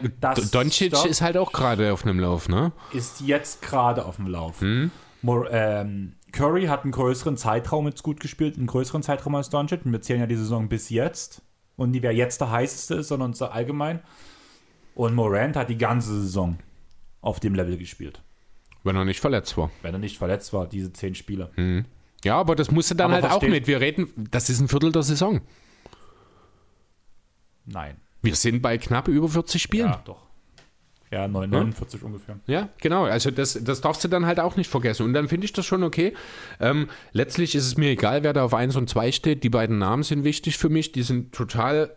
[0.52, 2.72] Doncic ist halt auch gerade auf einem Lauf, ne?
[2.94, 4.62] Ist jetzt gerade auf dem Lauf.
[4.62, 4.92] Hm?
[5.22, 9.86] Mor ähm, Curry hat einen größeren Zeitraum jetzt gut gespielt, einen größeren Zeitraum als Doncic.
[9.86, 11.42] Und wir zählen ja die Saison bis jetzt.
[11.78, 14.02] Und nicht wer jetzt der heißeste ist, sondern so allgemein.
[14.96, 16.58] Und Morant hat die ganze Saison
[17.22, 18.22] auf dem Level gespielt.
[18.84, 19.72] Wenn er nicht verletzt war.
[19.82, 21.50] Wenn er nicht verletzt war, diese zehn Spiele.
[22.24, 23.68] Ja, aber das musste dann Aber halt auch mit.
[23.68, 25.42] Wir reden, das ist ein Viertel der Saison.
[27.66, 27.98] Nein.
[28.22, 29.88] Wir sind bei knapp über 40 Spielen.
[29.88, 30.26] Ja, doch.
[31.16, 32.40] Ja, 9, 49 ungefähr.
[32.46, 33.06] Ja, genau.
[33.06, 35.04] Also das, das darfst du dann halt auch nicht vergessen.
[35.04, 36.14] Und dann finde ich das schon okay.
[36.60, 39.46] Ähm, letztlich ist es mir egal, wer da auf 1 und 2 steht.
[39.46, 40.92] Die beiden Namen sind wichtig für mich.
[40.92, 41.96] Die sind total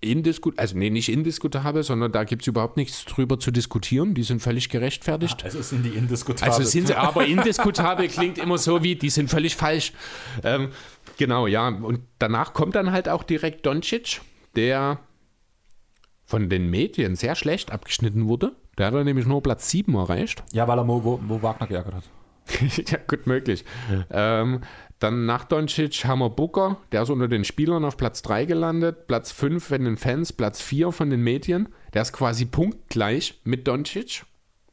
[0.00, 0.60] indiskutabel.
[0.60, 4.14] Also nee, nicht indiskutabel, sondern da gibt es überhaupt nichts drüber zu diskutieren.
[4.14, 5.44] Die sind völlig gerechtfertigt.
[5.44, 6.52] Ist in die indiskutabel.
[6.52, 9.92] Also sind sie, aber indiskutabel klingt immer so wie, die sind völlig falsch.
[10.42, 10.70] Ähm,
[11.18, 11.68] genau, ja.
[11.68, 14.22] Und danach kommt dann halt auch direkt Doncic,
[14.56, 14.98] der
[16.26, 18.52] von den Medien sehr schlecht abgeschnitten wurde.
[18.76, 20.42] Der hat dann nämlich nur Platz 7 erreicht.
[20.52, 22.04] ja, weil er Mo, wo, wo Wagner geärgert hat.
[22.88, 23.64] ja, gut möglich.
[24.10, 24.60] Ähm,
[24.98, 29.06] dann nach Doncic haben wir Booker, der ist unter den Spielern auf Platz 3 gelandet,
[29.06, 31.68] Platz 5 von den Fans, Platz 4 von den Medien.
[31.94, 34.24] Der ist quasi punktgleich mit Doncic.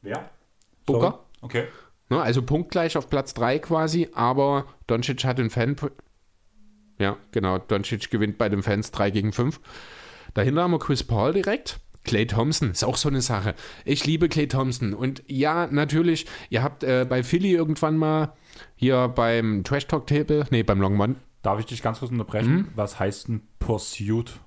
[0.01, 0.29] Wer?
[0.85, 1.25] Booker.
[1.41, 1.65] Okay.
[2.09, 5.75] Ne, also punktgleich auf Platz 3 quasi, aber Doncic hat den Fan.
[6.99, 7.57] Ja, genau.
[7.57, 9.59] Doncic gewinnt bei den Fans 3 gegen 5.
[10.33, 11.79] Dahinter haben wir Chris Paul direkt.
[12.03, 13.55] Clay Thompson ist auch so eine Sache.
[13.85, 14.93] Ich liebe Clay Thompson.
[14.93, 18.33] Und ja, natürlich, ihr habt äh, bei Philly irgendwann mal
[18.75, 22.55] hier beim Trash Talk Table, nee, beim Longmont, Darf ich dich ganz kurz unterbrechen?
[22.55, 22.67] Mhm.
[22.75, 24.39] Was heißt ein Pursuit.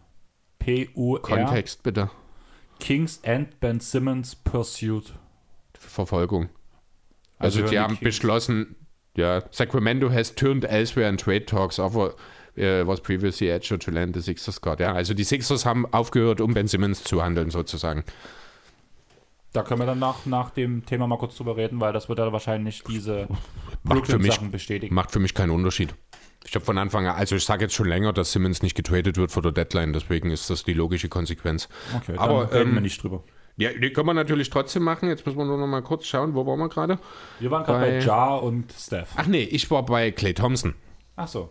[0.58, 1.20] P-U-R.
[1.20, 2.10] Kontext bitte.
[2.80, 5.12] Kings and Ben Simmons Pursuit.
[5.78, 6.48] Verfolgung.
[7.38, 8.00] Also, Also die haben Kings.
[8.00, 8.76] beschlossen,
[9.14, 12.14] ja, Sacramento has turned elsewhere in trade talks over
[12.58, 14.80] uh, was previously edged to land the Sixers got.
[14.80, 18.04] Ja, also die Sixers haben aufgehört, um Ben Simmons zu handeln sozusagen.
[19.52, 22.18] Da können wir dann nach, nach dem Thema mal kurz drüber reden, weil das wird
[22.18, 23.26] ja wahrscheinlich diese
[23.82, 24.94] Macht für mich- Brooklyn-Sachen bestätigen.
[24.94, 25.94] Macht für mich keinen Unterschied.
[26.46, 29.16] Ich habe von Anfang an, also ich sage jetzt schon länger, dass Simmons nicht getradet
[29.16, 31.68] wird vor der Deadline, deswegen ist das die logische Konsequenz.
[31.96, 33.24] Okay, dann Aber, reden ähm, wir nicht drüber.
[33.56, 35.08] Ja, die können wir natürlich trotzdem machen.
[35.08, 36.98] Jetzt müssen wir nur noch mal kurz schauen, wo waren wir gerade?
[37.40, 39.08] Wir waren gerade bei bei- Jar und Steph.
[39.16, 40.74] Ach nee, ich war bei Clay Thompson.
[41.16, 41.48] Ach so.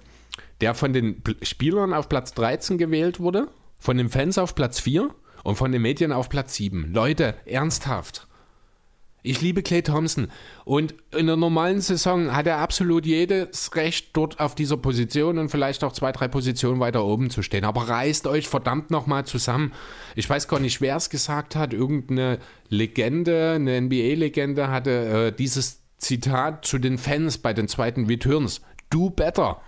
[0.62, 5.10] Der von den Spielern auf Platz 13 gewählt wurde, von den Fans auf Platz 4
[5.44, 6.92] und von den Medien auf Platz 7.
[6.94, 8.28] Leute, ernsthaft.
[9.26, 10.28] Ich liebe Clay Thompson
[10.66, 15.50] und in der normalen Saison hat er absolut jedes Recht, dort auf dieser Position und
[15.50, 17.66] vielleicht auch zwei, drei Positionen weiter oben zu stehen.
[17.66, 19.74] Aber reißt euch verdammt nochmal zusammen.
[20.16, 21.74] Ich weiß gar nicht, wer es gesagt hat.
[21.74, 22.38] Irgendeine
[22.70, 28.62] Legende, eine NBA-Legende hatte äh, dieses Zitat zu den Fans bei den zweiten Returns.
[28.92, 29.60] Do better.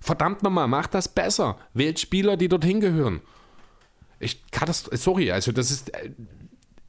[0.00, 1.58] Verdammt nochmal, macht das besser.
[1.74, 3.20] Wählt Spieler, die dorthin gehören.
[4.18, 4.42] Ich
[4.92, 6.10] sorry, also das ist äh,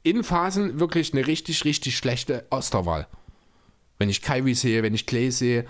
[0.02, 3.06] in Phasen wirklich eine richtig, richtig schlechte Osterwahl.
[3.98, 5.64] Wenn ich Kyrie sehe, wenn ich Clay sehe,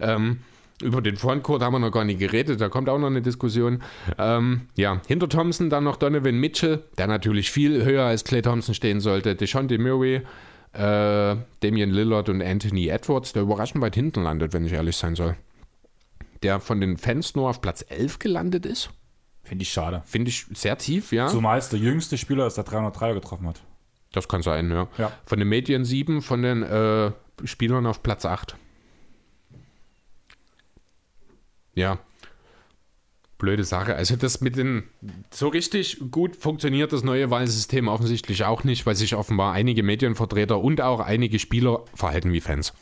[0.00, 0.40] ähm,
[0.82, 3.82] über den Frontcourt haben wir noch gar nicht geredet, da kommt auch noch eine Diskussion.
[4.18, 8.74] Ähm, ja, hinter Thompson dann noch Donovan Mitchell, der natürlich viel höher als Clay Thompson
[8.74, 9.34] stehen sollte.
[9.36, 10.22] DeShonte Murray,
[10.72, 15.14] äh, Damian Lillard und Anthony Edwards, der überraschend weit hinten landet, wenn ich ehrlich sein
[15.14, 15.36] soll.
[16.42, 18.90] Der von den Fans nur auf Platz 11 gelandet ist.
[19.42, 20.02] Finde ich schade.
[20.06, 21.26] Finde ich sehr tief, ja.
[21.28, 23.62] Zumal es der jüngste Spieler ist, der 303er getroffen hat.
[24.12, 24.88] Das kann sein, ja.
[24.98, 25.12] Ja.
[25.26, 27.12] Von den Medien 7, von den äh,
[27.44, 28.56] Spielern auf Platz 8.
[31.74, 31.98] Ja.
[33.38, 33.96] Blöde Sache.
[33.96, 34.84] Also das mit den
[35.32, 40.60] so richtig gut funktioniert das neue Wahlsystem offensichtlich auch nicht, weil sich offenbar einige Medienvertreter
[40.60, 42.72] und auch einige Spieler verhalten wie Fans.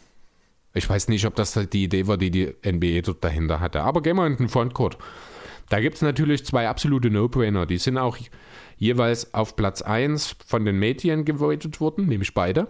[0.73, 3.83] Ich weiß nicht, ob das die Idee war, die die NBA dort dahinter hatte.
[3.83, 4.99] Aber gehen wir in den Frontcourt.
[5.69, 7.67] Da gibt es natürlich zwei absolute No-Brainer.
[7.67, 8.19] Die sind auch
[8.77, 12.69] jeweils auf Platz 1 von den Medien gewotet worden, nämlich beide.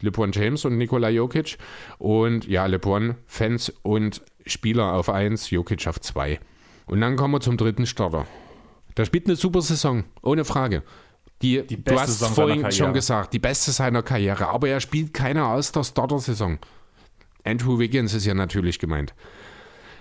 [0.00, 1.58] LeBron James und Nikola Jokic.
[1.98, 6.38] Und ja, LeBron, Fans und Spieler auf 1, Jokic auf 2.
[6.86, 8.26] Und dann kommen wir zum dritten Starter.
[8.96, 10.82] Der spielt eine super Saison, ohne Frage.
[11.42, 14.48] Die, Die du hast Saison vorhin schon gesagt, die beste seiner Karriere.
[14.48, 16.58] Aber er spielt keine aus der Starter-Saison.
[17.44, 19.14] Andrew Wiggins ist ja natürlich gemeint.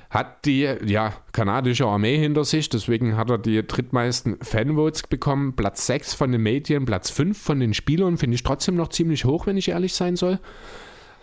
[0.10, 5.54] Hat die ja, kanadische Armee hinter sich, deswegen hat er die drittmeisten Fanvotes bekommen.
[5.56, 9.26] Platz 6 von den Medien, Platz 5 von den Spielern, finde ich trotzdem noch ziemlich
[9.26, 10.40] hoch, wenn ich ehrlich sein soll.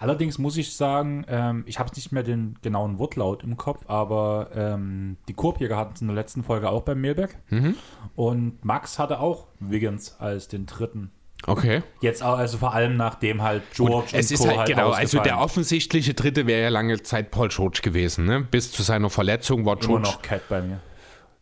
[0.01, 4.51] Allerdings muss ich sagen, ähm, ich habe nicht mehr den genauen Wortlaut im Kopf, aber
[4.55, 7.39] ähm, die Korbjäger hatten es in der letzten Folge auch beim Mailback.
[7.49, 7.75] Mhm.
[8.15, 11.11] Und Max hatte auch Wiggins als den dritten.
[11.47, 11.83] Okay.
[12.01, 14.57] Jetzt auch, also vor allem nachdem halt George es und ist Co.
[14.57, 18.25] halt, genau, also der offensichtliche Dritte wäre ja lange Zeit Paul George gewesen.
[18.25, 18.41] Ne?
[18.41, 20.03] Bis zu seiner Verletzung war immer George.
[20.03, 20.81] noch Cat bei mir.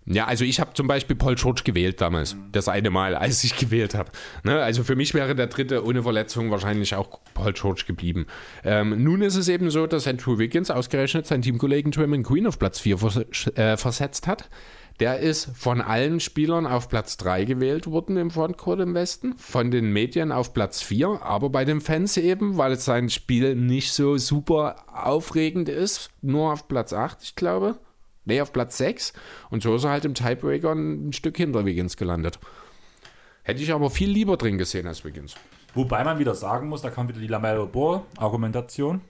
[0.04, 2.36] Ja, also ich habe zum Beispiel Paul George gewählt damals.
[2.50, 4.10] Das eine Mal, als ich gewählt habe.
[4.42, 4.60] Ne?
[4.60, 8.26] Also für mich wäre der Dritte ohne Verletzung wahrscheinlich auch Paul George geblieben.
[8.64, 12.58] Ähm, nun ist es eben so, dass Andrew Wiggins ausgerechnet seinen Teamkollegen Draymond Green auf
[12.58, 14.48] Platz 4 vers äh, versetzt hat.
[15.02, 19.72] Der ist von allen Spielern auf Platz 3 gewählt worden im Frontcourt im Westen, von
[19.72, 24.16] den Medien auf Platz 4, aber bei den Fans eben, weil sein Spiel nicht so
[24.16, 27.80] super aufregend ist, nur auf Platz 8, ich glaube.
[28.26, 29.12] Nee, auf Platz 6.
[29.50, 32.38] Und so ist er halt im Tiebreaker ein Stück hinter Wiggins gelandet.
[33.42, 35.34] Hätte ich aber viel lieber drin gesehen als Wiggins.
[35.74, 39.00] Wobei man wieder sagen muss, da kam wieder die Lamello Ball Argumentation.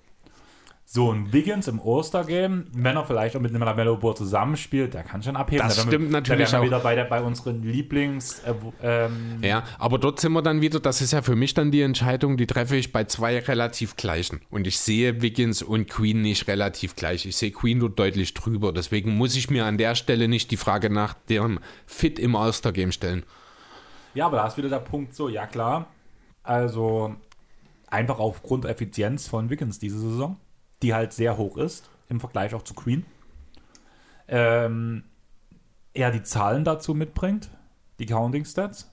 [0.85, 5.03] So ein Wiggins im All-Star-Game, wenn er vielleicht auch mit einem Lamello Ball zusammenspielt, der
[5.05, 5.67] kann schon abheben.
[5.67, 6.65] Das stimmt natürlich Da wären wir auch.
[6.65, 8.41] wieder bei, der, bei unseren Lieblings...
[8.41, 11.71] Äh, ähm, Ja, aber dort sind wir dann wieder, das ist ja für mich dann
[11.71, 14.43] die Entscheidung, die treffe ich bei zwei relativ gleichen.
[14.51, 17.25] Und ich sehe Wiggins und Queen nicht relativ gleich.
[17.25, 18.73] Ich sehe Queen dort deutlich drüber.
[18.73, 22.93] Deswegen muss ich mir an der Stelle nicht die Frage nach dem Fit im All-Star-Game
[22.93, 23.25] stellen.
[24.15, 25.87] Ja, aber da ist wieder der Punkt so, ja klar,
[26.43, 27.15] also
[27.87, 30.37] einfach aufgrund der Effizienz von Wiggins diese Saison,
[30.83, 33.07] die halt sehr hoch ist, im Vergleich auch zu Queen,
[34.29, 35.05] ähm,
[35.95, 37.51] er die Zahlen dazu mitbringt,
[37.99, 38.93] die Counting Stats,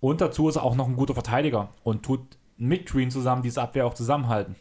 [0.00, 2.20] und dazu ist er auch noch ein guter Verteidiger und tut
[2.56, 4.56] mit Queen zusammen diese Abwehr auch zusammenhalten.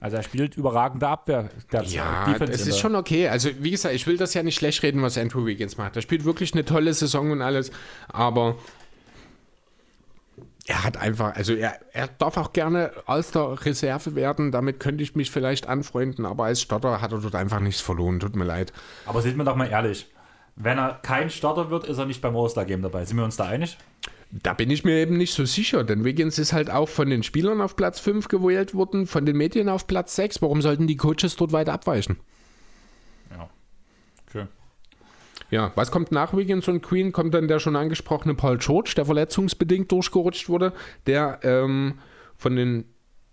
[0.00, 1.48] Also er spielt überragende Abwehr.
[1.86, 3.28] Ja, Defense es ist schon okay.
[3.28, 5.94] Also, wie gesagt, ich will das ja nicht schlecht reden, was Andrew Wiggins macht.
[5.94, 7.70] Er spielt wirklich eine tolle Saison und alles,
[8.08, 8.56] aber
[10.66, 14.52] er hat einfach, also er, er darf auch gerne als der Reserve werden.
[14.52, 18.20] Damit könnte ich mich vielleicht anfreunden, aber als Stotter hat er dort einfach nichts verloren.
[18.20, 18.72] Tut mir leid.
[19.06, 20.08] Aber sind wir doch mal ehrlich.
[20.54, 23.04] Wenn er kein Starter wird, ist er nicht beim All-Star-Game dabei.
[23.04, 23.78] Sind wir uns da einig?
[24.30, 27.22] Da bin ich mir eben nicht so sicher, denn Wiggins ist halt auch von den
[27.22, 30.40] Spielern auf Platz 5 gewählt worden, von den Medien auf Platz 6.
[30.40, 32.18] Warum sollten die Coaches dort weiter abweichen?
[33.30, 33.50] Ja.
[34.28, 34.46] Okay.
[35.52, 37.12] Ja, was kommt nach Wiggins und Queen?
[37.12, 40.72] Kommt dann der schon angesprochene Paul George, der verletzungsbedingt durchgerutscht wurde,
[41.06, 41.98] der ähm,
[42.38, 42.86] von den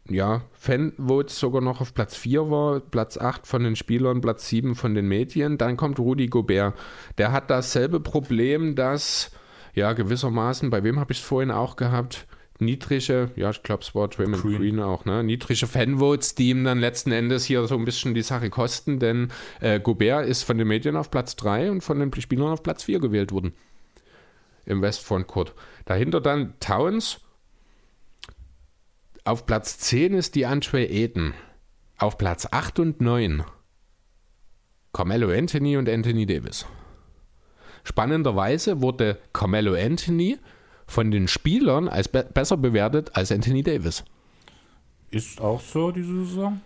[0.09, 4.75] ja, Fanvotes sogar noch auf Platz 4 war, Platz 8 von den Spielern, Platz 7
[4.75, 5.57] von den Medien.
[5.57, 6.73] Dann kommt Rudy Gobert.
[7.17, 9.31] Der hat dasselbe Problem, dass
[9.73, 12.27] ja, gewissermaßen, bei wem habe ich es vorhin auch gehabt?
[12.61, 14.57] Niedrige, ja, ich glaube, es war Draymond Green.
[14.57, 14.79] Green.
[14.79, 15.23] auch, ne?
[15.23, 19.29] Niedrige Fanvotes, die ihm dann letzten Endes hier so ein bisschen die Sache kosten, denn
[19.61, 22.83] äh, Gobert ist von den Medien auf Platz 3 und von den Spielern auf Platz
[22.83, 23.53] 4 gewählt worden.
[24.65, 25.55] Im Westfrontcourt.
[25.85, 27.21] Dahinter dann Towns.
[29.23, 31.33] Auf Platz 10 ist die Andre Eden.
[31.97, 33.43] Auf Platz 8 und 9
[34.91, 36.65] Carmelo Anthony und Anthony Davis.
[37.83, 40.37] Spannenderweise wurde Carmelo Anthony
[40.89, 44.03] von den Spielern als be besser bewertet als Anthony Davis.
[45.11, 46.61] Ist auch so diese Saison?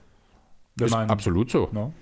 [0.80, 1.10] Ist Nein.
[1.10, 1.70] absolut so.
[1.72, 1.94] No.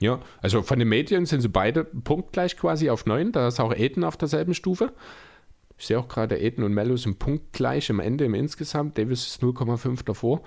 [0.00, 3.32] Ja, also von den Medien sind sie beide punktgleich quasi auf 9.
[3.32, 4.92] Da ist auch Aiden auf derselben Stufe.
[5.78, 8.98] Ich sehe auch gerade, Aiden und Mello sind punktgleich im Ende im Insgesamt.
[8.98, 10.42] Davis ist 0,5 davor.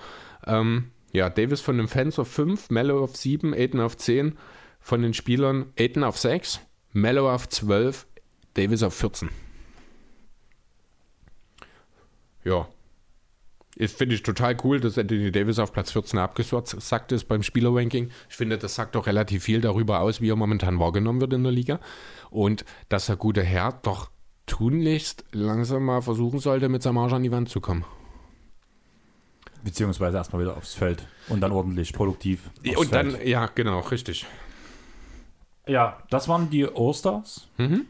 [0.45, 4.37] Ähm, ja, Davis von den Fans auf 5, Mello auf 7, Aiden auf 10.
[4.79, 6.61] Von den Spielern Aiden auf 6.
[6.93, 8.05] Mellow auf 12,
[8.53, 9.29] Davis auf 14.
[12.47, 12.67] Ja.
[13.87, 18.09] Finde ich total cool, dass Anthony Davis auf Platz 14 abgesagt ist beim Spielerranking.
[18.27, 21.43] Ich finde, das sagt doch relativ viel darüber aus, wie er momentan wahrgenommen wird in
[21.43, 21.79] der Liga.
[22.31, 24.09] Und dass der gute Herr doch
[24.47, 27.85] tunlichst langsam mal versuchen sollte, mit seinem Arsch an die Wand zu kommen.
[29.63, 32.49] Beziehungsweise erstmal wieder aufs Feld und dann ordentlich produktiv.
[32.77, 33.27] Und dann, Feld.
[33.27, 34.25] ja, genau, richtig.
[35.67, 37.49] Ja, das waren die Osters.
[37.57, 37.85] Mhm.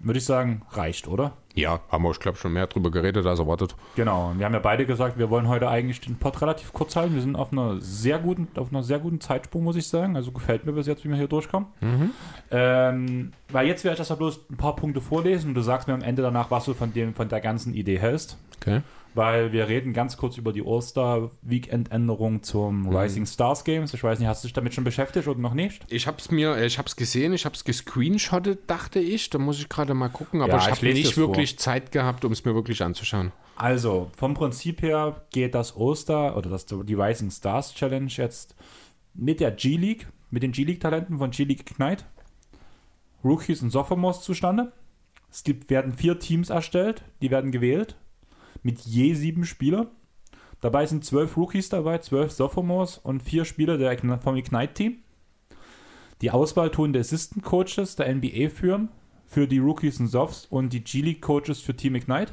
[0.00, 1.32] Würde ich sagen, reicht, oder?
[1.54, 3.74] Ja, haben wir, ich glaube, schon mehr drüber geredet als erwartet.
[3.96, 6.94] Genau, und wir haben ja beide gesagt, wir wollen heute eigentlich den Pod relativ kurz
[6.94, 7.14] halten.
[7.14, 10.14] Wir sind auf einer sehr guten, auf einer sehr guten Zeitsprung, muss ich sagen.
[10.14, 11.68] Also gefällt mir bis jetzt, wie wir hier durchkommen.
[11.80, 12.10] Mhm.
[12.50, 15.94] Ähm, weil jetzt werde ich das bloß ein paar Punkte vorlesen und du sagst mir
[15.94, 18.38] am Ende danach, was du von, dem, von der ganzen Idee hältst.
[18.60, 18.82] Okay
[19.18, 22.96] weil wir reden ganz kurz über die All-Star-Weekend-Änderung zum mhm.
[22.96, 23.92] Rising Stars Games.
[23.92, 25.82] Ich weiß nicht, hast du dich damit schon beschäftigt oder noch nicht?
[25.88, 29.28] Ich habe es mir, ich habe es gesehen, ich habe es gescreenshottet, dachte ich.
[29.28, 31.58] Da muss ich gerade mal gucken, aber ja, ich habe nicht wirklich vor.
[31.58, 33.32] Zeit gehabt, um es mir wirklich anzuschauen.
[33.56, 38.54] Also, vom Prinzip her geht das All-Star oder das, die Rising Stars Challenge jetzt
[39.14, 42.04] mit der G-League, mit den G-League-Talenten von G-League Ignite,
[43.24, 44.70] Rookies und Sophomores zustande.
[45.28, 47.96] Es gibt, werden vier Teams erstellt, die werden gewählt
[48.62, 49.88] mit je sieben Spielern.
[50.60, 54.98] Dabei sind zwölf Rookies dabei, zwölf Sophomores und vier Spieler der, vom Ignite-Team.
[56.20, 58.88] Die Auswahl tun die Assistant Coaches der NBA führen,
[59.26, 62.32] für die Rookies und Softs und die G-League Coaches für Team Ignite.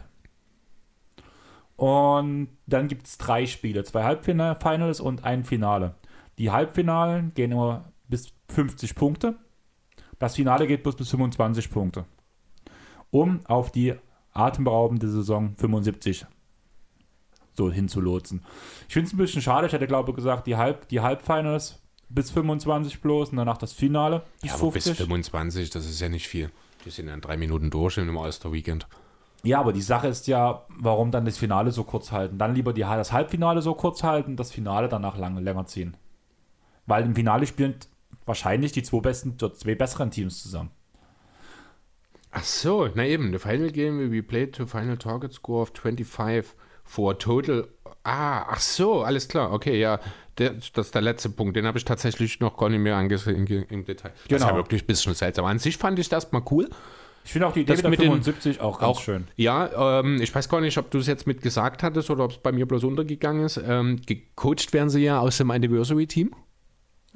[1.76, 5.96] Und dann gibt es drei Spiele, zwei Halbfinals und ein Finale.
[6.38, 9.36] Die Halbfinalen gehen immer bis 50 Punkte.
[10.20, 12.06] Das Finale geht bloß bis 25 Punkte.
[13.12, 13.96] Um auf die
[14.36, 16.26] atemberaubende Saison 75
[17.54, 18.44] so hinzulotsen.
[18.88, 19.68] Ich finde es ein bisschen schade.
[19.68, 23.74] Ich hätte, glaube ich, gesagt, die, Halb, die Halbfinals bis 25 bloß und danach das
[23.74, 24.92] Finale bis ja, 50.
[24.92, 26.52] bis 25, das ist ja nicht viel.
[26.86, 28.88] Die sind ja in drei Minuten durch im All-Star-Weekend.
[29.44, 32.38] Ja, aber die Sache ist ja, warum dann das Finale so kurz halten?
[32.38, 35.98] Dann lieber die, das Halbfinale so kurz halten, das Finale danach lang, länger ziehen.
[36.86, 37.76] Weil im Finale spielen
[38.26, 40.72] wahrscheinlich die zwei besten, zwei besseren Teams zusammen.
[42.38, 45.72] Ach so, na eben, the final game will be played to final target score of
[45.72, 47.66] 25 for total.
[48.04, 50.00] Ah, ach so, alles klar, okay, ja.
[50.38, 53.48] Der, das ist der letzte Punkt, den habe ich tatsächlich noch gar nicht mehr angesehen
[53.48, 54.10] im Detail.
[54.10, 54.36] Das genau.
[54.36, 54.58] ist ja genau.
[54.58, 55.46] wirklich ein bisschen seltsam.
[55.46, 56.70] An sich fand ich das mal cool.
[57.24, 59.28] Ich finde auch die Idee das mit 75 auch ganz auch, schön.
[59.38, 62.32] Ja, ähm, ich weiß gar nicht, ob du es jetzt mit gesagt hattest oder ob
[62.32, 63.62] es bei mir bloß untergegangen ist.
[63.66, 66.36] Ähm, gecoacht werden sie ja aus dem Anniversary-Team.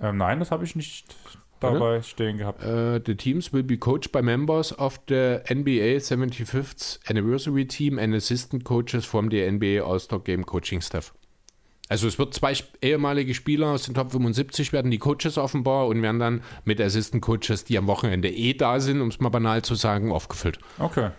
[0.02, 1.14] Ähm, nein, das habe ich nicht
[1.60, 2.04] dabei Oder?
[2.04, 2.64] stehen gehabt.
[2.64, 8.14] Uh, the teams will be coached by members of the NBA 75th Anniversary Team and
[8.14, 11.14] assistant coaches from the NBA All-Star Game Coaching Staff.
[11.90, 16.02] Also es wird zwei ehemalige Spieler aus den Top 75 werden die Coaches offenbar und
[16.04, 19.64] werden dann mit Assistant Coaches, die am Wochenende eh da sind, um es mal banal
[19.64, 20.60] zu sagen, aufgefüllt.
[20.78, 21.10] Okay.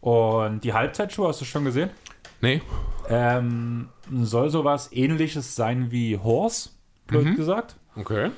[0.00, 1.88] Und die Halbzeitshow hast du schon gesehen?
[2.42, 2.60] Nee.
[3.08, 6.70] Ähm, soll sowas ähnliches sein wie Horse,
[7.06, 7.36] blöd mhm.
[7.36, 7.76] gesagt.
[7.96, 8.30] Okay.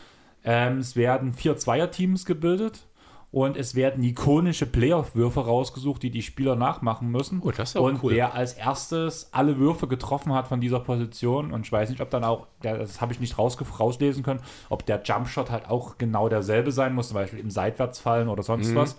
[0.45, 2.89] Ähm, es werden vier Zweierteams gebildet
[3.30, 7.43] Und es werden ikonische Playoff-Würfe rausgesucht, die die Spieler nachmachen müssen.
[7.45, 8.12] Oh, das ist und cool.
[8.12, 12.09] wer als erstes alle Würfe getroffen hat von dieser Position, und ich weiß nicht, ob
[12.09, 16.72] dann auch, das habe ich nicht rauslesen können, ob der Jumpshot halt auch genau derselbe
[16.72, 18.97] sein muss, zum Beispiel im Seitwärtsfallen oder sonst was.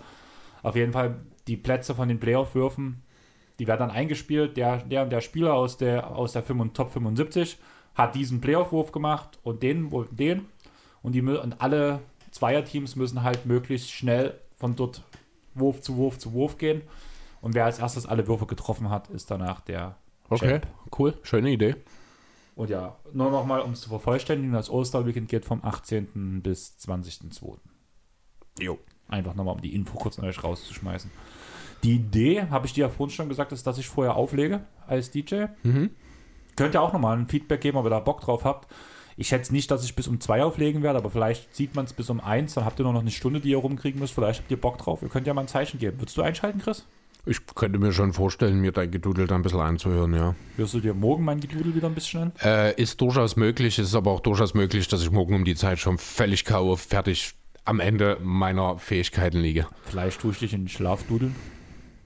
[0.62, 1.16] Auf jeden Fall
[1.48, 3.02] die Plätze von den Playoff-Würfen,
[3.58, 4.56] die werden dann eingespielt.
[4.56, 7.58] Der, der der Spieler aus der, aus der 5 Top 75
[7.96, 10.46] hat diesen Playoff-Wurf gemacht und den und den.
[11.02, 15.02] Und, die, und alle Zweierteams müssen halt möglichst schnell von dort
[15.54, 16.82] Wurf zu Wurf zu Wurf gehen.
[17.40, 19.96] Und wer als erstes alle Würfe getroffen hat, ist danach der
[20.28, 20.66] Okay, Champ.
[20.98, 21.76] cool, schöne Idee.
[22.54, 26.42] Und ja, nur nochmal, um es zu vervollständigen, das All-Star-Weekend geht vom 18.
[26.42, 27.56] bis 20.02.
[28.60, 28.78] Jo.
[29.08, 31.10] Einfach nochmal, um die Info kurz an euch rauszuschmeißen.
[31.82, 35.10] Die Idee, habe ich dir ja vorhin schon gesagt, ist, dass ich vorher auflege als
[35.10, 35.46] DJ.
[36.56, 38.70] Könnt ihr auch nochmal ein Feedback geben, ob ihr da Bock drauf habt.
[39.20, 41.92] Ich schätze nicht, dass ich bis um zwei auflegen werde, aber vielleicht sieht man es
[41.92, 44.14] bis um eins, dann habt ihr nur noch eine Stunde, die ihr rumkriegen müsst.
[44.14, 45.02] Vielleicht habt ihr Bock drauf.
[45.02, 46.00] Ihr könnt ja mal ein Zeichen geben.
[46.00, 46.86] Würdest du einschalten, Chris?
[47.26, 50.34] Ich könnte mir schon vorstellen, mir dein Gedudel da ein bisschen anzuhören, ja.
[50.56, 52.32] Wirst du dir morgen mein Gedudel wieder ein bisschen an?
[52.42, 55.78] Äh, ist durchaus möglich, ist aber auch durchaus möglich, dass ich morgen um die Zeit
[55.78, 56.76] schon völlig K.O.
[56.76, 57.34] fertig
[57.66, 59.66] am Ende meiner Fähigkeiten liege.
[59.82, 61.36] Vielleicht tue ich dich in den Schlaf dudeln.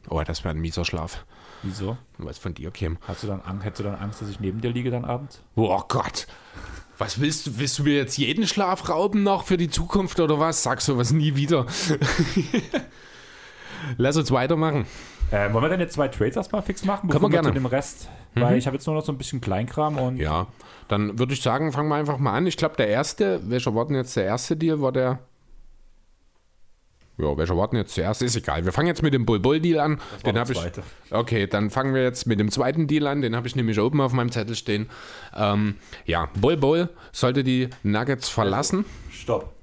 [0.08, 1.24] Oh, das wäre ein mieser Schlaf.
[1.62, 1.96] Wieso?
[2.18, 2.96] Was von dir käme.
[3.06, 5.40] Hast du dann Angst, hättest du dann Angst, dass ich neben dir liege dann abends?
[5.54, 6.26] Oh Gott.
[6.98, 7.58] Was willst du?
[7.58, 10.62] Willst du mir jetzt jeden Schlaf rauben noch für die Zukunft oder was?
[10.62, 11.66] Sag sowas nie wieder.
[13.96, 14.86] Lass uns weitermachen.
[15.30, 17.10] Äh, wollen wir denn jetzt zwei Trades erstmal fix machen?
[17.10, 17.48] Können wir gerne.
[17.48, 18.08] zu dem Rest.
[18.34, 20.48] Weil ich habe jetzt nur noch so ein bisschen Kleinkram und Ja,
[20.88, 22.46] dann würde ich sagen, fangen wir einfach mal an.
[22.46, 24.80] Ich glaube, der erste, welcher war denn jetzt der erste Deal?
[24.80, 25.20] War der.
[27.16, 28.24] Ja, welcher war denn jetzt der erste?
[28.24, 28.64] Ist egal.
[28.64, 30.00] Wir fangen jetzt mit dem Bull-Bull-Deal an.
[30.26, 30.60] Den der habe ich.
[31.10, 33.22] Okay, dann fangen wir jetzt mit dem zweiten Deal an.
[33.22, 34.88] Den habe ich nämlich oben auf meinem Zettel stehen.
[35.36, 38.84] Ähm, ja, Bull-Bull sollte die Nuggets verlassen.
[39.10, 39.54] Stopp.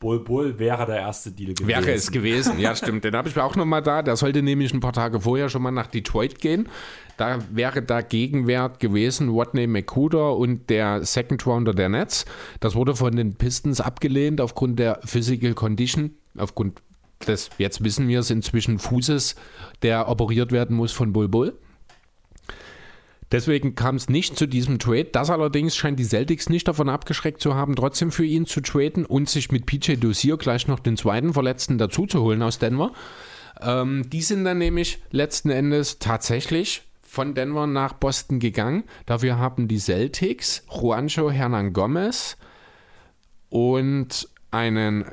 [0.00, 1.66] Bull Bull wäre der erste Deal gewesen.
[1.66, 3.02] Wäre es gewesen, ja stimmt.
[3.02, 4.02] Den habe ich auch noch mal da.
[4.02, 6.68] Der sollte nämlich ein paar Tage vorher schon mal nach Detroit gehen.
[7.16, 12.26] Da wäre da Gegenwert gewesen Rodney McCuder und der Second Rounder der Nets.
[12.60, 16.82] Das wurde von den Pistons abgelehnt aufgrund der Physical Condition, aufgrund
[17.26, 19.34] des, jetzt wissen wir es inzwischen, Fußes,
[19.82, 21.58] der operiert werden muss von Bull.
[23.30, 25.08] Deswegen kam es nicht zu diesem Trade.
[25.12, 29.04] Das allerdings scheint die Celtics nicht davon abgeschreckt zu haben, trotzdem für ihn zu traden
[29.04, 32.92] und sich mit PJ Dozier gleich noch den zweiten Verletzten dazuzuholen aus Denver.
[33.60, 38.84] Ähm, die sind dann nämlich letzten Endes tatsächlich von Denver nach Boston gegangen.
[39.04, 42.38] Dafür haben die Celtics Juancho Hernan Gomez
[43.50, 45.04] und einen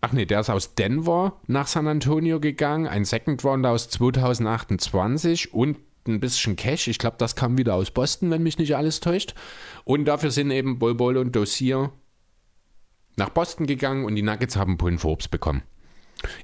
[0.00, 5.52] Ach nee, der ist aus Denver nach San Antonio gegangen, ein Second Rounder aus 2028
[5.54, 6.88] und ein bisschen Cash.
[6.88, 9.34] Ich glaube, das kam wieder aus Boston, wenn mich nicht alles täuscht.
[9.84, 11.90] Und dafür sind eben Bol Bol und Dossier
[13.16, 15.62] nach Boston gegangen und die Nuggets haben Pullen Forbes bekommen.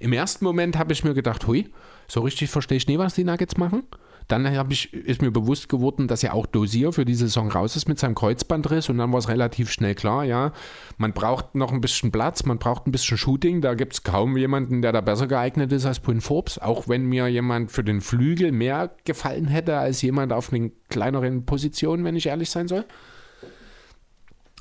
[0.00, 1.70] Im ersten Moment habe ich mir gedacht, hui,
[2.08, 3.84] so richtig verstehe ich nie, was die Nuggets machen.
[4.32, 7.86] Dann ich, ist mir bewusst geworden, dass ja auch Dosier für diese Saison raus ist
[7.86, 10.52] mit seinem Kreuzbandriss und dann war es relativ schnell klar, ja,
[10.96, 14.38] man braucht noch ein bisschen Platz, man braucht ein bisschen Shooting, da gibt es kaum
[14.38, 18.00] jemanden, der da besser geeignet ist als Quinn Forbes, auch wenn mir jemand für den
[18.00, 22.86] Flügel mehr gefallen hätte als jemand auf einen kleineren Positionen, wenn ich ehrlich sein soll.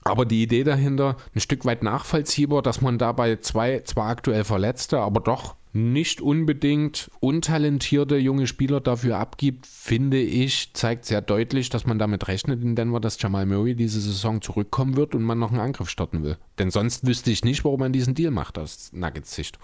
[0.04, 5.00] Aber die Idee dahinter ein Stück weit nachvollziehbar, dass man dabei zwei zwar aktuell Verletzte,
[5.00, 11.86] aber doch nicht unbedingt untalentierte junge Spieler dafür abgibt, finde ich, zeigt sehr deutlich, dass
[11.86, 15.52] man damit rechnet in Denver, dass Jamal Murray diese Saison zurückkommen wird und man noch
[15.52, 16.38] einen Angriff starten will.
[16.60, 19.60] Denn sonst wüsste ich nicht, warum man diesen Deal macht aus Nuggets Sicht.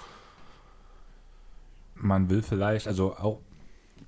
[1.96, 3.42] Man will vielleicht, also auch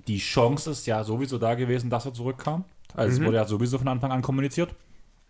[0.06, 2.64] die Chance ist ja sowieso da gewesen, dass er zurückkam.
[2.94, 4.74] Also es wurde ja sowieso von Anfang an kommuniziert.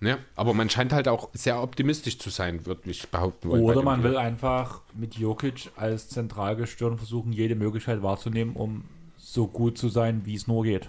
[0.02, 3.62] Ja, aber man scheint halt auch sehr optimistisch zu sein, würde ich behaupten wollen.
[3.62, 4.12] Oder man Deal.
[4.12, 8.84] will einfach mit Jokic als Zentralgestirn versuchen, jede Möglichkeit wahrzunehmen, um
[9.18, 10.88] so gut zu sein, wie es nur geht.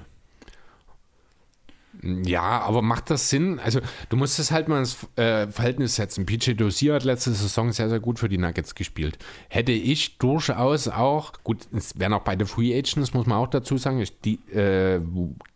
[2.02, 3.60] Ja, aber macht das Sinn?
[3.60, 6.26] Also, du musst es halt mal ins äh, Verhältnis setzen.
[6.26, 9.18] PJ Dozier hat letzte Saison sehr, sehr gut für die Nuggets gespielt.
[9.50, 13.78] Hätte ich durchaus auch, gut, es wären auch beide Free Agents, muss man auch dazu
[13.78, 14.00] sagen.
[14.00, 15.02] Ich, die, äh,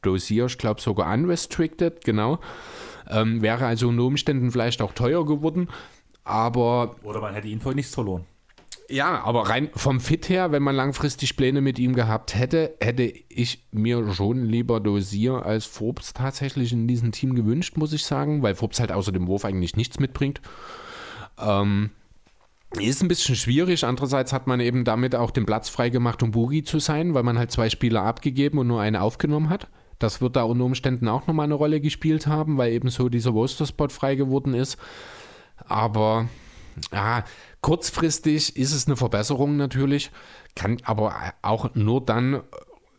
[0.01, 2.39] Dozier, ich glaube sogar unrestricted, genau.
[3.09, 5.69] Ähm, wäre also unter Umständen vielleicht auch teuer geworden.
[6.23, 8.25] Aber Oder man hätte ihn vor nichts verloren.
[8.89, 13.03] ja, aber rein vom Fit her, wenn man langfristig Pläne mit ihm gehabt hätte, hätte
[13.03, 18.41] ich mir schon lieber Dosier als Forbes tatsächlich in diesem Team gewünscht, muss ich sagen,
[18.41, 20.41] weil Forbes halt außer dem Wurf eigentlich nichts mitbringt.
[21.39, 21.91] Ähm,
[22.79, 23.85] ist ein bisschen schwierig.
[23.85, 27.37] Andererseits hat man eben damit auch den Platz freigemacht, um Boogie zu sein, weil man
[27.37, 29.67] halt zwei Spieler abgegeben und nur einen aufgenommen hat.
[29.99, 33.31] Das wird da unter Umständen auch nochmal eine Rolle gespielt haben, weil eben so dieser
[33.31, 34.77] Roster-Spot frei geworden ist.
[35.67, 36.27] Aber
[36.91, 37.23] ah,
[37.61, 40.11] kurzfristig ist es eine Verbesserung natürlich,
[40.55, 42.41] kann aber auch nur dann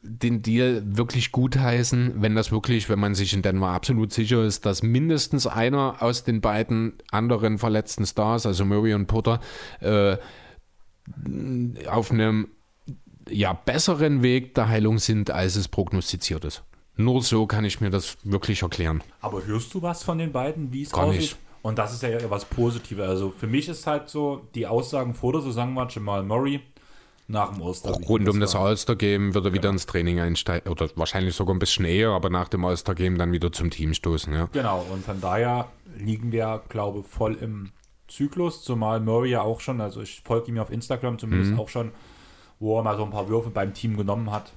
[0.08, 4.64] den Deal wirklich gutheißen, wenn das wirklich, wenn man sich in Denver absolut sicher ist,
[4.64, 9.40] dass mindestens einer aus den beiden anderen verletzten Stars, also Murray und Potter,
[9.80, 10.16] äh,
[11.88, 12.48] auf einem
[13.28, 16.62] ja, besseren Weg der Heilung sind, als es prognostiziert ist.
[16.96, 19.02] Nur so kann ich mir das wirklich erklären.
[19.20, 21.20] Aber hörst du was von den beiden, wie es Gar aussieht?
[21.20, 21.36] nicht.
[21.62, 23.06] Und das ist ja was Positives.
[23.08, 26.60] Also für mich ist halt so, die Aussagen vor der Saison waren Jamal Murray
[27.28, 27.90] nach dem Oster.
[27.90, 28.54] Rund um das.
[28.54, 29.72] All-Star-Game wird er wieder Genau.
[29.72, 33.50] ins Training einsteigen, oder wahrscheinlich sogar ein bisschen eher, aber nach dem All-Star-Game dann wieder
[33.50, 34.32] zum Team stoßen.
[34.32, 34.48] Ja.
[34.52, 35.66] Genau, und von daher
[35.98, 37.72] liegen wir, glaube ich, voll im
[38.06, 41.58] Zyklus, zumal Murray ja auch schon, also ich folge ihm auf Instagram zumindest Mhm.
[41.58, 41.90] auch schon,
[42.60, 44.52] wo er mal so ein paar Würfe beim Team genommen hat.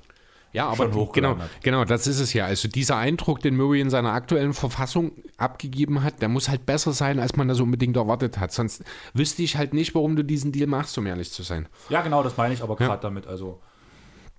[0.52, 2.45] Ja, aber genau, genau, das ist es ja.
[2.45, 6.91] Also dieser Eindruck, den Murray in seiner aktuellen Verfassung abgegeben hat, der muss halt besser
[6.93, 8.52] sein, als man das unbedingt erwartet hat.
[8.52, 8.84] Sonst
[9.14, 11.68] wüsste ich halt nicht, warum du diesen Deal machst, um ehrlich zu sein.
[11.89, 12.88] Ja, genau, das meine ich aber Ja.
[12.88, 13.28] gerade damit.
[13.28, 13.62] Also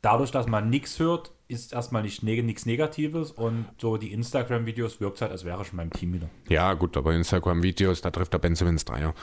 [0.03, 5.01] dadurch, dass man nichts hört, ist erstmal nicht neg nichts Negatives und so die Instagram-Videos
[5.01, 6.29] wirkt halt, als wäre er schon beim Team wieder.
[6.49, 9.01] Ja, gut, aber Instagram-Videos, da trifft der Ben Simmons Dreier.
[9.01, 9.15] Ja,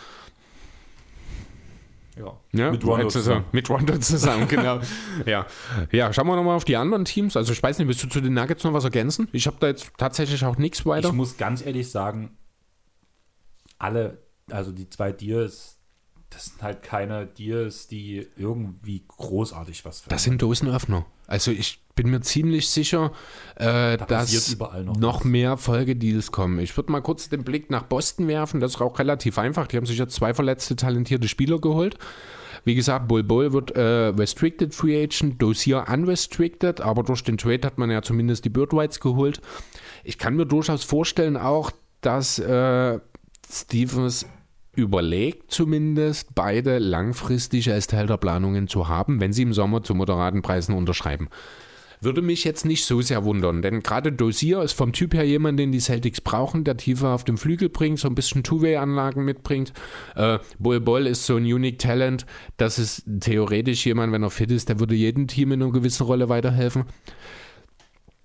[2.51, 3.45] Ja, mit Rondo zusammen.
[3.51, 4.80] Mit Rondo zusammen, genau.
[5.26, 5.45] ja.
[5.91, 7.38] ja, schauen wir nochmal auf die anderen Teams.
[7.38, 9.28] Also ich weiß nicht, willst du zu den Nuggets noch was ergänzen?
[9.32, 11.09] Ich habe da jetzt tatsächlich auch nichts weiter.
[11.09, 12.38] Ich muss ganz ehrlich sagen,
[13.80, 14.18] alle,
[14.49, 15.78] also die zwei Deals,
[16.30, 21.05] das sind halt keine Deals, die irgendwie großartig was Das sind Dosenöffner.
[21.28, 23.12] Also ich bin mir ziemlich sicher,
[23.56, 26.60] äh, passiert dass noch noch mehr Folgedeals kommen.
[26.60, 28.62] Ich würde mal kurz den Blick nach Boston werfen.
[28.62, 29.68] Das ist auch relativ einfach.
[29.68, 31.98] Die haben sich jetzt zwei verletzte, talentierte Spieler geholt.
[32.64, 37.66] Wie gesagt, Bull Bull wird äh, Restricted Free Agent, Dossier Unrestricted, aber durch den Trade
[37.66, 39.41] hat man ja zumindest die Bird Rights geholt.
[40.04, 41.72] Ich kann mir durchaus vorstellen auch,
[42.02, 43.00] dass äh,
[43.52, 44.26] Stevens
[44.76, 49.95] überlegt zumindest, beide langfristig als Teil der Planungen zu haben, wenn sie im Sommer zu
[49.95, 51.30] moderaten Preisen unterschreiben.
[52.00, 55.60] Würde mich jetzt nicht so sehr wundern, denn gerade Dossier ist vom Typ her jemand,
[55.60, 59.74] den die Celtics brauchen, der tiefer auf dem Flügel bringt, so ein bisschen Two-Way-Anlagen mitbringt.
[60.16, 62.26] Äh, Bull Bull ist so ein Unique Talent,
[62.58, 66.04] das ist theoretisch jemand, wenn er fit ist, der würde jedem Team in einer gewissen
[66.04, 66.86] Rolle weiterhelfen.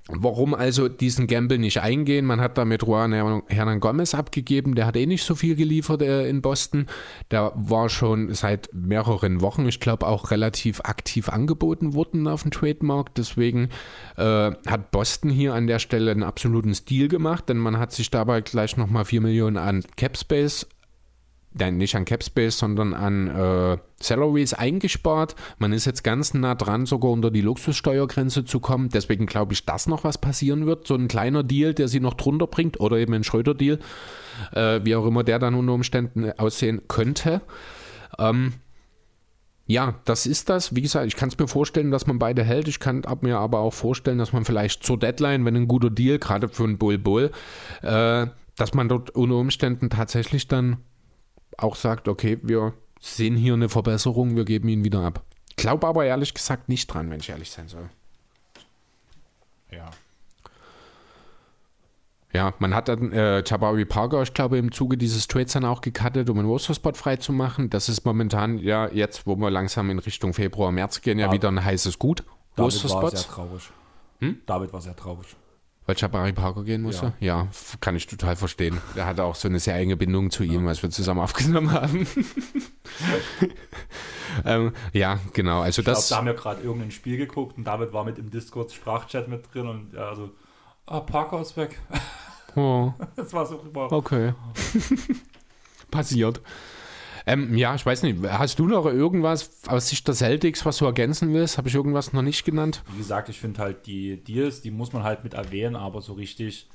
[0.09, 2.27] Warum also diesen Gamble nicht eingehen?
[2.27, 6.03] Man hat da mit Juan Hernan Gomez abgegeben, der hat eh nicht so viel geliefert
[6.03, 6.87] äh, in Boston.
[7.31, 12.51] Der war schon seit mehreren Wochen, ich glaube, auch relativ aktiv angeboten worden auf dem
[12.51, 13.15] Trademark.
[13.15, 13.69] Deswegen
[14.17, 18.11] äh, hat Boston hier an der Stelle einen absoluten Stil gemacht, denn man hat sich
[18.11, 20.67] dabei gleich nochmal 4 Millionen an Cap Space
[21.55, 25.35] nein, nicht an Capspace, sondern an äh, Salaries eingespart.
[25.59, 28.89] Man ist jetzt ganz nah dran, sogar unter die Luxussteuergrenze zu kommen.
[28.89, 30.87] Deswegen glaube ich, dass noch was passieren wird.
[30.87, 33.79] So ein kleiner Deal, der sie noch drunter bringt oder eben ein Schröder-Deal,
[34.53, 37.41] äh, wie auch immer der dann unter Umständen aussehen könnte.
[38.19, 38.55] Ähm,
[39.67, 40.75] ja, das ist das.
[40.75, 42.69] Wie gesagt, ich kann es mir vorstellen, dass man beide hält.
[42.69, 46.19] Ich kann mir aber auch vorstellen, dass man vielleicht zur Deadline, wenn ein guter Deal,
[46.19, 47.31] gerade für einen Bull Bull,
[47.83, 48.27] äh,
[48.57, 50.79] dass man dort unter Umständen tatsächlich dann
[51.57, 55.23] auch sagt, okay, wir sehen hier eine Verbesserung, wir geben ihn wieder ab.
[55.57, 57.91] Glaube aber ehrlich gesagt nicht dran, wenn ich ehrlich sein soll.
[59.71, 59.91] Ja.
[62.33, 65.83] Ja, man hat dann äh, Jabari Parker, ich glaube, im Zuge dieses Trades dann auch
[65.83, 67.69] gecuttet, um einen Roster-Spot freizumachen.
[67.69, 71.33] Das ist momentan, ja, jetzt, wo wir langsam in Richtung Februar, März gehen, ja, Ja.
[71.33, 72.21] wieder ein heißes Gut.
[72.21, 73.23] David war Roster-Spots.
[73.23, 73.71] sehr traurig.
[74.21, 74.41] Hm?
[74.47, 75.37] David war sehr traurig.
[75.85, 77.13] Weil Jabari Parker gehen musste?
[77.19, 77.49] Ja.
[77.51, 78.81] f- kann ich total verstehen.
[78.95, 82.07] Er hatte auch so eine sehr enge Bindung zu ihm, als wir zusammen aufgenommen haben.
[84.45, 85.61] ähm, ja, genau.
[85.61, 86.09] Also Ich glaube, das.
[86.09, 89.69] da haben wir gerade irgendein Spiel geguckt und David war mit im Discord-Sprachchat mit drin
[89.69, 90.31] und ja, also,
[90.87, 91.79] ah, Parker ist weg.
[92.55, 93.91] Oh, Das war so rüber.
[93.93, 94.35] okay.
[95.91, 96.41] Passiert.
[97.27, 98.19] Ähm, ja, ich weiß nicht.
[98.25, 101.59] Hast du noch irgendwas aus Sicht der Celtics, was du ergänzen willst?
[101.59, 102.83] Habe ich irgendwas noch nicht genannt?
[102.93, 106.15] Wie gesagt, ich finde halt die Deals, die muss man halt mit erwähnen, aber so
[106.15, 106.69] richtig.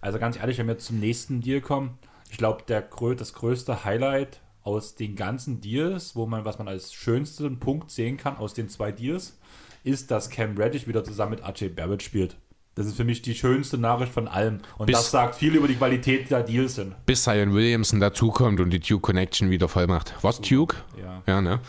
[0.00, 1.98] Also ganz ehrlich, wenn wir zum nächsten Deal kommen,
[2.30, 6.92] ich glaube, der das größte Highlight aus den ganzen Deals, wo man, was man als
[6.92, 9.38] schönsten Punkt sehen kann aus den zwei Deals,
[9.84, 12.36] ist, dass Cam Reddish wieder zusammen mit AJ Barrett spielt.
[12.80, 14.60] Das ist für mich die schönste Nachricht von allem.
[14.78, 16.94] Und Bis- das sagt viel über die Qualität der Deals sind.
[17.04, 20.14] Bis Zion Williamson dazukommt und die Duke Connection wieder voll macht.
[20.22, 20.76] Was, Duke?
[20.98, 21.22] Ja.
[21.26, 21.60] Ja, ne?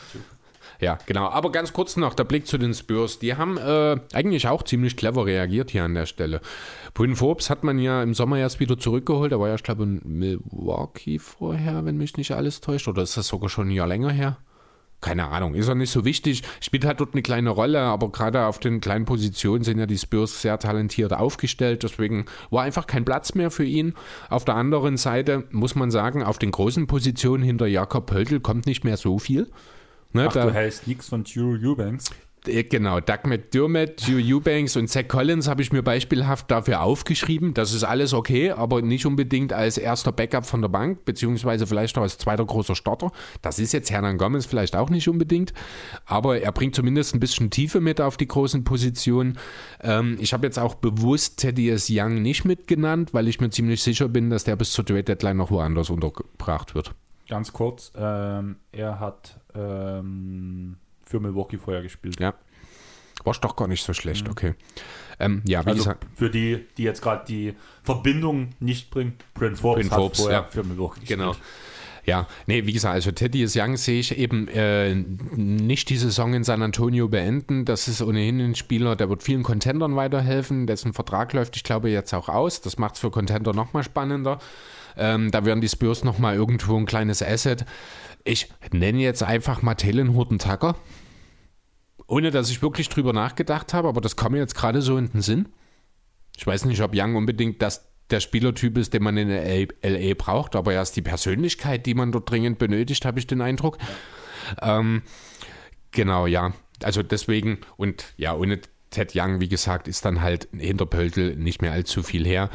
[0.80, 1.28] Ja, genau.
[1.28, 3.20] Aber ganz kurz noch der Blick zu den Spurs.
[3.20, 6.39] Die haben äh, eigentlich auch ziemlich clever reagiert hier an der Stelle.
[6.93, 9.34] Bryn Forbes hat man ja im Sommer erst wieder zurückgeholt.
[9.34, 12.88] Er war ja, ich glaube, in Milwaukee vorher, wenn mich nicht alles täuscht.
[12.88, 14.38] Oder ist das sogar schon ein Jahr länger her?
[15.01, 16.43] Keine Ahnung, ist er nicht so wichtig.
[16.61, 19.97] Spielt halt dort eine kleine Rolle, aber gerade auf den kleinen Positionen sind ja die
[19.97, 21.83] Spurs sehr talentiert aufgestellt.
[21.83, 23.95] Deswegen war einfach kein Platz mehr für ihn.
[24.29, 28.67] Auf der anderen Seite muss man sagen, auf den großen Positionen hinter Jakob Pöltl kommt
[28.67, 29.49] nicht mehr so viel.
[30.13, 32.11] Ne, Ach, du hältst nichts von Drew Eubanks?
[32.47, 37.53] Äh, genau, Doug McDermott, Hugh Eubanks und Zach Collins habe ich mir beispielhaft dafür aufgeschrieben.
[37.53, 41.97] Das ist alles okay, aber nicht unbedingt als erster Backup von der Bank, beziehungsweise vielleicht
[41.97, 43.11] auch als zweiter großer Starter.
[43.41, 45.53] Das ist jetzt Hernan Gomez vielleicht auch nicht unbedingt,
[46.05, 49.37] aber er bringt zumindest ein bisschen Tiefe mit auf die großen Positionen.
[49.81, 51.87] Ähm, ich habe jetzt auch bewusst Teddy S.
[51.91, 55.37] Young nicht mitgenannt, weil ich mir ziemlich sicher bin, dass der bis zur Trade Deadline
[55.37, 56.93] noch woanders untergebracht wird.
[57.29, 60.77] Ganz kurz, ähm, er hat ähm
[61.12, 62.20] für Milwaukee vorher gespielt.
[62.20, 62.34] Ja.
[63.24, 64.32] War doch gar nicht so schlecht, mhm.
[64.32, 64.55] okay.
[65.20, 66.07] Ähm, ja, wie also gesagt.
[66.16, 67.53] Für die, die jetzt gerade die
[67.84, 70.47] Verbindung nicht bringen, Prince Forbes, Prince Forbes vorher ja.
[70.47, 71.20] für Milwaukee gespielt.
[71.20, 71.36] Genau.
[72.03, 76.43] Ja, nee, wie gesagt, also Teddy Young sehe ich eben äh, nicht die Saison in
[76.43, 77.64] San Antonio beenden.
[77.64, 80.66] Das ist ohnehin ein Spieler, der wird vielen Contendern weiterhelfen.
[80.66, 82.62] Dessen Vertrag läuft, ich glaube, jetzt auch aus.
[82.62, 84.39] Das macht es für Contender nochmal spannender.
[84.97, 87.66] Ähm, da werden die Spurs nochmal irgendwo ein kleines Asset.
[88.24, 90.76] Ich nenne jetzt einfach mal Taylor Horton Tucker
[92.12, 95.09] ohne dass ich wirklich drüber nachgedacht habe, aber das kam mir jetzt gerade so in
[95.09, 95.47] den Sinn.
[96.36, 100.57] Ich weiß nicht, ob Young unbedingt das der Spielertyp ist, den man in LA braucht,
[100.57, 103.78] aber er ist die Persönlichkeit, die man dort dringend benötigt, habe ich den Eindruck.
[104.62, 105.03] Ähm,
[105.91, 106.51] genau, ja.
[106.84, 108.59] Also deswegen, und ja, ohne
[108.89, 112.49] Ted Young, wie gesagt, ist dann halt hinter Pöltl nicht mehr allzu viel her.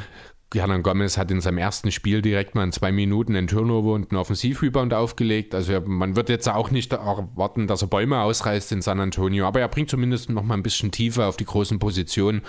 [0.54, 4.10] Hernan Gomez hat in seinem ersten Spiel direkt mal in zwei Minuten einen Turnover und
[4.10, 5.54] einen Offensivrebound aufgelegt.
[5.54, 9.60] Also man wird jetzt auch nicht erwarten, dass er Bäume ausreißt in San Antonio, aber
[9.60, 12.42] er bringt zumindest noch mal ein bisschen Tiefe auf die großen Positionen.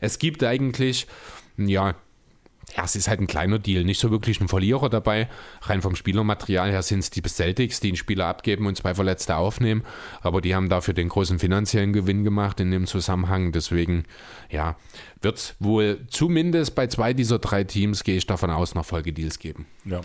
[0.00, 1.06] Es gibt eigentlich,
[1.56, 1.94] ja,
[2.76, 5.28] ja, es ist halt ein kleiner Deal, nicht so wirklich ein Verlierer dabei.
[5.62, 9.36] Rein vom Spielermaterial her sind es die Celtics, die einen Spieler abgeben und zwei Verletzte
[9.36, 9.84] aufnehmen.
[10.22, 13.52] Aber die haben dafür den großen finanziellen Gewinn gemacht in dem Zusammenhang.
[13.52, 14.04] Deswegen,
[14.50, 14.76] ja,
[15.20, 19.38] wird es wohl zumindest bei zwei dieser drei Teams, gehe ich davon aus, noch Folgedeals
[19.38, 19.66] geben.
[19.84, 20.00] Ja.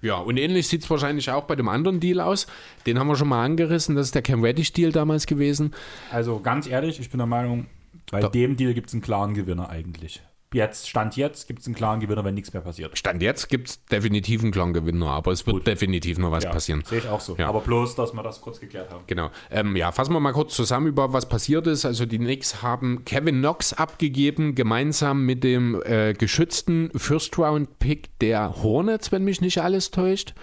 [0.00, 2.46] Ja, und ähnlich sieht es wahrscheinlich auch bei dem anderen Deal aus.
[2.86, 3.96] Den haben wir schon mal angerissen.
[3.96, 5.74] Das ist der Cam Reddish-Deal damals gewesen.
[6.12, 7.66] Also ganz ehrlich, ich bin der Meinung,
[8.08, 10.22] bei da dem Deal gibt es einen klaren Gewinner eigentlich
[10.54, 12.96] jetzt, Stand jetzt, gibt es einen klaren Gewinner, wenn nichts mehr passiert.
[12.96, 15.66] Stand jetzt gibt es definitiv einen klaren Gewinner, aber es wird Gut.
[15.66, 16.82] definitiv noch was ja, passieren.
[16.84, 17.36] Sehe ich auch so.
[17.36, 17.48] Ja.
[17.48, 19.04] Aber bloß, dass wir das kurz geklärt haben.
[19.06, 19.30] Genau.
[19.50, 21.84] Ähm, ja, fassen wir mal kurz zusammen über was passiert ist.
[21.84, 29.12] Also die Knicks haben Kevin Knox abgegeben, gemeinsam mit dem äh, geschützten First-Round-Pick der Hornets,
[29.12, 30.34] wenn mich nicht alles täuscht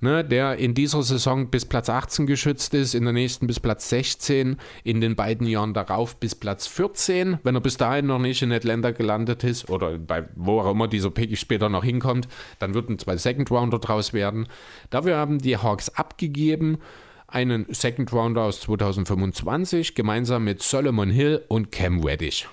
[0.00, 3.88] ne, der in dieser Saison bis Platz 18 geschützt ist, in der nächsten bis Platz
[3.88, 7.38] 16, in den beiden Jahren darauf bis Platz 14.
[7.42, 10.88] Wenn er bis dahin noch nicht in Atlanta gelandet ist oder bei wo auch immer
[10.88, 12.28] dieser Pick später noch hinkommt,
[12.58, 14.48] dann würden zwei Second Rounder draus werden.
[14.90, 16.78] Dafür haben die Hawks abgegeben
[17.28, 22.48] einen Second Rounder aus 2025 gemeinsam mit Solomon Hill und Cam Reddish.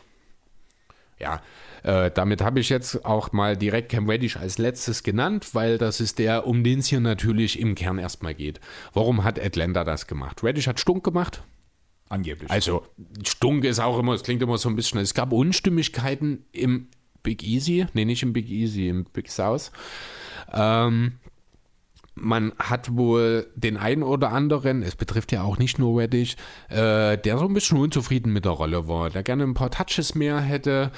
[1.19, 1.41] Ja,
[1.83, 5.99] äh, damit habe ich jetzt auch mal direkt Cam Reddish als letztes genannt, weil das
[5.99, 8.59] ist der, um den es hier natürlich im Kern erstmal geht.
[8.93, 10.43] Warum hat Atlanta das gemacht?
[10.43, 11.43] Reddish hat Stunk gemacht.
[12.09, 12.51] Angeblich.
[12.51, 12.83] Also,
[13.25, 16.87] Stunk ist auch immer, es klingt immer so ein bisschen, es gab Unstimmigkeiten im
[17.23, 19.71] Big Easy, nee, nicht im Big Easy, im Big South.
[20.51, 21.13] Ähm,
[22.15, 26.35] man hat wohl den einen oder anderen, es betrifft ja auch nicht nur Reddish,
[26.69, 30.13] äh, der so ein bisschen unzufrieden mit der Rolle war, der gerne ein paar Touches
[30.13, 30.91] mehr hätte,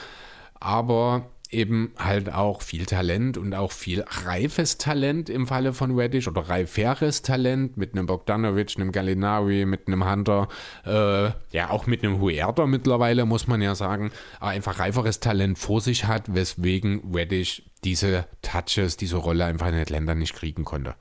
[0.59, 6.27] aber eben halt auch viel Talent und auch viel reifes Talent im Falle von Reddish
[6.27, 10.47] oder reiferes Talent mit einem Bogdanovic, einem Gallinari, mit einem Hunter,
[10.85, 15.81] äh, ja auch mit einem Huerta mittlerweile, muss man ja sagen, einfach reiferes Talent vor
[15.81, 20.95] sich hat, weswegen Reddish diese Touches, diese Rolle einfach in Atlanta nicht kriegen konnte.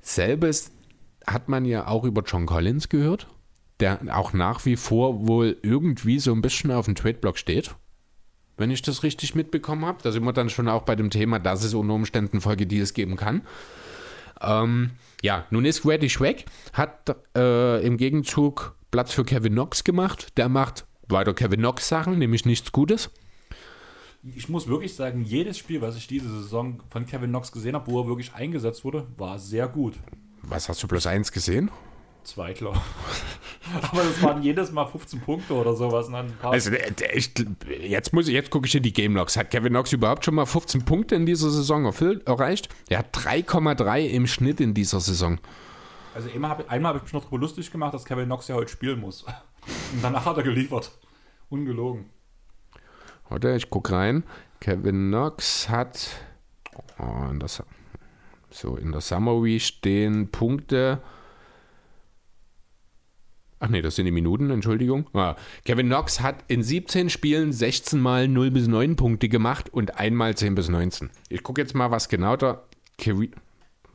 [0.00, 0.72] Selbes
[1.26, 3.26] hat man ja auch über John Collins gehört,
[3.80, 7.74] der auch nach wie vor wohl irgendwie so ein bisschen auf dem Trade-Block steht
[8.58, 9.98] wenn ich das richtig mitbekommen habe.
[10.02, 13.16] Da sind wir dann schon auch bei dem Thema, dass es unter Umständen Folgedeals geben
[13.16, 13.42] kann.
[14.40, 14.90] Ähm,
[15.22, 20.36] ja, nun ist Reddish weg, hat äh, im Gegenzug Platz für Kevin Knox gemacht.
[20.36, 23.10] Der macht weiter Kevin Knox Sachen, nämlich nichts Gutes.
[24.34, 27.90] Ich muss wirklich sagen, jedes Spiel, was ich diese Saison von Kevin Knox gesehen habe,
[27.90, 29.94] wo er wirklich eingesetzt wurde, war sehr gut.
[30.42, 31.70] Was hast du bloß eins gesehen?
[32.24, 32.78] Zwei, glaube
[33.90, 36.10] Aber das waren jedes Mal 15 Punkte oder sowas.
[36.42, 36.70] also,
[37.12, 37.32] ich,
[37.82, 39.36] jetzt, muss ich, jetzt gucke ich in die Game Logs.
[39.36, 42.68] Hat Kevin Knox überhaupt schon mal 15 Punkte in dieser Saison erfüllt, erreicht?
[42.88, 45.38] Er hat 3,3 im Schnitt in dieser Saison.
[46.14, 48.56] Also einmal habe einmal hab ich mich noch darüber lustig gemacht, dass Kevin Knox ja
[48.56, 49.22] heute spielen muss.
[49.92, 50.90] Und danach hat er geliefert.
[51.50, 52.10] Ungelogen.
[53.28, 54.24] Warte, ich gucke rein.
[54.60, 56.08] Kevin Knox hat
[56.98, 57.62] oh, in das,
[58.50, 61.00] so in der Summary stehen Punkte
[63.60, 65.08] Ach nee, das sind die Minuten, Entschuldigung.
[65.14, 69.98] Ah, Kevin Knox hat in 17 Spielen 16 Mal 0 bis 9 Punkte gemacht und
[69.98, 71.10] einmal 10 bis 19.
[71.28, 72.62] Ich gucke jetzt mal, was genau da.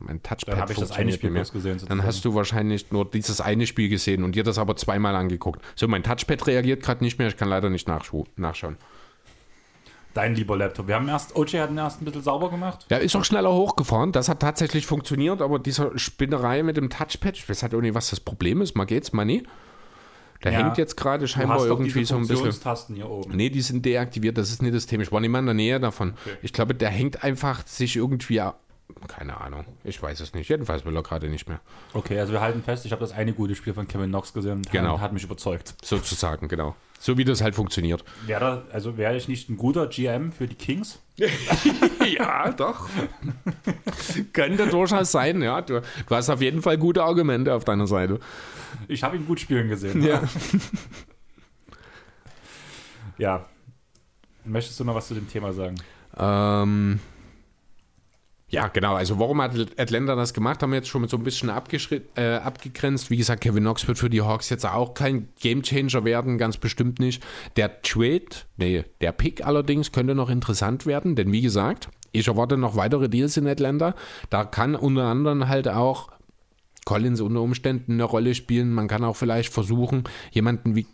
[0.00, 1.60] Mein Touchpad Dann habe ich das eine Spiel nicht mehr.
[1.60, 1.72] gesehen.
[1.72, 2.02] Dann sozusagen.
[2.06, 5.62] hast du wahrscheinlich nur dieses eine Spiel gesehen und dir das aber zweimal angeguckt.
[5.76, 7.28] So, mein Touchpad reagiert gerade nicht mehr.
[7.28, 8.76] Ich kann leider nicht nachschauen.
[10.14, 10.86] Dein lieber Laptop.
[10.88, 12.86] Wir haben erst, OJ hat ihn erst ein bisschen sauber gemacht.
[12.88, 14.12] Ja, ist auch schneller hochgefahren.
[14.12, 17.94] Das hat tatsächlich funktioniert, aber diese Spinnerei mit dem Touchpad, ich weiß halt auch nicht,
[17.94, 18.76] was das Problem ist.
[18.76, 19.42] Mal geht's, mal nie.
[20.44, 20.58] Der Ja.
[20.58, 22.52] hängt jetzt gerade scheinbar irgendwie so ein bisschen.
[22.94, 23.34] Hier oben.
[23.34, 25.02] Nee, die sind deaktiviert, das ist nicht das Thema.
[25.02, 26.14] Ich war nicht mehr in der Nähe davon.
[26.42, 28.40] Ich glaube, der hängt einfach sich irgendwie.
[29.08, 30.48] Keine Ahnung, ich weiß es nicht.
[30.48, 31.60] Jedenfalls will er gerade nicht mehr.
[31.94, 34.58] Okay, also wir halten fest, ich habe das eine gute Spiel von Kevin Knox gesehen
[34.58, 35.00] und Genau.
[35.00, 35.74] hat mich überzeugt.
[35.82, 36.76] Sozusagen, genau.
[37.04, 38.02] So wie das halt funktioniert.
[38.24, 41.00] Wäre, also wäre ich nicht ein guter GM für die Kings?
[42.18, 42.88] ja, doch.
[44.32, 45.60] Könnte durchaus sein, ja.
[45.60, 48.20] Du, du hast auf jeden Fall gute Argumente auf deiner Seite.
[48.88, 50.02] Ich habe ihn gut spielen gesehen.
[50.02, 50.22] Ja.
[53.18, 53.44] ja.
[54.46, 55.74] Möchtest du noch was zu dem Thema sagen?
[56.16, 57.00] Ähm,
[58.54, 58.94] ja, genau.
[58.94, 62.36] Also warum hat Atlanta das gemacht, haben wir jetzt schon mit so ein bisschen äh,
[62.36, 63.10] abgegrenzt.
[63.10, 67.00] Wie gesagt, Kevin Knox wird für die Hawks jetzt auch kein Gamechanger werden, ganz bestimmt
[67.00, 67.24] nicht.
[67.56, 68.26] Der Trade,
[68.56, 73.08] nee, der Pick allerdings könnte noch interessant werden, denn wie gesagt, ich erwarte noch weitere
[73.08, 73.96] Deals in Atlanta.
[74.30, 76.10] Da kann unter anderem halt auch
[76.84, 78.72] Collins unter Umständen eine Rolle spielen.
[78.72, 80.86] Man kann auch vielleicht versuchen, jemanden wie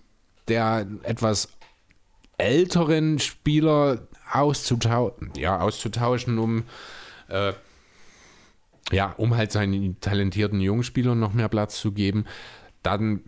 [0.49, 1.51] der etwas
[2.39, 6.65] älteren Spieler auszutau ja, auszutauschen, um
[7.31, 7.53] äh,
[8.93, 12.25] ja, um halt seinen talentierten Jungspielern noch mehr Platz zu geben.
[12.83, 13.23] Dann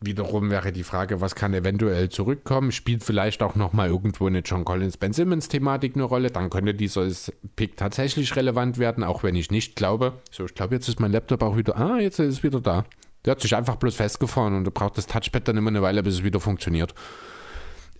[0.00, 2.72] wiederum wäre die Frage, was kann eventuell zurückkommen?
[2.72, 6.30] Spielt vielleicht auch noch mal irgendwo eine John Collins, Ben Simmons Thematik eine Rolle?
[6.30, 7.08] Dann könnte dieser
[7.56, 10.14] Pick tatsächlich relevant werden, auch wenn ich nicht glaube.
[10.30, 11.76] So, ich glaube, jetzt ist mein Laptop auch wieder.
[11.76, 12.84] Ah, jetzt ist es wieder da.
[13.24, 16.02] Der hat sich einfach bloß festgefahren und da braucht das Touchpad dann immer eine Weile,
[16.02, 16.94] bis es wieder funktioniert.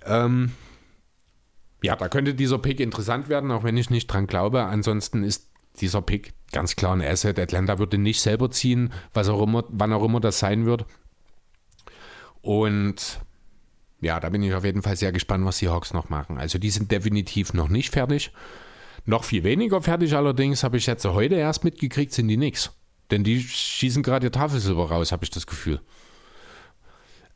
[0.06, 0.52] Ähm,
[1.82, 4.64] ja, da könnte dieser Pick interessant werden, auch wenn ich nicht dran glaube.
[4.64, 5.50] Ansonsten ist
[5.80, 7.38] dieser Pick ganz klar ein Asset.
[7.38, 10.84] Atlanta würde nicht selber ziehen, was auch immer, wann auch immer das sein wird.
[12.42, 13.20] Und
[14.00, 16.38] ja, da bin ich auf jeden Fall sehr gespannt, was die Hawks noch machen.
[16.38, 18.32] Also die sind definitiv noch nicht fertig.
[19.06, 22.72] Noch viel weniger fertig allerdings, habe ich jetzt heute erst mitgekriegt, sind die nix.
[23.10, 25.80] Denn die schießen gerade ihr Tafelsilber raus, habe ich das Gefühl.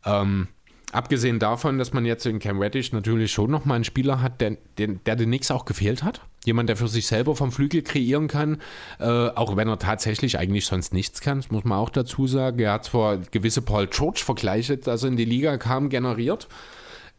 [0.04, 0.48] Ähm,
[0.94, 4.56] abgesehen davon, dass man jetzt in Cam Reddish natürlich schon nochmal einen Spieler hat, der,
[4.78, 6.20] der, der den Nix auch gefehlt hat.
[6.44, 8.60] Jemand, der für sich selber vom Flügel kreieren kann,
[9.00, 12.58] äh, auch wenn er tatsächlich eigentlich sonst nichts kann, das muss man auch dazu sagen.
[12.60, 16.48] Er hat zwar gewisse Paul George-Vergleiche, als er in die Liga kam, generiert.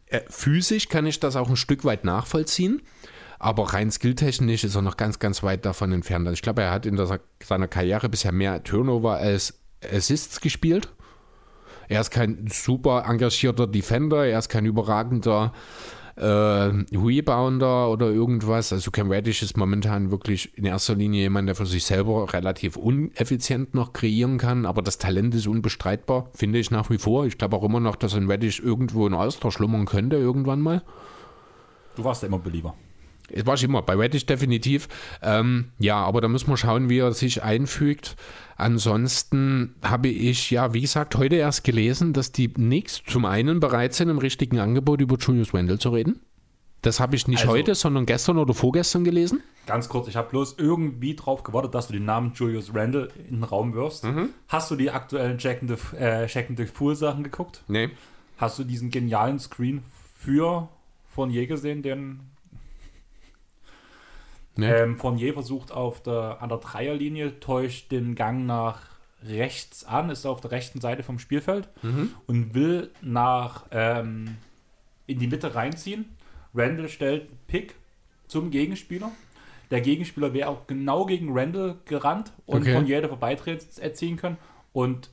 [0.06, 2.82] Äh, physisch kann ich das auch ein Stück weit nachvollziehen.
[3.38, 6.26] Aber rein skilltechnisch ist er noch ganz, ganz weit davon entfernt.
[6.26, 9.60] Also ich glaube, er hat in der, seiner Karriere bisher mehr Turnover als
[9.92, 10.88] Assists gespielt.
[11.88, 15.52] Er ist kein super engagierter Defender, er ist kein überragender
[16.16, 18.72] äh, Rebounder oder irgendwas.
[18.72, 22.76] Also Cam Reddish ist momentan wirklich in erster Linie jemand, der für sich selber relativ
[22.76, 27.26] uneffizient noch kreieren kann, aber das Talent ist unbestreitbar, finde ich nach wie vor.
[27.26, 30.82] Ich glaube auch immer noch, dass ein Reddish irgendwo in All-Star schlummern könnte irgendwann mal.
[31.96, 32.74] Du warst ja immer Believer.
[33.32, 34.88] Es war schon immer, bei Reddish definitiv.
[35.22, 38.16] Ähm, ja, aber da müssen wir schauen, wie er sich einfügt.
[38.56, 43.94] Ansonsten habe ich, ja, wie gesagt, heute erst gelesen, dass die Knicks zum einen bereit
[43.94, 46.20] sind, im richtigen Angebot über Julius Wendell zu reden.
[46.82, 49.42] Das habe ich nicht Also- heute, sondern gestern oder vorgestern gelesen.
[49.66, 53.36] Ganz kurz, ich habe bloß irgendwie drauf gewartet, dass du den Namen Julius Randle in
[53.36, 54.04] den Raum wirfst.
[54.04, 54.28] Mhm.
[54.48, 57.64] Hast du die aktuellen Jack and the, äh, Jack and the Fool Sachen geguckt?
[57.66, 57.88] Nee.
[58.36, 59.82] Hast du diesen genialen Screen
[60.14, 60.68] für
[61.08, 62.20] Fournier gesehen, den
[64.56, 64.70] Nee.
[64.70, 68.82] ähm, Fournier versucht auf der, an der Dreierlinie, täuscht den Gang nach
[69.22, 71.68] rechts an, ist auf der rechten Seite vom Spielfeld
[72.26, 74.36] und will nach ähm,
[75.06, 76.04] in die Mitte reinziehen.
[76.54, 77.74] Randall stellt einen Pick
[78.28, 79.10] zum Gegenspieler.
[79.70, 82.72] Der Gegenspieler wäre auch genau gegen Randall gerannt und Okay.
[82.72, 84.36] Fournier hätte vorbeitreten erzielen können.
[84.72, 85.10] Und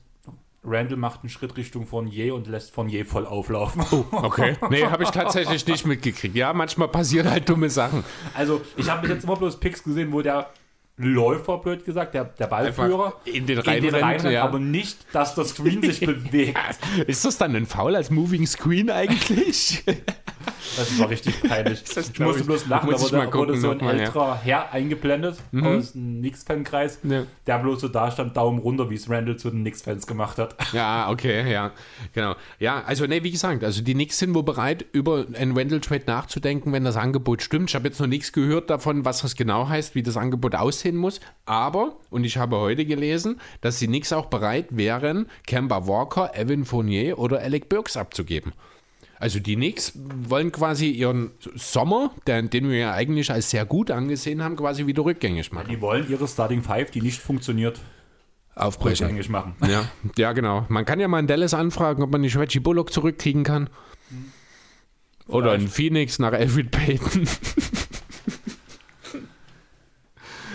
[0.64, 3.84] Randall macht einen Schritt Richtung Fournier und lässt Fournier voll auflaufen.
[4.10, 4.56] Okay.
[4.70, 6.34] Nee, habe ich tatsächlich nicht mitgekriegt.
[6.34, 8.02] Ja, manchmal passieren halt dumme Sachen.
[8.34, 10.48] Also, ich habe bis jetzt immer bloß Picks gesehen, wo der
[10.96, 14.44] Läufer, blöd gesagt, der, der Ballführer, Einfach in den in den reinrennt, reinrennt, ja.
[14.44, 16.58] aber nicht, dass das Screen sich bewegt.
[17.06, 19.84] Ist das dann ein Foul als Moving Screen eigentlich?
[20.76, 21.82] Das war richtig peinlich.
[21.96, 22.46] Ich musste ich.
[22.46, 24.02] bloß lachen, Muss da wurde, mal gucken wurde so ein mal, ja.
[24.04, 27.24] älterer Herr eingeblendet aus dem Knicks-Fankreis, Ja.
[27.46, 30.54] der bloß so da stand, Daumen runter, wie es Randall zu den Knicks-Fans gemacht hat.
[30.72, 31.70] Ja, okay, ja,
[32.12, 32.34] genau.
[32.58, 36.72] Ja, also nee, wie gesagt, also die Knicks sind wohl bereit, über einen Wendell-Trade nachzudenken,
[36.72, 37.70] wenn das Angebot stimmt.
[37.70, 40.96] Ich habe jetzt noch nichts gehört davon, was das genau heißt, wie das Angebot aussehen
[40.96, 41.20] muss.
[41.46, 46.64] Aber, und ich habe heute gelesen, dass die Knicks auch bereit wären, Kemba Walker, Evan
[46.64, 48.52] Fournier oder Alec Burks abzugeben.
[49.18, 53.90] Also die Knicks wollen quasi ihren Sommer, den, den wir ja eigentlich als sehr gut
[53.90, 55.68] angesehen haben, quasi wieder rückgängig machen.
[55.70, 57.80] Die wollen ihre Starting Five, die nicht funktioniert,
[58.54, 59.06] Aufbrechen.
[59.06, 59.54] rückgängig machen.
[59.68, 60.66] Ja, ja, genau.
[60.68, 63.70] Man kann ja mal in Dallas anfragen, ob man nicht Reggie Bullock zurückkriegen kann.
[65.26, 67.26] Oder in Phoenix nach Alfred Payton.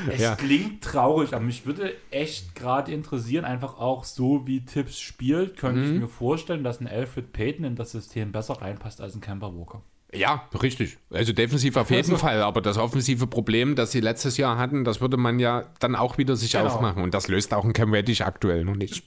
[0.07, 0.35] Es Ja.
[0.35, 5.81] klingt traurig, aber mich würde echt gerade interessieren, einfach auch so wie Tipps spielt, könnte
[5.81, 5.93] Mhm.
[5.95, 9.53] ich mir vorstellen, dass ein Alfred Payton in das System besser reinpasst als ein Camper
[9.57, 9.81] Walker.
[10.13, 10.97] Ja, richtig.
[11.11, 12.41] Also defensiv auf jeden Fall.
[12.41, 16.17] Aber das offensive Problem, das sie letztes Jahr hatten, das würde man ja dann auch
[16.17, 16.65] wieder sich Genau.
[16.65, 17.03] aufmachen.
[17.03, 19.03] Und das löst auch ein Cam Reddish aktuell noch nicht.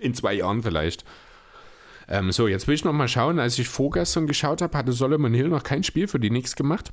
[0.00, 1.04] In zwei Jahren vielleicht.
[2.08, 3.38] Ähm, so, jetzt will ich noch mal schauen.
[3.38, 6.92] Als ich vorgestern geschaut habe, hatte Solomon Hill noch kein Spiel für die Knicks gemacht.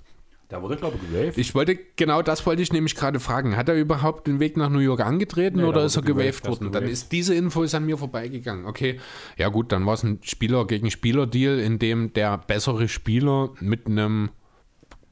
[0.50, 1.38] Da wurde, glaube ich, gewaved.
[1.38, 3.56] Ich wollte, genau das wollte ich nämlich gerade fragen.
[3.56, 6.72] Hat er überhaupt den Weg nach New York angetreten Nee, oder ist er gewaved, worden?
[6.72, 8.66] Dann ist diese Info ist an mir vorbeigegangen.
[8.66, 9.00] Okay,
[9.38, 13.86] ja gut, dann war es ein Spieler gegen Spieler-Deal, in dem der bessere Spieler mit
[13.86, 14.32] einem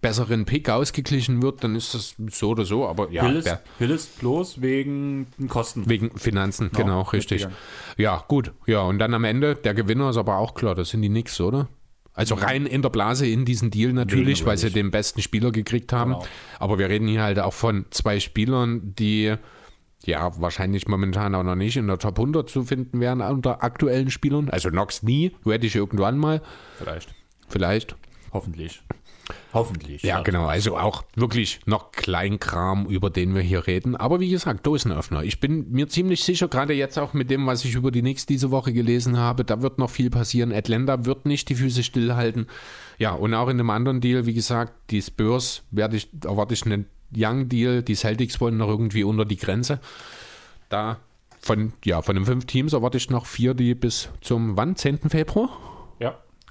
[0.02, 3.62] besseren Pick ausgeglichen wird, dann ist das so oder so, aber ja, Hill, ist, der,
[3.80, 5.90] Hill ist bloß wegen Kosten.
[5.90, 7.42] wegen Finanzen, genau, richtig.
[7.42, 7.58] mitgegangen.
[7.98, 11.02] Ja, gut, ja, und dann am Ende, der Gewinner ist aber auch klar, das sind
[11.02, 11.68] die Knicks, oder?
[12.18, 15.94] Also rein in der Blase in diesen Deal natürlich, weil sie den besten Spieler gekriegt
[15.94, 16.14] haben.
[16.14, 16.26] Genau.
[16.60, 19.36] Aber wir reden hier halt auch von zwei Spielern, die
[20.04, 24.10] ja wahrscheinlich momentan auch noch nicht in der Top 100 zu finden wären unter aktuellen
[24.10, 24.50] Spielern.
[24.50, 26.42] Also Knox nie, hätte ich irgendwann mal,
[26.80, 27.14] Vielleicht.
[27.48, 27.96] vielleicht.
[28.34, 28.82] Hoffentlich.
[29.54, 30.04] Hoffentlich.
[30.04, 30.46] Ja, genau.
[30.46, 33.96] Also auch wirklich noch Kleinkram, über den wir hier reden.
[33.96, 35.24] Aber wie gesagt, Dosenöffner.
[35.24, 38.26] Ich bin mir ziemlich sicher, gerade jetzt auch mit dem, was ich über die Knicks
[38.26, 40.52] diese Woche gelesen habe, da wird noch viel passieren.
[40.52, 42.48] Atlanta wird nicht die Füße stillhalten.
[42.98, 46.66] Ja, und auch in einem anderen Deal, wie gesagt, die Spurs werde ich, erwarte ich
[46.66, 47.84] einen Young Deal.
[47.84, 49.80] Die Celtics wollen noch irgendwie unter die Grenze.
[50.70, 50.98] Da
[51.40, 54.76] von, ja, von den fünf Teams erwarte ich noch vier, die bis zum wann?
[54.76, 55.10] 10.
[55.10, 55.50] Februar?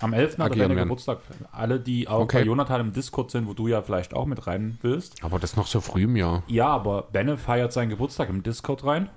[0.01, 0.39] Am 11.
[0.39, 0.77] hat er werden.
[0.77, 1.19] Geburtstag.
[1.53, 2.39] Alle, die auch Okay.
[2.41, 5.23] bei Jonathan im Discord sind, wo du ja vielleicht auch mit rein willst.
[5.25, 6.43] Aber das ist noch so früh im Jahr.
[6.49, 9.09] Ja, aber Benne feiert seinen Geburtstag im Discord rein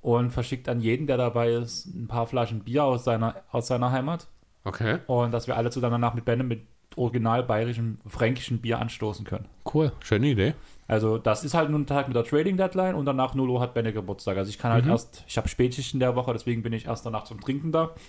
[0.00, 3.90] und verschickt an jeden, der dabei ist, ein paar Flaschen Bier aus seiner, aus seiner
[3.92, 4.28] Heimat.
[4.64, 6.62] Okay, Und dass wir alle zusammen danach mit Benne mit
[6.94, 9.46] original bayerischem, fränkischem Bier anstoßen können.
[9.74, 9.90] cool.
[10.00, 10.54] Schöne Idee.
[10.88, 13.60] Also das ist halt nur ein Tag mit der Trading Deadline und danach 0 Uhr
[13.60, 14.36] hat Benne Geburtstag.
[14.36, 14.74] Also ich kann Mhm.
[14.74, 17.72] halt erst, ich habe Spätschicht in der Woche, deswegen bin ich erst danach zum Trinken
[17.72, 17.90] da.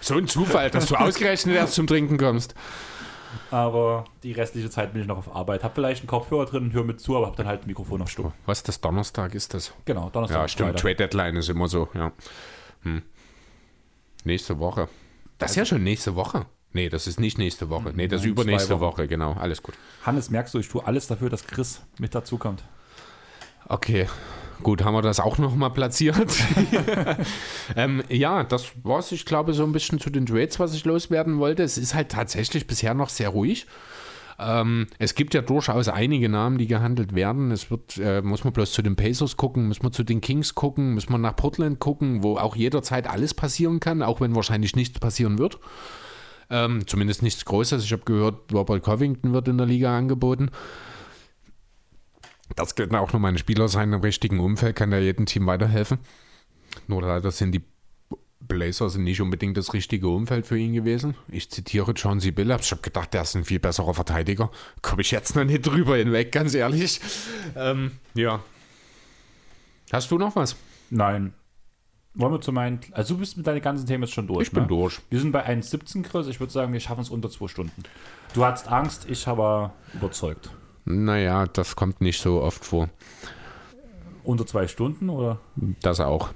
[0.00, 2.54] So ein Zufall, dass du ausgerechnet erst zum Trinken kommst.
[3.50, 5.64] Aber die restliche Zeit bin ich noch auf Arbeit.
[5.64, 8.02] Hab vielleicht einen Kopfhörer drin und höre mit zu, aber hab dann halt ein Mikrofon
[8.02, 8.32] auf Stumm.
[8.44, 9.72] Was, das Donnerstag ist das?
[9.86, 10.42] Genau, Donnerstag.
[10.42, 10.78] Ja, stimmt.
[10.78, 12.12] Trade Deadline ist immer so, ja.
[12.82, 13.00] Hm.
[14.24, 14.88] Nächste Woche.
[15.38, 16.44] Das ist ja schon nächste Woche.
[16.74, 17.92] Nee, das ist nicht nächste Woche.
[17.94, 19.06] Nee, das ist übernächste Woche.
[19.06, 19.32] Genau.
[19.34, 19.76] Alles gut.
[20.02, 22.64] Hannes, merkst du, ich tue alles dafür, dass Chris mit dazukommt.
[23.68, 24.08] Okay.
[24.62, 26.16] Gut, haben wir das auch nochmal platziert.
[27.76, 29.12] ähm, ja, das war's.
[29.12, 31.62] Ich glaube, so ein bisschen zu den Trades, was ich loswerden wollte.
[31.62, 33.66] Es ist halt tatsächlich bisher noch sehr ruhig.
[34.38, 37.52] Ähm, es gibt ja durchaus einige Namen, die gehandelt werden.
[37.52, 40.56] Es wird, äh, muss man bloß zu den Pacers gucken, muss man zu den Kings
[40.56, 44.74] gucken, muss man nach Portland gucken, wo auch jederzeit alles passieren kann, auch wenn wahrscheinlich
[44.74, 45.60] nichts passieren wird.
[46.50, 47.84] Ähm, zumindest nichts Großes.
[47.84, 50.50] Ich habe gehört, Robert Covington wird in der Liga angeboten.
[52.56, 55.98] Das könnten auch nochmal ein Spieler sein im richtigen Umfeld, kann ja jedem Team weiterhelfen.
[56.86, 57.62] Nur leider sind die
[58.40, 61.14] Blazers nicht unbedingt das richtige Umfeld für ihn gewesen.
[61.28, 62.30] Ich zitiere John C.
[62.30, 62.66] Billups.
[62.66, 64.50] Ich habe gedacht, der ist ein viel besserer Verteidiger.
[64.82, 67.00] Komme ich jetzt noch nicht drüber hinweg, ganz ehrlich.
[67.56, 68.42] Ähm, ja.
[69.92, 70.56] Hast du noch was?
[70.90, 71.32] Nein.
[72.16, 72.78] Wollen wir zu meinen.
[72.92, 74.46] Also, du bist mit deinen ganzen Themen jetzt schon durch.
[74.46, 74.68] Ich bin ne?
[74.68, 75.00] durch.
[75.10, 76.28] Wir sind bei 1,17 Chris.
[76.28, 77.82] Ich würde sagen, wir schaffen es unter zwei Stunden.
[78.34, 80.50] Du hattest Angst, ich aber überzeugt.
[80.84, 82.88] Naja, das kommt nicht so oft vor.
[84.22, 85.38] Unter zwei Stunden oder?
[85.82, 86.30] Das auch.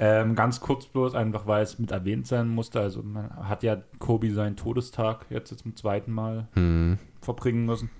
[0.00, 2.80] Ähm, ganz kurz bloß, einfach weil es mit erwähnt sein musste.
[2.80, 6.98] Also, man hat ja Kobi seinen Todestag jetzt, jetzt zum zweiten Mal Hm.
[7.20, 7.90] verbringen müssen.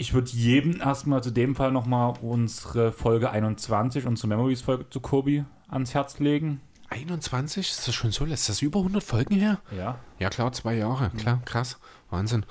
[0.00, 5.44] Ich würde jedem erstmal zu dem Fall nochmal unsere Folge 21, unsere Memories-Folge zu Kobi
[5.68, 6.62] ans Herz legen.
[6.88, 7.70] 21?
[7.70, 8.24] Ist das schon so?
[8.24, 9.60] Ist das über 100 Folgen her?
[9.76, 9.98] Ja.
[10.18, 11.10] Ja, klar, zwei Jahre.
[11.18, 11.78] Klar, krass.
[12.08, 12.46] Wahnsinn.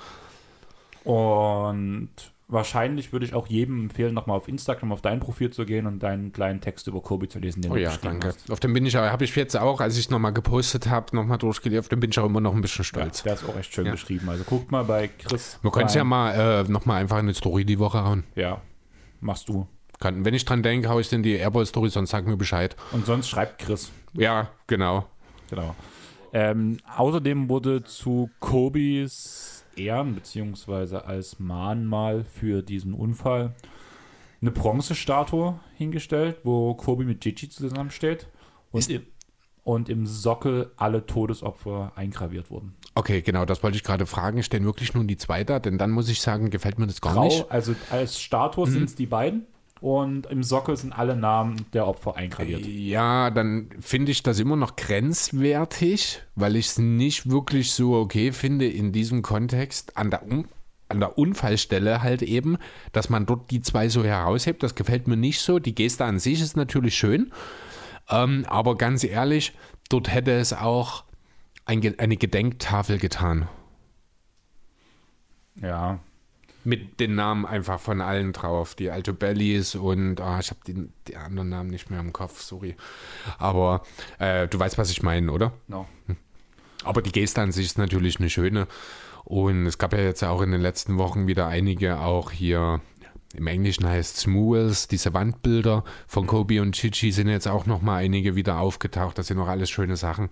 [1.02, 2.10] Und
[2.50, 6.02] wahrscheinlich würde ich auch jedem empfehlen, nochmal auf Instagram auf dein Profil zu gehen und
[6.02, 8.28] deinen kleinen Text über Kobe zu lesen, den oh du ja, danke.
[8.28, 8.50] Hast.
[8.50, 11.38] Auf den bin ich habe ich jetzt auch, als ich es nochmal gepostet habe, nochmal
[11.38, 13.20] durchgelesen, auf den bin ich auch immer noch ein bisschen stolz.
[13.20, 13.92] Ja, der ist auch echt schön ja.
[13.92, 14.28] geschrieben.
[14.28, 15.58] Also guckt mal bei Chris.
[15.62, 18.24] Wir können es ja mal äh, nochmal einfach eine Story die Woche hauen.
[18.34, 18.60] Ja,
[19.20, 19.66] machst du.
[19.98, 22.74] Kann, wenn ich dran denke, haue ich in die Airball-Story, sonst sag mir Bescheid.
[22.92, 23.92] Und sonst schreibt Chris.
[24.14, 25.04] Ja, genau.
[25.50, 25.74] Genau.
[26.32, 29.49] Ähm, außerdem wurde zu Kobis
[29.80, 33.54] Ehren, beziehungsweise als Mahnmal für diesen Unfall,
[34.40, 38.28] eine Bronzestatue hingestellt, wo Kobi mit Gigi zusammensteht.
[38.70, 39.02] Und, im,
[39.64, 42.74] und im Sockel alle Todesopfer eingraviert wurden.
[42.94, 44.42] Okay, genau, das wollte ich gerade fragen.
[44.42, 45.58] Stehen wirklich nur die zwei da?
[45.58, 47.50] Denn dann muss ich sagen, gefällt mir das gar Grau, nicht.
[47.50, 48.72] Also als Statue mhm.
[48.72, 49.46] sind es die beiden
[49.80, 52.66] und im Sockel sind alle Namen der Opfer eingraviert.
[52.66, 58.32] Ja, dann finde ich das immer noch grenzwertig, weil ich es nicht wirklich so okay
[58.32, 60.46] finde in diesem Kontext an der, um
[60.88, 62.58] an der Unfallstelle halt eben,
[62.92, 64.62] dass man dort die zwei so heraushebt.
[64.62, 65.60] Das gefällt mir nicht so.
[65.60, 67.32] Die Geste an sich ist natürlich schön,
[68.08, 69.52] ähm, aber ganz ehrlich,
[69.88, 71.04] dort hätte es auch
[71.64, 73.48] ein, eine Gedenktafel getan.
[75.62, 76.00] Ja,
[76.64, 78.74] mit den Namen einfach von allen drauf.
[78.74, 82.40] Die Alto Bellies und oh, ich habe die, die, anderen Namen nicht mehr im Kopf,
[82.40, 82.76] sorry.
[83.38, 83.82] Aber
[84.18, 85.52] äh, du weißt, was ich meine, oder?
[85.68, 85.86] No.
[86.06, 86.16] Hm.
[86.84, 88.66] Aber die Geste an sich ist natürlich eine schöne.
[89.24, 92.80] Und es gab ja jetzt auch in den letzten Wochen wieder einige auch hier.
[93.34, 97.80] Im Englischen heißt es Smuels, diese Wandbilder von Kobe und Chichi sind jetzt auch noch
[97.80, 99.18] mal einige wieder aufgetaucht.
[99.18, 100.30] Das sind noch alles schöne Sachen.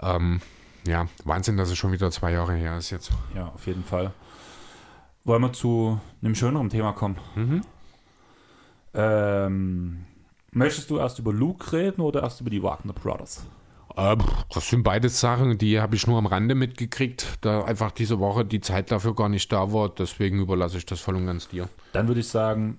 [0.00, 0.40] Ähm,
[0.86, 3.10] ja, Wahnsinn, dass es schon wieder zwei Jahre her ist jetzt.
[3.34, 4.12] Ja, auf jeden Fall.
[5.24, 7.16] Wollen wir zu einem schöneren Thema kommen?
[7.34, 7.62] Mhm.
[8.92, 10.04] Ähm,
[10.52, 13.46] möchtest du erst über Luke reden oder erst über die Wagner Brothers?
[13.96, 14.16] Äh,
[14.52, 18.44] das sind beide Sachen, die habe ich nur am Rande mitgekriegt, da einfach diese Woche
[18.44, 19.88] die Zeit dafür gar nicht da war.
[19.88, 21.68] Deswegen überlasse ich das voll und ganz dir.
[21.92, 22.78] Dann würde ich sagen,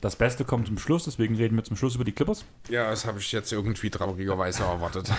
[0.00, 2.44] das Beste kommt zum Schluss, deswegen reden wir zum Schluss über die Clippers.
[2.68, 5.10] Ja, das habe ich jetzt irgendwie traurigerweise erwartet.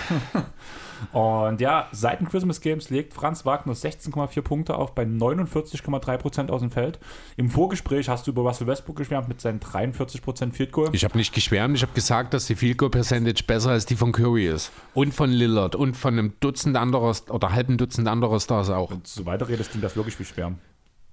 [1.11, 6.61] Und ja, seit den Christmas Games legt Franz Wagner 16,4 Punkte auf bei 49,3% aus
[6.61, 6.99] dem Feld.
[7.38, 10.90] Im Vorgespräch hast du über Russell Westbrook geschwärmt mit seinen 43% Field Goal.
[10.94, 13.95] Ich habe nicht geschwärmt, ich habe gesagt, dass die Field Goal Percentage besser als die
[13.95, 14.72] von Curry ist.
[14.94, 18.91] Und von Lillard und von einem Dutzend anderer oder halben Dutzend anderer Stars auch.
[18.91, 20.60] Und so weiter redest, klingt das wirklich wie Schwärmen.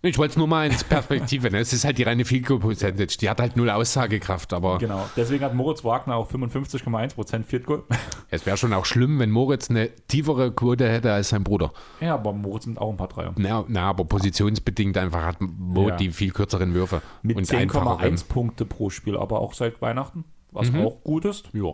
[0.02, 1.50] Ich wollte es nur mal ins Perspektive.
[1.50, 1.58] Ne?
[1.58, 3.16] Es ist halt die reine Field Goal Percentage.
[3.20, 4.52] Die hat halt null Aussagekraft.
[4.52, 5.08] Aber genau.
[5.16, 7.82] Deswegen hat Moritz Wagner auch 55,1% Field Goal.
[8.30, 11.72] Es wäre schon auch schlimm, wenn Moritz eine tiefere Quote hätte als sein Bruder.
[12.00, 13.32] Ja, aber Moritz nimmt auch ein paar Dreier.
[13.36, 15.96] Na, na aber positionsbedingt einfach hat Mo ja.
[15.96, 17.02] die viel kürzeren Würfe.
[17.22, 20.24] Mit 10,1 Punkte pro Spiel, aber auch seit Weihnachten.
[20.50, 20.86] Was mhm.
[20.86, 21.50] auch gut ist.
[21.52, 21.72] Ja.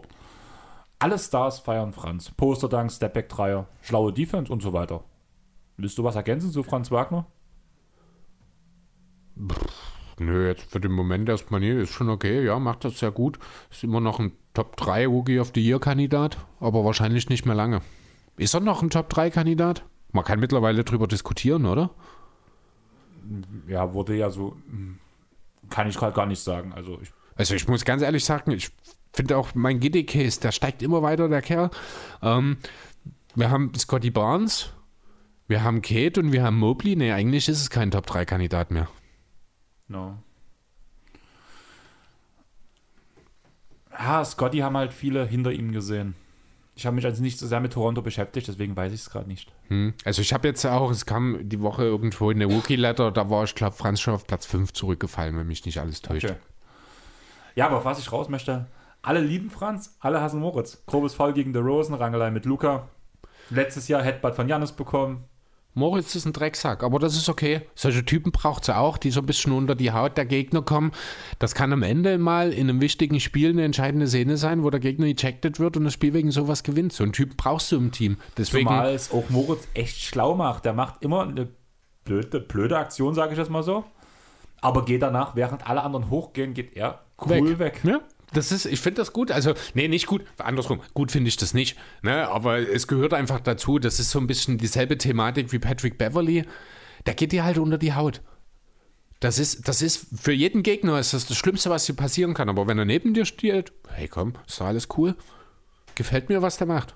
[0.99, 2.31] Alle Stars feiern Franz.
[2.31, 5.03] Posterdank, Stepback-Dreier, schlaue Defense und so weiter.
[5.77, 7.27] Willst du was ergänzen zu Franz Wagner?
[10.19, 11.75] Nö, jetzt für den Moment erstmal nicht.
[11.77, 13.39] Ist schon okay, ja, macht das sehr gut.
[13.71, 17.55] Ist immer noch ein Top 3 Rookie of the Year Kandidat, aber wahrscheinlich nicht mehr
[17.55, 17.81] lange.
[18.37, 19.85] Ist er noch ein Top 3 Kandidat?
[20.13, 21.91] Man kann mittlerweile drüber diskutieren, oder?
[23.67, 24.57] Ja, wurde ja so.
[25.71, 26.73] Kann ich gerade gar nicht sagen.
[26.75, 28.71] Also ich, also ich muss ganz ehrlich sagen, ich
[29.13, 31.71] finde auch mein Giddy-Case, der steigt immer weiter, der Kerl.
[32.21, 32.59] Ähm,
[33.35, 34.73] wir haben Scotty Barnes,
[35.49, 36.97] wir haben Kate und wir haben Mobley.
[36.97, 38.89] Nee, eigentlich ist es kein Top 3 Kandidat mehr.
[39.89, 40.19] No.
[43.93, 46.15] Ja, Scotty haben halt viele hinter ihm gesehen.
[46.75, 49.29] Ich habe mich also nicht so sehr mit Toronto beschäftigt, deswegen weiß ich es gerade
[49.29, 49.53] nicht.
[49.69, 49.93] Hm.
[50.05, 53.45] Also ich habe jetzt auch, es kam die Woche irgendwo in der Rookie-Letter, da war
[53.45, 56.25] ich glaube Franz schon auf Platz 5 zurückgefallen, wenn mich nicht alles täuscht.
[56.25, 56.37] Okay.
[57.55, 58.67] Ja, aber auf was ich raus möchte,
[59.03, 60.83] alle lieben Franz, alle hassen Moritz.
[60.87, 62.89] Grobes Fall gegen der Rosen, Rangelei mit Luca.
[63.51, 65.25] Letztes Jahr Headbutt von Janis bekommen.
[65.75, 67.63] Moritz ist ein Drecksack, aber das ist okay.
[67.75, 70.93] Solche Typen braucht es auch, die so ein bisschen unter die Haut der Gegner kommen.
[71.39, 74.81] Das kann am Ende mal in einem wichtigen Spiel eine entscheidende Szene sein, wo der
[74.81, 76.93] Gegner ejected wird und das Spiel wegen sowas gewinnt.
[76.93, 78.19] So einen Typen brauchst du im Team.
[78.37, 80.67] Deswegen, Zumal es auch Moritz echt schlau macht.
[80.67, 81.49] Der macht immer eine
[82.05, 83.85] blöde, blöde Aktion, sage ich das mal so.
[84.61, 87.59] Aber geht danach, während alle anderen hochgehen, geht er cool weg.
[87.59, 87.81] weg.
[87.85, 88.01] Ja,
[88.33, 89.31] das ist, ich finde das gut.
[89.31, 90.25] Also, nee, nicht gut.
[90.39, 90.81] Andersrum.
[90.95, 91.77] Gut finde ich das nicht.
[92.03, 92.29] Ne?
[92.29, 93.79] Aber es gehört einfach dazu.
[93.79, 96.45] Das ist so ein bisschen dieselbe Thematik wie Patrick Beverly.
[97.07, 98.21] Der geht dir halt unter die Haut.
[99.21, 102.49] Das ist, das ist für jeden Gegner ist das das Schlimmste, was dir passieren kann.
[102.49, 105.15] Aber wenn er neben dir steht, hey komm, ist doch alles cool.
[105.95, 106.95] Gefällt mir, was der macht.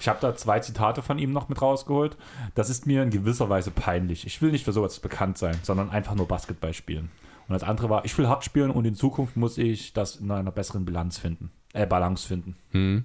[0.00, 2.16] Ich habe da zwei Zitate von ihm noch mit rausgeholt.
[2.54, 4.26] Das ist mir in gewisser Weise peinlich.
[4.26, 7.10] Ich will nicht für sowas bekannt sein, sondern einfach nur Basketball spielen.
[7.48, 10.30] Und das andere war, ich will hart spielen und in Zukunft muss ich das in
[10.30, 12.56] einer besseren Bilanz finden, äh, Balance finden.
[12.72, 13.04] Hm.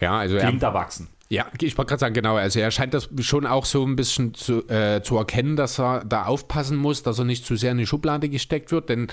[0.00, 1.08] Ja, also Klingt er, erwachsen.
[1.28, 2.36] Ja, ich wollte gerade sagen, genau.
[2.36, 6.04] Also er scheint das schon auch so ein bisschen zu, äh, zu erkennen, dass er
[6.04, 9.08] da aufpassen muss, dass er nicht zu sehr in die Schublade gesteckt wird, denn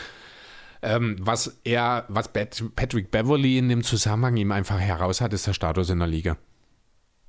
[0.81, 5.53] ähm, was er, was Patrick Beverly in dem Zusammenhang ihm einfach heraus hat, ist der
[5.53, 6.37] Status in der Liga.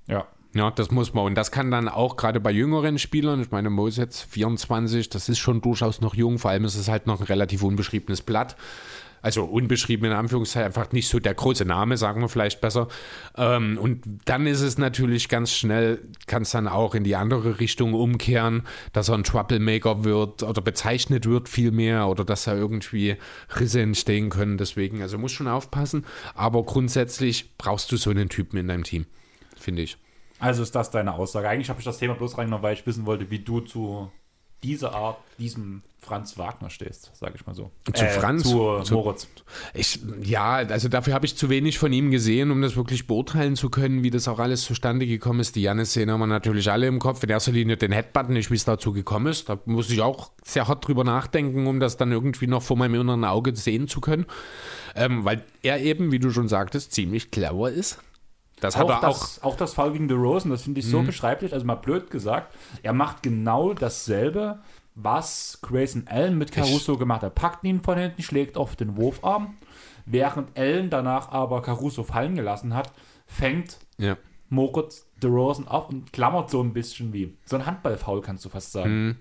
[0.09, 0.27] Ja.
[0.55, 1.25] Ja, das muss man.
[1.25, 5.09] Und das kann dann auch gerade bei jüngeren Spielern, ich meine, Mo ist jetzt 24,
[5.09, 8.21] das ist schon durchaus noch jung, vor allem ist es halt noch ein relativ unbeschriebenes
[8.21, 8.57] Blatt
[9.23, 12.89] also unbeschrieben in Anführungszeichen, einfach nicht so der große Name, sagen wir vielleicht besser.
[13.37, 17.61] Ähm, und dann ist es natürlich ganz schnell, kann es dann auch in die andere
[17.61, 23.17] Richtung umkehren, dass er ein Troublemaker wird oder bezeichnet wird vielmehr oder dass da irgendwie
[23.59, 24.59] Risse entstehen können.
[24.59, 26.05] Deswegen, also muss schon aufpassen.
[26.35, 29.07] Aber grundsätzlich brauchst du so einen Typen in deinem Team,
[29.57, 29.97] finde ich.
[30.43, 31.49] Also ist das deine Aussage.
[31.49, 34.11] Eigentlich habe ich das Thema bloß reingenommen, weil ich wissen wollte, wie du zu
[34.65, 37.71] dieser Art, diesem Franz Wagner stehst, sage ich mal so.
[37.93, 38.43] Zu äh, Franz?
[38.43, 39.29] Zu, zu Moritz.
[39.73, 43.55] Ich, ja, also dafür habe ich zu wenig von ihm gesehen, um das wirklich beurteilen
[43.55, 45.55] zu können, wie das auch alles zustande gekommen ist.
[45.55, 47.23] Die Jannis-Szene haben wir natürlich alle im Kopf.
[47.23, 49.49] In erster Linie den Headbutton, nicht wie es dazu gekommen ist.
[49.49, 53.01] Da muss ich auch sehr hart drüber nachdenken, um das dann irgendwie noch vor meinem
[53.01, 54.27] inneren Auge sehen zu können.
[54.97, 58.01] Ähm, weil er eben, wie du schon sagtest, ziemlich clever ist.
[58.63, 61.07] Das auch, das, auch, auch das Foul gegen Rosen, das finde ich so mhm.
[61.07, 62.55] beschreiblich, also mal blöd gesagt.
[62.85, 64.61] Er macht genau dasselbe,
[64.95, 67.35] was Grayson Allen mit Caruso ich, gemacht hat.
[67.35, 69.57] Packt ihn von hinten, schlägt auf den Wurfarm,
[70.07, 72.93] während Allen danach aber Caruso fallen gelassen hat,
[73.27, 74.17] fängt ja.
[74.49, 78.71] Moritz Rosen auf und klammert so ein bisschen wie so ein Handballfoul, kannst du fast
[78.71, 79.07] sagen.
[79.07, 79.17] Mhm.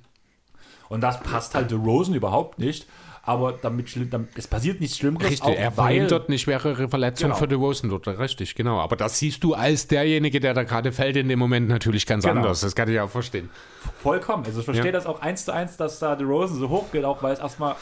[0.88, 2.86] Und das passt halt Rosen überhaupt nicht
[3.24, 5.32] aber damit, damit es passiert nichts Schlimmeres.
[5.32, 7.40] Richtig, auch, er verhindert nicht schwerere Verletzungen genau.
[7.40, 8.80] für die Rosen dort, richtig, genau.
[8.80, 12.24] Aber das siehst du als derjenige, der da gerade fällt, in dem Moment natürlich ganz
[12.24, 12.42] genau.
[12.42, 12.62] anders.
[12.62, 13.50] Das kann ich auch verstehen.
[14.00, 14.44] Vollkommen.
[14.46, 14.92] Also ich verstehe ja.
[14.92, 17.40] das auch eins zu eins, dass da die Rosen so hoch geht, auch weil es
[17.40, 17.76] erstmal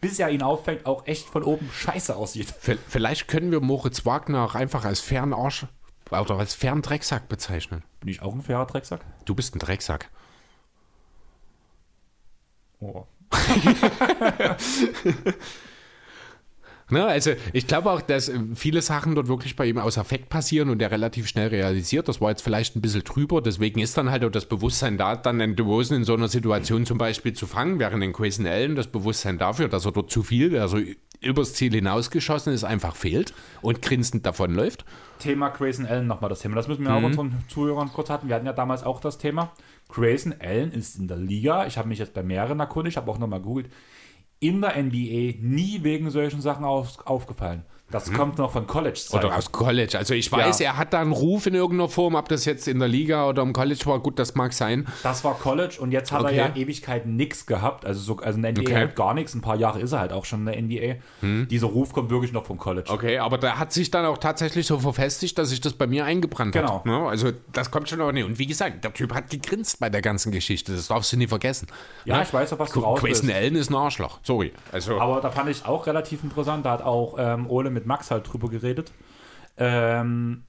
[0.00, 2.54] bis er ihn auffängt, auch echt von oben scheiße aussieht.
[2.88, 5.66] Vielleicht können wir Moritz Wagner auch einfach als Fernarsch
[6.10, 7.82] oder als Ferndrecksack bezeichnen.
[8.00, 9.02] Bin ich auch ein fairer Drecksack?
[9.26, 10.08] Du bist ein Drecksack.
[12.80, 13.04] Oh,
[16.90, 20.70] Ne, also ich glaube auch, dass viele Sachen dort wirklich bei ihm aus Affekt passieren
[20.70, 24.10] und er relativ schnell realisiert, das war jetzt vielleicht ein bisschen drüber, deswegen ist dann
[24.10, 27.46] halt auch das Bewusstsein da, dann den DeRozan in so einer Situation zum Beispiel zu
[27.46, 30.78] fangen, während den Grayson Allen das Bewusstsein dafür, dass er dort zu viel, also
[31.20, 34.84] übers Ziel hinausgeschossen ist, einfach fehlt und grinsend davonläuft.
[35.20, 36.96] Thema Grayson Allen nochmal das Thema, das müssen wir mhm.
[36.96, 39.52] auch unseren Zuhörern kurz hatten, wir hatten ja damals auch das Thema,
[39.92, 43.18] Grayson Allen ist in der Liga, ich habe mich jetzt bei mehreren erkundigt, habe auch
[43.18, 43.70] nochmal googelt,
[44.38, 47.64] in der NBA nie wegen solchen Sachen auf, aufgefallen.
[47.90, 48.16] Das hm.
[48.16, 49.24] kommt noch von college -Zeiten.
[49.24, 49.98] Oder aus College.
[49.98, 50.70] Also ich weiß, ja.
[50.70, 53.42] er hat da einen Ruf in irgendeiner Form, ob das jetzt in der Liga oder
[53.42, 54.00] im College war.
[54.00, 54.86] Gut, das mag sein.
[55.02, 56.36] Das war College und jetzt hat okay.
[56.36, 57.84] er ja Ewigkeiten nichts gehabt.
[57.84, 58.74] Also, so, also in der NBA okay.
[58.74, 59.34] halt gar nichts.
[59.34, 61.00] Ein paar Jahre ist er halt auch schon in der NBA.
[61.20, 61.48] Hm.
[61.48, 62.90] Dieser Ruf kommt wirklich noch vom College.
[62.90, 66.04] Okay, aber der hat sich dann auch tatsächlich so verfestigt, dass sich das bei mir
[66.04, 66.76] eingebrannt genau.
[66.76, 66.84] hat.
[66.84, 67.08] Genau.
[67.08, 68.24] Also das kommt schon auch nicht.
[68.24, 70.74] Und wie gesagt, der Typ hat gegrinst bei der ganzen Geschichte.
[70.74, 71.68] Das darfst du nie vergessen.
[72.04, 72.22] Ja, ne?
[72.22, 74.20] ich weiß auch, was du raus Grayson Allen ist ein Arschloch.
[74.22, 74.52] Sorry.
[74.72, 75.00] Also.
[75.00, 76.64] Aber da fand ich auch relativ interessant.
[76.66, 78.92] Da hat auch ähm, Ole mit Max halt drüber geredet.
[79.56, 80.44] Ähm,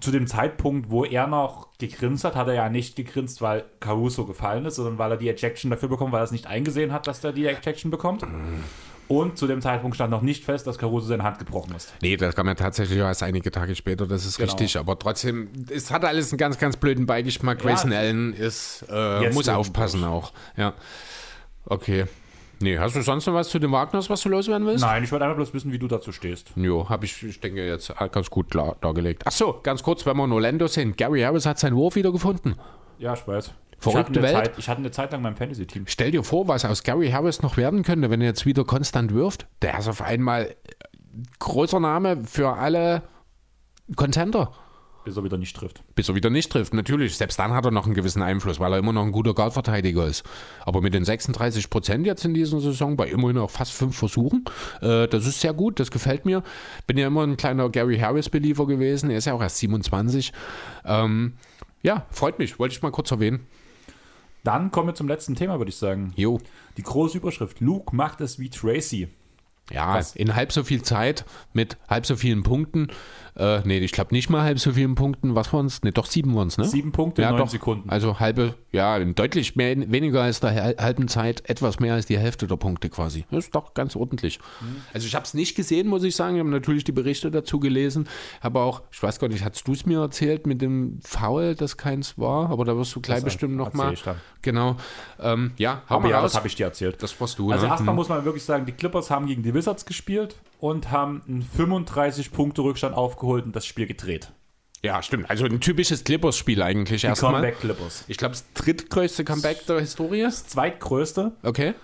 [0.00, 4.24] zu dem Zeitpunkt, wo er noch gegrinst hat, hat er ja nicht gegrinst, weil Caruso
[4.24, 7.06] gefallen ist, sondern weil er die Ejection dafür bekommt, weil er es nicht eingesehen hat,
[7.06, 8.24] dass er die Ejection bekommt.
[9.08, 11.92] Und zu dem Zeitpunkt stand noch nicht fest, dass Caruso seine Hand gebrochen ist.
[12.00, 14.50] Nee, das kam ja tatsächlich erst einige Tage später, das ist genau.
[14.50, 14.78] richtig.
[14.78, 17.58] Aber trotzdem, es hat alles einen ganz, ganz blöden Beigeschmack.
[17.58, 20.32] Grayson ja, Allen ist, äh, muss aufpassen auch.
[20.56, 20.72] Ja.
[21.66, 22.06] Okay.
[22.62, 24.84] Nee, hast du sonst noch was zu den Wagners, was du loswerden willst?
[24.84, 26.52] Nein, ich wollte einfach bloß wissen, wie du dazu stehst.
[26.56, 29.22] Jo, habe ich, ich denke, jetzt ganz gut klar, dargelegt.
[29.26, 30.96] Ach so, ganz kurz, wenn wir in Orlando sind.
[30.96, 32.54] Gary Harris hat seinen Wurf wieder gefunden.
[32.98, 33.52] Ja, ich weiß.
[33.78, 34.34] Verrückte ich Welt.
[34.34, 35.86] Zeit, ich hatte eine Zeit lang mein Fantasy-Team.
[35.88, 39.12] Stell dir vor, was aus Gary Harris noch werden könnte, wenn er jetzt wieder konstant
[39.12, 39.46] wirft.
[39.60, 40.54] Der ist auf einmal
[41.40, 43.02] großer Name für alle
[43.96, 44.52] Contender.
[45.04, 45.82] Bis er wieder nicht trifft.
[45.94, 47.16] Bis er wieder nicht trifft, natürlich.
[47.16, 50.06] Selbst dann hat er noch einen gewissen Einfluss, weil er immer noch ein guter Guardverteidiger
[50.06, 50.22] ist.
[50.64, 54.44] Aber mit den 36 Prozent jetzt in dieser Saison, bei immerhin auch fast fünf Versuchen,
[54.80, 56.42] äh, das ist sehr gut, das gefällt mir.
[56.86, 60.32] Bin ja immer ein kleiner Gary Harris-Believer gewesen, er ist ja auch erst 27.
[60.84, 61.34] Ähm,
[61.82, 63.46] ja, freut mich, wollte ich mal kurz erwähnen.
[64.44, 66.12] Dann kommen wir zum letzten Thema, würde ich sagen.
[66.16, 66.40] Jo.
[66.76, 69.08] Die große Überschrift: Luke macht es wie Tracy.
[69.72, 70.14] Ja, Was?
[70.14, 72.88] in halb so viel Zeit mit halb so vielen Punkten
[73.34, 75.34] äh, nee, ich glaube nicht mal halb so vielen Punkten.
[75.34, 75.82] Was waren es?
[75.82, 76.64] Ne, doch sieben waren es, ne?
[76.66, 77.88] Sieben Punkte ja, in neun Sekunden.
[77.88, 82.46] Also halbe, ja, deutlich mehr, weniger als der halben Zeit, etwas mehr als die Hälfte
[82.46, 83.24] der Punkte quasi.
[83.30, 84.38] Das ist doch ganz ordentlich.
[84.60, 84.82] Mhm.
[84.92, 86.36] Also ich habe es nicht gesehen, muss ich sagen.
[86.36, 88.06] Ich habe natürlich die Berichte dazu gelesen.
[88.42, 91.78] Aber auch, ich weiß gar nicht, hast du es mir erzählt mit dem Foul, dass
[91.78, 92.50] keins war?
[92.50, 93.94] Aber da wirst du gleich das bestimmt nochmal.
[94.42, 94.76] Genau.
[95.20, 97.02] Ähm, ja, aber ja, das habe ich dir erzählt.
[97.02, 97.50] Das warst du.
[97.50, 97.72] Also ne?
[97.72, 97.96] erstmal mhm.
[97.96, 102.32] muss man wirklich sagen, die Clippers haben gegen die Wizards gespielt und haben einen 35
[102.32, 104.32] Punkte Rückstand aufgeholt und das Spiel gedreht.
[104.84, 105.30] Ja, stimmt.
[105.30, 107.34] Also ein typisches Clippers-Spiel eigentlich erstmal.
[107.34, 108.04] Comeback Clippers.
[108.08, 110.22] Ich glaube, das drittgrößte Comeback der Historie.
[110.22, 111.74] Das zweitgrößte, Okay.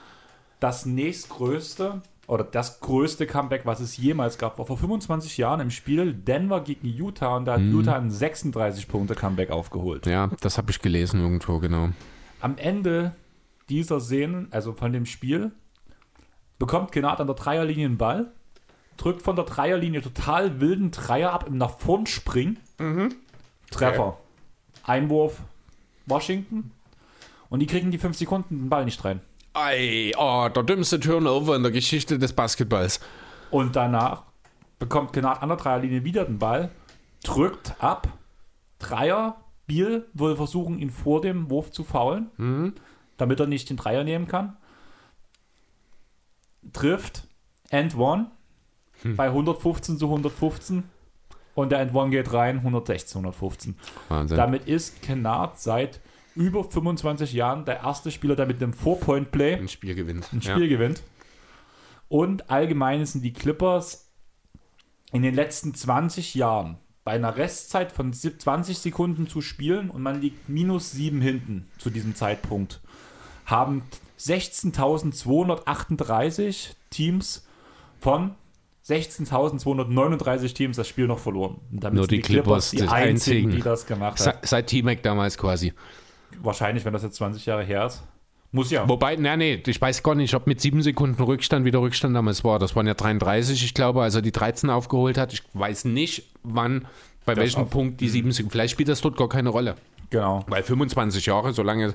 [0.59, 5.71] das nächstgrößte oder das größte Comeback, was es jemals gab, war vor 25 Jahren im
[5.71, 10.07] Spiel Denver gegen Utah und da hat Utah ein 36-Punkte-Comeback aufgeholt.
[10.07, 11.91] Ja, das habe ich gelesen irgendwo, genau.
[12.41, 13.15] Am Ende
[13.69, 15.53] dieser Szenen, also von dem Spiel,
[16.59, 18.33] bekommt Kennard an der Dreierlinie einen Ball,
[18.97, 22.59] drückt von der Dreierlinie total wilden Dreier ab im nach vorn springen.
[23.71, 24.19] Treffer.
[24.85, 25.41] Einwurf
[26.07, 26.73] Washington.
[27.49, 29.21] Und die kriegen die 5 Sekunden den Ball nicht rein.
[29.55, 33.01] Ei, oh, der dümmste Turnover in der Geschichte des Basketballs.
[33.51, 34.25] Und danach
[34.79, 36.71] bekommt Kennard an der Dreierlinie wieder den Ball,
[37.25, 38.09] drückt ab,
[38.79, 39.37] Dreier,
[39.67, 42.75] Biel will versuchen, ihn vor dem Wurf zu faulen,
[43.17, 44.57] damit er nicht den Dreier nehmen kann.
[46.73, 47.25] Trifft,
[47.71, 48.31] End One
[49.17, 50.83] bei 115 zu 115
[51.55, 53.77] und der End One geht rein, 116 115.
[54.09, 54.37] Wahnsinn.
[54.37, 56.01] Damit ist Kennard seit
[56.35, 60.33] über 25 Jahren der erste Spieler, der mit einem Four-Point-Play ein Spiel gewinnt.
[60.33, 61.03] ein Spiel gewinnt.
[62.09, 64.11] Und allgemein sind die Clippers
[65.13, 70.03] in den letzten 20 Jahren bei einer Restzeit von sieb- 20 Sekunden zu spielen und
[70.03, 72.81] man liegt minus 7 hinten zu diesem Zeitpunkt,
[73.47, 73.83] haben
[74.19, 77.47] 16.238 Teams
[78.01, 78.35] von
[78.87, 81.57] 16.239 Teams das Spiel noch verloren.
[81.71, 83.51] Und damit Nur sind die Clippers die die einzigen, einzigen.
[83.51, 84.39] die das gemacht haben.
[84.43, 85.75] seit T-Mac damals quasi.
[86.41, 88.05] Wahrscheinlich, wenn das jetzt 20 Jahre her ist.
[88.51, 88.89] Muss ja.
[88.89, 92.45] Wobei, nee, nee, ich weiß gar nicht, ob mit sieben Sekunden Rückstand wieder Rückstand damals
[92.45, 92.59] war.
[92.59, 95.35] Das waren ja 33, ich glaube, als er die 13 aufgeholt hat.
[95.35, 96.87] Ich weiß nicht, wann,
[97.27, 98.53] bei Das welchem Punkt die sieben Sekunden.
[98.53, 99.75] Vielleicht spielt das dort gar keine Rolle.
[100.09, 100.45] Genau.
[100.47, 101.93] Weil 25 Jahre, so lange.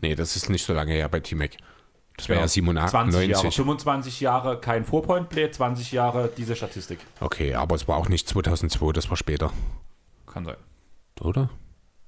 [0.00, 1.56] Nee, das ist nicht so lange her bei T-Mac.
[2.16, 3.56] Das wäre ja 20 Jahre, 97.
[3.56, 6.98] 25 Jahre kein Four-Point-Play, 20 Jahre diese Statistik.
[7.20, 9.52] Okay, aber es war auch nicht 2002, das war später.
[10.26, 10.56] Kann sein.
[11.20, 11.50] Oder?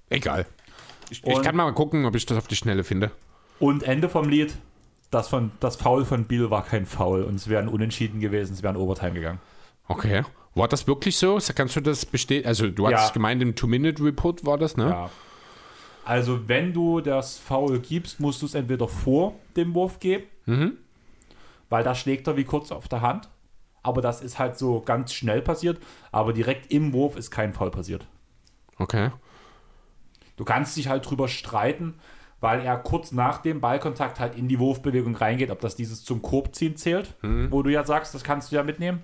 [0.08, 0.46] Egal.
[1.10, 3.10] Ich, ich kann mal gucken, ob ich das auf die Schnelle finde.
[3.58, 4.54] Und Ende vom Lied,
[5.10, 8.54] das, von, das Foul von Biel war kein Foul und es wäre ein Unentschieden gewesen,
[8.54, 9.40] es wäre ein Overtime gegangen.
[9.88, 10.22] Okay.
[10.54, 11.38] War das wirklich so?
[11.54, 12.48] Kannst du das bestätigen?
[12.48, 13.10] Also, du hast Ja.
[13.12, 14.88] gemeint, im Two-Minute-Report war das, ne?
[14.88, 15.10] Ja.
[16.08, 20.78] Also wenn du das Foul gibst, musst du es entweder vor dem Wurf geben, Mhm.
[21.68, 23.28] weil da schlägt er wie kurz auf der Hand.
[23.82, 25.78] Aber das ist halt so ganz schnell passiert.
[26.10, 28.06] Aber direkt im Wurf ist kein Foul passiert.
[28.78, 29.10] Okay.
[30.36, 31.94] Du kannst dich halt drüber streiten,
[32.40, 36.22] weil er kurz nach dem Ballkontakt halt in die Wurfbewegung reingeht, ob das dieses zum
[36.22, 37.14] Korbziehen zählt,
[37.50, 39.02] wo du ja sagst, das kannst du ja mitnehmen.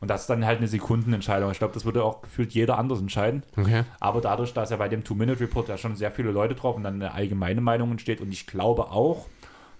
[0.00, 1.50] Und das ist dann halt eine Sekundenentscheidung.
[1.50, 3.42] Ich glaube, das würde auch gefühlt jeder anders entscheiden.
[3.56, 3.82] Okay.
[4.00, 6.94] Aber dadurch, dass ja bei dem Two-Minute-Report ja schon sehr viele Leute drauf und dann
[6.94, 9.26] eine allgemeine Meinung entsteht und ich glaube auch,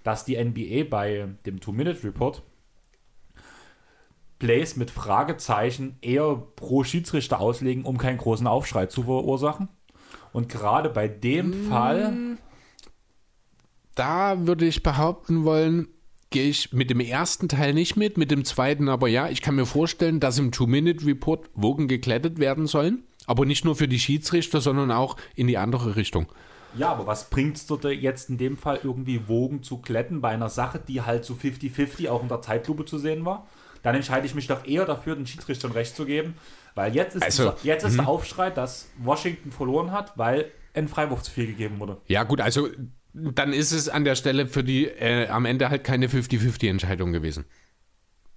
[0.03, 2.41] dass die NBA bei dem Two-Minute-Report
[4.39, 9.67] Plays mit Fragezeichen eher pro Schiedsrichter auslegen, um keinen großen Aufschrei zu verursachen.
[10.31, 12.37] Und gerade bei dem Fall,
[13.95, 15.89] Da würde ich behaupten wollen,
[16.29, 19.29] gehe ich mit dem ersten Teil nicht mit, mit dem zweiten aber ja.
[19.29, 23.03] Ich kann mir vorstellen, dass im Two-Minute-Report Wogen geklettet werden sollen.
[23.25, 26.27] Aber nicht nur für die Schiedsrichter, sondern auch in die andere Richtung.
[26.75, 30.29] ja, aber was bringt es dort jetzt in dem Fall irgendwie Wogen zu kletten bei
[30.29, 33.47] einer Sache, die halt so 50-50 auch in der Zeitlupe zu sehen war?
[33.83, 36.35] Dann entscheide ich mich doch eher dafür, den Schiedsrichtern recht zu geben,
[36.75, 40.87] weil jetzt ist, Also, dieser, jetzt ist der Aufschrei, dass Washington verloren hat, weil ein
[40.87, 41.97] Freiwurf zu viel gegeben wurde.
[42.07, 42.67] Ja, gut, also
[43.13, 47.45] dann ist es an der Stelle für die äh, am Ende halt keine 50-50-Entscheidung gewesen.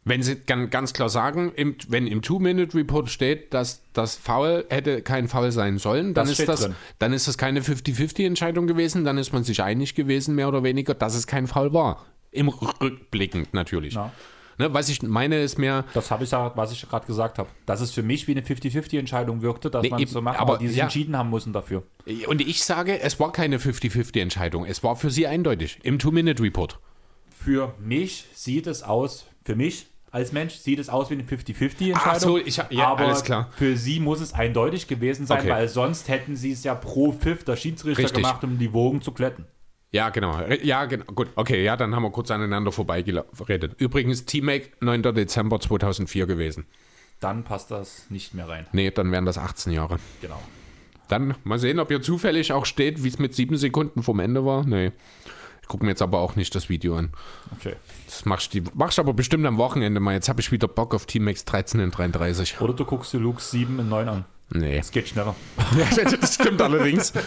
[0.04, 5.00] Wenn sie gan- ganz klar sagen, im, wenn im Two-Minute-Report steht, dass das Foul hätte
[5.02, 6.74] kein Foul sein sollen, dann Das ist, das, drin.
[6.98, 10.94] dann ist das keine 50-50-Entscheidung gewesen, dann ist man sich einig gewesen, mehr oder weniger,
[10.94, 12.04] dass es kein Foul war.
[12.32, 13.94] Im Rückblickend natürlich.
[13.94, 14.10] Ja.
[14.58, 17.48] Ne, was ich meine, ist mehr, Das habe ich ja, was ich gerade gesagt habe.
[17.66, 20.58] Dass es für mich wie eine 50-50-Entscheidung wirkte, dass Nee, man es so macht, aber
[20.58, 20.84] die sich ja.
[20.84, 21.82] entschieden haben müssen dafür.
[22.26, 24.64] und ich sage, es war keine 50-50-Entscheidung.
[24.66, 25.78] Es war für sie eindeutig.
[25.82, 26.78] Im Two-Minute-Report.
[27.44, 31.94] Für mich sieht es aus, für mich als Mensch sieht es aus wie eine 50-50-Entscheidung.
[32.04, 33.48] Ach so, ich ja, aber alles klar.
[33.56, 35.48] für sie muss es eindeutig gewesen sein, Okay.
[35.50, 38.22] weil sonst hätten sie es ja pro Pfiff der Schiedsrichter Richtig.
[38.22, 39.46] gemacht, um die Wogen zu kletten.
[39.92, 40.40] Ja, genau.
[40.62, 41.04] Ja, genau.
[41.04, 43.74] Gut, okay, ja, dann haben wir kurz aneinander vorbeigeredet.
[43.78, 45.02] Übrigens, T-Mac, 9.
[45.02, 46.66] Dezember 2004 gewesen.
[47.20, 48.66] Dann passt das nicht mehr rein.
[48.72, 49.98] Nee, dann wären das 18 Jahre.
[50.22, 50.40] Genau.
[51.08, 54.46] Dann mal sehen, ob hier zufällig auch steht, wie es mit sieben Sekunden vom Ende
[54.46, 54.64] war.
[54.64, 54.92] Nee.
[55.60, 57.12] Ich gucke mir jetzt aber auch nicht das Video an.
[57.58, 57.76] Okay.
[58.06, 60.14] Das machst du machst aber bestimmt am Wochenende mal.
[60.14, 62.60] Jetzt habe ich wieder Bock auf T-Max 13 in 33.
[62.60, 64.24] Oder du guckst dir Luke 7 in 9 an.
[64.50, 64.78] Nee.
[64.78, 65.36] Es geht schneller.
[66.20, 67.12] Das stimmt allerdings.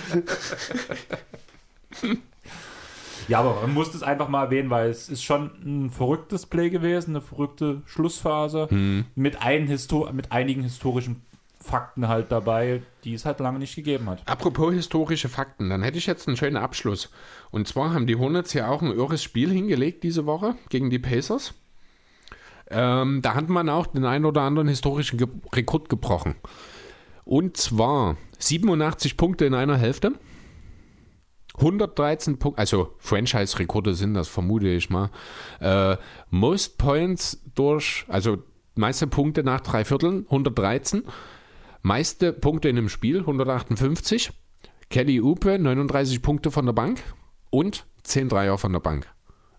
[3.27, 6.69] Ja, aber man muss das einfach mal erwähnen, weil es ist schon ein verrücktes Play
[6.69, 9.06] gewesen, eine verrückte Schlussphase Hm.
[9.15, 11.22] mit, ein Histo mit einigen historischen
[11.60, 14.22] Fakten halt dabei, die es halt lange nicht gegeben hat.
[14.27, 17.10] Apropos historische Fakten, dann hätte ich jetzt einen schönen Abschluss.
[17.49, 20.99] Und zwar haben die Hornets ja auch ein irres Spiel hingelegt diese Woche gegen die
[20.99, 21.56] Pacers.
[22.69, 26.35] Ähm, da hat man auch den einen oder anderen historischen Ge Rekord gebrochen.
[27.23, 30.14] Und zwar 87 Punkte in einer Hälfte.
[31.57, 35.10] 113 Punkte, also Franchise-Rekorde sind das, vermute ich mal.
[35.60, 35.98] Äh,
[36.30, 38.38] most Points durch, also
[38.76, 41.03] meiste Punkte nach drei Vierteln, 113.
[41.82, 44.32] Meiste Punkte in einem Spiel, 158.
[44.90, 47.02] Kelly Upe, 39 Punkte von der Bank
[47.49, 49.15] und 10 Dreier von der Bank.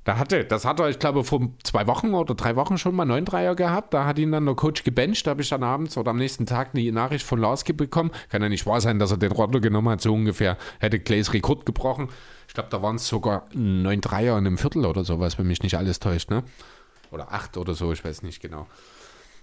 [0.06, 3.04] Da hatte, das hat er, ich glaube, vor zwei Wochen oder drei Wochen schon mal
[3.04, 3.92] neun Dreier gehabt.
[3.92, 5.26] Da hat ihn dann der Coach gebencht.
[5.26, 8.12] Da habe ich dann abends oder am nächsten Tag eine Nachricht von Larski bekommen.
[8.28, 10.00] Kann ja nicht wahr sein, dass er den Rotter genommen hat.
[10.00, 12.08] So ungefähr hätte Clays Rekord gebrochen.
[12.46, 15.64] Ich glaube, da waren es sogar neun Dreier in einem Viertel oder sowas, wenn mich
[15.64, 16.30] nicht alles täuscht.
[16.30, 16.44] Ne?
[17.10, 18.68] Oder acht oder so, ich weiß nicht genau.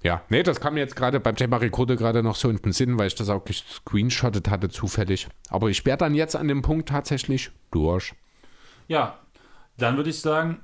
[0.02, 2.72] Ja, nee, das kam mir jetzt gerade beim Thema Rekorde gerade noch so in den
[2.72, 5.28] Sinn, weil ich das auch gescreenshottet hatte zufällig.
[5.50, 8.14] Aber ich werde dann jetzt an dem Punkt tatsächlich durch.
[8.88, 9.18] Ja,
[9.78, 10.64] dann würde ich sagen,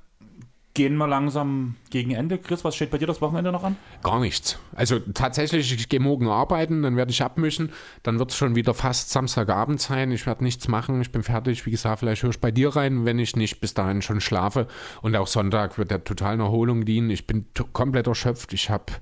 [0.80, 2.38] gehen wir langsam gegen Ende.
[2.38, 3.76] Chris, was steht bei dir das Wochenende noch an?
[4.04, 4.60] Gar nichts.
[4.74, 7.72] Also tatsächlich, ich gehe morgen arbeiten, dann werde ich abmischen.
[8.04, 10.12] Dann wird es schon wieder fast Samstagabend sein.
[10.12, 11.02] Ich werde nichts machen.
[11.02, 11.66] Ich bin fertig.
[11.66, 14.68] Wie gesagt, vielleicht höre ich bei dir rein, wenn ich nicht bis dahin schon schlafe.
[15.02, 17.10] Und auch Sonntag wird der totalen Erholung dienen.
[17.10, 18.54] Ich bin komplett erschöpft.
[18.54, 18.94] Ich habe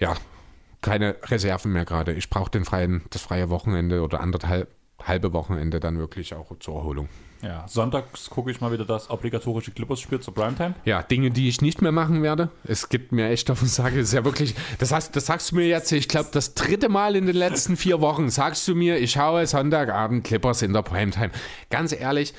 [0.00, 0.16] ja
[0.80, 2.12] keine Reserven mehr gerade.
[2.14, 6.76] Ich brauche den freien, das freie Wochenende oder anderthalb halbe Wochenende dann wirklich auch zur
[6.76, 7.08] Erholung.
[7.42, 10.74] Ja, sonntags gucke ich mal wieder das obligatorische Clippers-Spiel zur Primetime.
[10.84, 12.50] Ja, Dinge, die ich nicht mehr machen werde.
[12.64, 13.94] Es gibt mir echt auf den Sack.
[13.94, 16.88] Es ist ja wirklich, das, heißt, das sagst du mir jetzt, ich glaube, das dritte
[16.90, 20.82] Mal in den letzten vier Wochen sagst du mir, ich schaue Sonntagabend Clippers in der
[20.82, 21.30] Primetime.
[21.70, 22.34] Ganz ehrlich,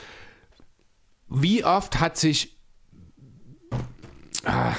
[1.29, 2.57] wie oft hat sich
[4.45, 4.73] ah,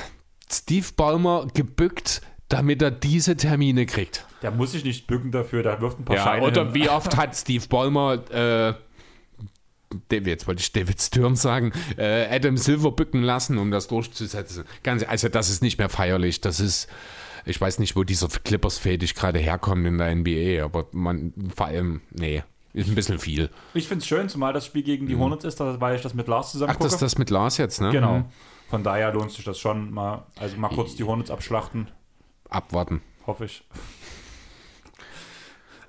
[0.51, 4.27] Steve Ballmer gebückt, damit er diese Termine kriegt?
[4.43, 6.75] Der muss sich nicht bücken dafür, der wirft ein paar Ja, Scheine oder hin.
[6.75, 8.75] wie oft hat Steve Ballmer, äh,
[10.09, 14.65] David- jetzt wollte ich David Stern sagen, äh, Adam Silver bücken lassen, um das durchzusetzen.
[14.83, 16.41] Ganz, also das ist nicht mehr feierlich.
[16.41, 16.89] Das ist,
[17.45, 22.01] ich weiß nicht, wo dieser Clippers-Fetisch gerade herkommt in der NBA, aber man, vor allem,
[22.11, 22.43] nee,
[22.75, 23.51] ist ein bisschen viel.
[23.75, 26.27] Ich finde es schön, zumal das Spiel gegen die Hornets ist, weil ich das mit
[26.29, 26.77] Lars zusammen Mhm.
[26.79, 27.91] Ach, das ist das mit Lars jetzt, ne?
[27.91, 28.19] Genau.
[28.21, 28.25] Mhm.
[28.71, 31.89] Von daher lohnt sich das schon mal, also mal kurz die Hornets abschlachten,
[32.49, 33.03] Abwarten.
[33.27, 33.63] hoffe ich.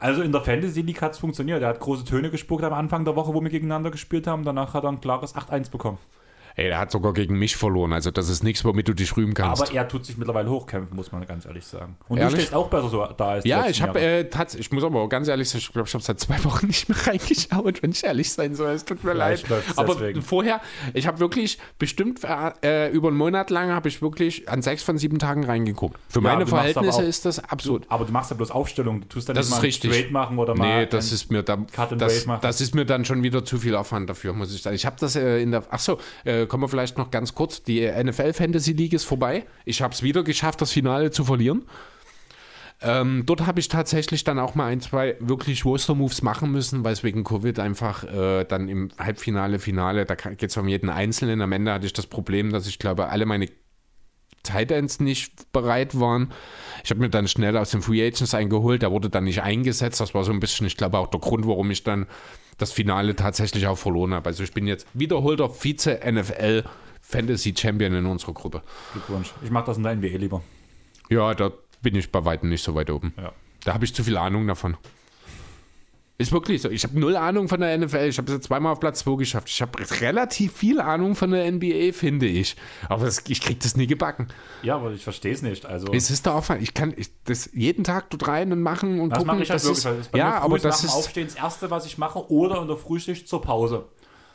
[0.03, 1.61] Also in der Fantasy League hat es funktioniert.
[1.61, 4.43] Er hat große Töne gespuckt am Anfang der Woche, wo wir gegeneinander gespielt haben.
[4.43, 5.97] Danach hat er ein klares 8-1 bekommen.
[6.55, 9.33] Ey, der hat sogar gegen mich verloren, also das ist nichts, womit du dich rühmen
[9.33, 9.61] kannst.
[9.61, 11.97] Aber er tut sich mittlerweile hochkämpfen, muss man ganz ehrlich sagen.
[12.07, 12.35] Und Ehrlich?
[12.35, 14.27] du stehst auch besser so da als Ja, ich habe, äh,
[14.59, 16.87] ich muss aber auch ganz ehrlich sagen, ich glaube, ich habe seit zwei Wochen nicht
[16.89, 18.71] mehr reingeschaut, wenn ich ehrlich sein soll.
[18.73, 19.63] Es tut mir Vielleicht leid.
[19.77, 20.21] Aber deswegen.
[20.21, 20.61] vorher,
[20.93, 24.97] ich habe wirklich bestimmt äh, über einen Monat lang habe ich wirklich an sechs von
[24.99, 25.99] sieben Tagen reingeguckt.
[26.07, 27.85] Für Ja, meine du Verhältnisse auch- ist das absurd.
[27.89, 29.01] Aber du machst ja bloß Aufstellung.
[29.01, 29.91] Du tust dann Das nicht mal richtig.
[29.91, 30.81] Trade machen oder mal.
[30.81, 33.57] Nee, das ist mir dann, Cut and das, das ist mir dann schon wieder zu
[33.57, 34.75] viel Aufwand dafür, muss ich sagen.
[34.75, 37.63] Ich habe das äh, in der, ach so, äh, kommen wir vielleicht noch ganz kurz.
[37.63, 39.45] Die NFL Fantasy League ist vorbei.
[39.65, 41.63] Ich habe es wieder geschafft, das Finale zu verlieren.
[42.81, 46.91] Ähm, dort habe ich tatsächlich dann auch mal ein, zwei wirklich Roster-Moves machen müssen, weil
[46.91, 51.41] es wegen Covid einfach äh, dann im Halbfinale, Finale, da geht es um jeden Einzelnen.
[51.41, 53.47] Am Ende hatte ich das Problem, dass ich glaube, alle meine
[54.43, 56.33] Tight Ends nicht bereit waren.
[56.83, 60.01] Ich habe mir dann schnell aus den Free Agents eingeholt, der wurde dann nicht eingesetzt.
[60.01, 62.07] Das war so ein bisschen, ich glaube, auch der Grund, warum ich dann
[62.57, 64.27] das Finale tatsächlich auch verloren habe.
[64.29, 66.63] Also ich bin jetzt wiederholter Vize-NFL
[67.01, 68.61] Fantasy Champion in unserer Gruppe.
[68.93, 69.33] Glückwunsch.
[69.43, 70.41] Ich mache das in der NBA lieber.
[71.09, 71.51] Ja, da
[71.81, 73.13] bin ich bei weitem nicht so weit oben.
[73.17, 73.33] Ja.
[73.63, 74.77] Da habe ich zu viel Ahnung davon.
[76.23, 76.69] Ist wirklich so.
[76.69, 78.07] Ich habe null Ahnung von der NFL.
[78.07, 79.49] Ich habe es zweimal auf Platz 2 geschafft.
[79.49, 79.71] Ich habe
[80.01, 82.55] relativ viel Ahnung von der NBA, finde ich.
[82.89, 84.27] Aber das, ich kriege das nie gebacken.
[84.61, 85.65] Ja, aber ich verstehe es nicht.
[85.65, 86.61] Also, Es ist der Aufwand.
[86.61, 89.27] Ich kann ich, das jeden Tag dort rein und machen und das gucken.
[89.33, 89.99] mache ich halt das wirklich.
[89.99, 90.95] ist, das ja, aber das nach ist.
[90.95, 93.85] Aufstehen das Erste, was ich mache, oder in der Frühschicht zur Pause.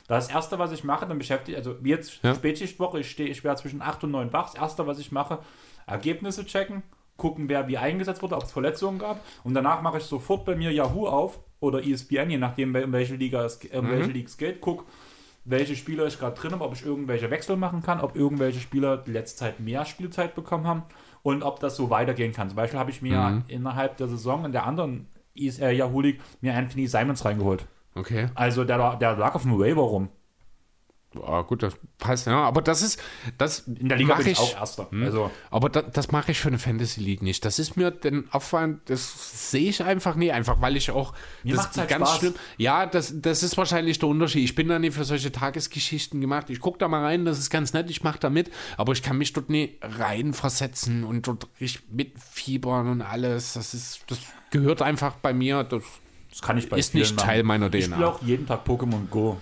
[0.09, 2.35] Das Erste, was ich mache, dann beschäftige also wie jetzt Ja.
[2.35, 4.52] Spätschichtwoche, ich stehe, ich werde zwischen 8 und 9 wach.
[4.52, 5.39] Das Erste, was ich mache,
[5.86, 6.82] Ergebnisse checken,
[7.19, 9.20] gucken, wer wie eingesetzt wurde, ob es Verletzungen gab.
[9.45, 13.16] Und danach mache ich sofort bei mir Yahoo auf oder ESPN, je nachdem, um welche
[13.16, 13.90] Liga es, um Mhm.
[13.90, 14.86] welche Liga es geht, guck,
[15.45, 18.97] welche Spieler ich gerade drin habe, ob ich irgendwelche Wechsel machen kann, ob irgendwelche Spieler
[18.99, 20.82] die letzte Zeit mehr Spielzeit bekommen haben
[21.23, 22.49] und ob das so weitergehen kann.
[22.49, 23.45] Zum Beispiel habe ich mir Mhm.
[23.49, 27.66] innerhalb der Saison in der anderen ES äh, Yahoo League mir Anthony Simons reingeholt.
[27.95, 28.28] Okay.
[28.36, 30.09] Also der, der lag auf dem Waiver rum.
[31.27, 32.43] Ah, gut, das passt, ja.
[32.45, 33.01] Aber das ist,
[33.39, 34.89] das In der Liga bin ich auch Erster.
[34.90, 35.05] Hm.
[35.05, 37.45] Also, Aber da, das mache ich für eine Fantasy League nicht.
[37.45, 41.12] Das ist mir den Aufwand, das sehe ich einfach nie, einfach weil ich auch
[41.43, 42.32] Mir das halt Spaß.
[42.57, 44.45] Ja, das, das ist wahrscheinlich der Unterschied.
[44.45, 46.51] Ich bin da nie für solche Tagesgeschichten gemacht.
[46.51, 49.03] Ich gucke da mal rein, das ist ganz nett, ich mache da mit, aber ich
[49.03, 53.55] kann mich dort nie reinversetzen und dort richtig mitfiebern und alles.
[53.55, 54.19] Das ist, das
[54.51, 55.65] gehört einfach bei mir.
[55.65, 55.82] Das,
[56.31, 57.97] das kann ich bei Ist nicht Teil meiner Ich DNA.
[57.97, 59.39] spiele auch jeden Tag Pokémon Go.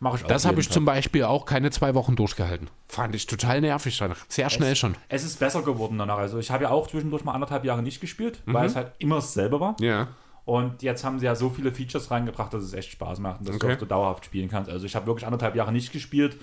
[0.00, 0.74] Mache ich auch das habe ich Tag.
[0.74, 2.68] zum Beispiel auch keine zwei Wochen durchgehalten.
[2.88, 4.18] Fand ich total nervig danach.
[4.28, 4.96] Sehr schnell schon.
[5.08, 6.18] Es ist besser geworden danach.
[6.18, 9.16] Also ich habe ja auch zwischendurch mal anderthalb Jahre nicht gespielt, weil es halt immer
[9.16, 9.76] dasselbe war.
[9.80, 10.08] Ja.
[10.44, 13.48] Und jetzt haben sie ja so viele Features reingebracht, dass es echt Spaß macht und
[13.48, 13.76] dass Okay.
[13.76, 14.70] du auch dauerhaft spielen kannst.
[14.70, 16.38] Also ich habe wirklich anderthalb Jahre nicht gespielt.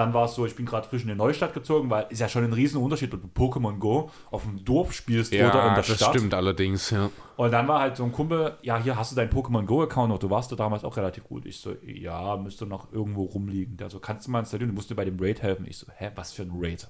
[0.00, 2.28] Dann war es so, ich bin gerade frisch in die Neustadt gezogen, weil ist ja
[2.30, 5.74] schon ein riesen Unterschied, ob du Pokémon Go auf dem Dorf spielst oder in Ja,
[5.74, 6.08] der das Stadt.
[6.08, 7.10] stimmt allerdings, ja.
[7.36, 10.18] Und dann war halt so ein Kumpel, ja, hier hast du deinen Pokémon Go-Account noch,
[10.18, 11.44] du warst da damals auch relativ gut.
[11.44, 13.76] Ich so, ja, müsste noch irgendwo rumliegen.
[13.76, 15.66] Der so, kannst du mal installieren, du musst dir bei dem Raid helfen.
[15.68, 16.88] Ich so, hä, was für ein Raid?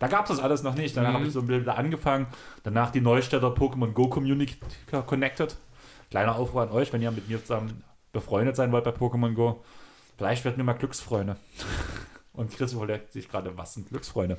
[0.00, 0.96] Da gab es das alles noch nicht.
[0.96, 2.26] Danach habe ich so ein bisschen wieder angefangen.
[2.64, 4.56] Danach die Neustädter Pokémon Go Community
[5.06, 5.56] connected.
[6.10, 9.62] Kleiner Aufruf an euch, wenn ihr mit mir zusammen befreundet sein wollt bei Pokémon Go.
[10.18, 11.36] Vielleicht werden wir mal Glücksfreunde.
[12.32, 14.38] Und Chris überlegt sich gerade, was sind Glücksfreunde?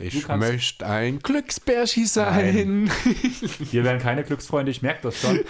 [0.00, 2.88] Ich möchte ein Glücksbärschi sein.
[3.58, 5.40] Wir werden keine Glücksfreunde, ich merke das schon.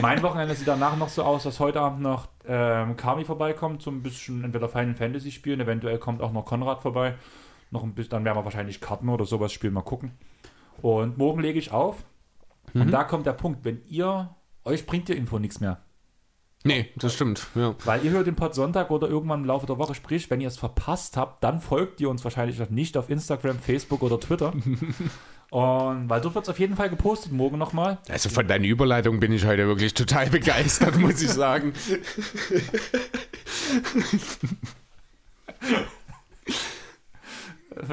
[0.00, 3.90] mein Wochenende sieht danach noch so aus, dass heute Abend noch ähm, Kami vorbeikommt, so
[3.90, 7.14] ein bisschen entweder Final Fantasy spielen, eventuell kommt auch noch Konrad vorbei.
[7.70, 10.12] Noch ein bisschen, dann werden wir wahrscheinlich Karten oder sowas spielen, mal gucken.
[10.80, 12.04] Und morgen lege ich auf.
[12.74, 14.34] Und da kommt der Punkt, wenn ihr,
[14.64, 15.80] euch bringt die Info nichts mehr.
[16.64, 17.48] Nee, das stimmt.
[17.56, 17.74] Ja.
[17.84, 20.46] Weil ihr hört den Pod Sonntag oder irgendwann im Laufe der Woche, sprich, wenn ihr
[20.48, 24.52] es verpasst habt, dann folgt ihr uns wahrscheinlich noch nicht auf Instagram, Facebook oder Twitter.
[25.50, 27.98] Und weil dort wird es auf jeden Fall gepostet, morgen nochmal.
[28.08, 31.74] Also von deiner Überleitung bin ich heute wirklich total begeistert, muss ich sagen.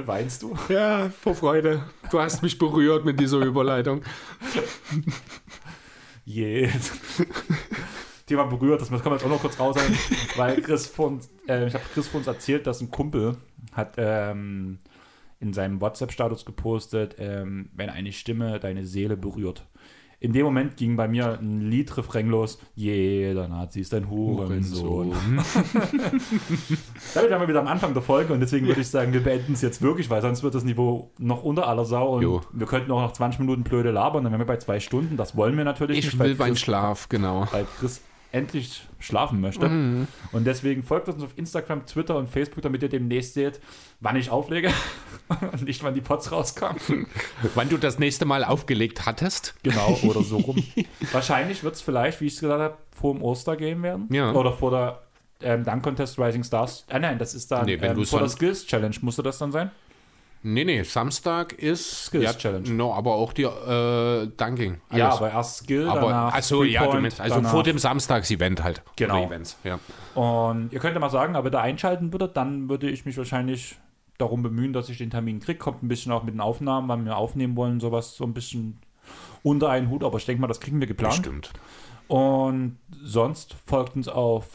[0.06, 0.58] Weinst du?
[0.70, 1.84] Ja, vor Freude.
[2.12, 4.04] Du hast mich berührt mit dieser Überleitung.
[6.24, 6.92] Yes.
[8.30, 9.76] Thema berührt, das kann man jetzt auch noch kurz raus
[10.38, 13.38] weil Chris von uns, äh, ich habe Chris von uns erzählt, dass ein Kumpel
[13.74, 14.80] hat ähm,
[15.40, 19.66] in seinem WhatsApp-Status gepostet, ähm, wenn eine Stimme deine Seele berührt.
[20.22, 25.12] In dem Moment ging bei mir ein Liedrefrain los, jeder Nazi ist ein Hurensohn.
[27.14, 29.54] Damit wären wir wieder am Anfang der Folge und deswegen würde ich sagen, wir beenden
[29.54, 32.42] es jetzt wirklich, weil sonst wird das Niveau noch unter aller Sau und Jo.
[32.52, 35.16] wir könnten auch noch 20 Minuten blöde labern, dann wären wir bei zwei Stunden.
[35.16, 36.20] Das wollen wir natürlich Ich nicht.
[36.20, 37.48] will weil meinen Schlaf, genau.
[37.52, 38.02] weil Chris
[38.32, 39.68] endlich schlafen möchte.
[39.68, 40.08] Mhm.
[40.32, 43.60] Und deswegen folgt uns auf Instagram, Twitter und Facebook, damit ihr demnächst seht,
[44.00, 44.72] wann ich auflege
[45.52, 46.80] und nicht, wann die Pots rauskamen.
[47.56, 49.56] Wann du das nächste Mal aufgelegt hattest?
[49.64, 50.64] Genau, oder so rum.
[51.12, 54.08] Wahrscheinlich wird es vielleicht, wie ich es gesagt habe, vor dem Ostergame werden.
[54.12, 54.32] Ja.
[54.34, 55.02] Oder vor der
[55.42, 56.86] ähm, Dunk Contest Rising Stars.
[56.90, 58.96] Ah nein, das ist dann Nee, wenn ähm, vor der Skills Challenge.
[59.02, 59.72] Musste das dann sein?
[60.42, 62.70] Nee, nee, Samstag ist Skills Challenge.
[62.70, 64.80] No, aber auch die äh, Dunking.
[64.92, 65.18] Ja, alles.
[65.18, 68.82] aber erst Skill, aber danach achso, ja, Three-Point, meinst, also danach- vor dem Samstagsevent halt.
[68.96, 69.26] Genau.
[69.26, 69.80] Events, ja.
[70.16, 73.76] Und ihr könnt ja mal sagen, aber da einschalten würde, dann würde ich mich wahrscheinlich
[74.18, 75.60] darum bemühen, dass ich den Termin kriege.
[75.60, 78.80] Kommt ein bisschen auch mit den Aufnahmen, weil wir aufnehmen wollen, sowas so ein bisschen
[79.44, 80.04] unter einen Hut.
[80.04, 81.16] Aber ich denke mal, das kriegen wir geplant.
[81.18, 81.52] Bestimmt.
[82.08, 84.46] Und sonst folgt uns auf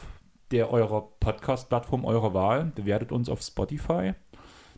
[0.51, 2.71] der eurer Podcast-Plattform eurer Wahl.
[2.75, 4.13] Bewertet uns auf Spotify.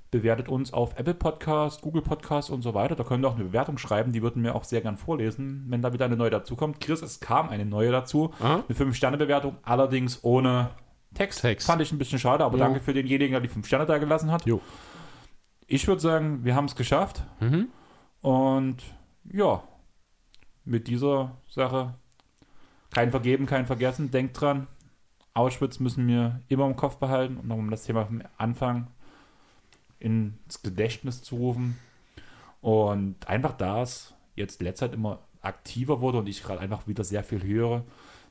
[0.09, 2.95] Bewertet uns auf Apple Podcast, Google Podcast und so weiter.
[2.95, 4.13] Da könnt ihr auch eine Bewertung schreiben.
[4.13, 6.79] Die würden wir auch sehr gern vorlesen, wenn da wieder eine neue dazukommt.
[6.79, 8.34] Chris, es kam eine neue dazu.
[8.39, 8.63] Aha.
[8.67, 10.69] Eine 5-Sterne-Bewertung, allerdings ohne
[11.13, 11.41] Text.
[11.41, 11.67] Text.
[11.67, 12.65] Fand ich ein bisschen schade, aber Ja.
[12.65, 14.45] danke für denjenigen, der die 5 Sterne da gelassen hat.
[14.45, 14.61] Jo.
[15.65, 17.23] Ich würde sagen, wir haben es geschafft.
[17.41, 17.67] Mhm.
[18.21, 18.77] Und
[19.29, 19.63] ja,
[20.63, 21.95] mit dieser Sache
[22.93, 24.09] kein Vergeben, kein Vergessen.
[24.11, 24.67] Denkt dran,
[25.34, 28.88] Auschwitz müssen wir immer im Kopf behalten und um das Thema vom Anfang
[29.99, 31.78] ins Gedächtnis zu rufen.
[32.61, 37.03] Und einfach da es jetzt letzter Zeit immer aktiver wurde und ich gerade einfach wieder
[37.03, 37.84] sehr viel höre,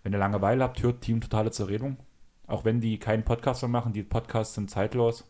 [0.03, 1.97] wenn ihr Langeweile habt, hört Team Totale Zerredung.
[2.47, 5.29] Auch wenn die keinen Podcast mehr machen, die Podcasts sind zeitlos.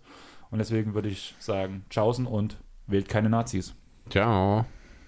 [0.50, 3.74] Und deswegen würde ich sagen, tschaußen und wählt keine Nazis.
[4.10, 4.66] Ciao.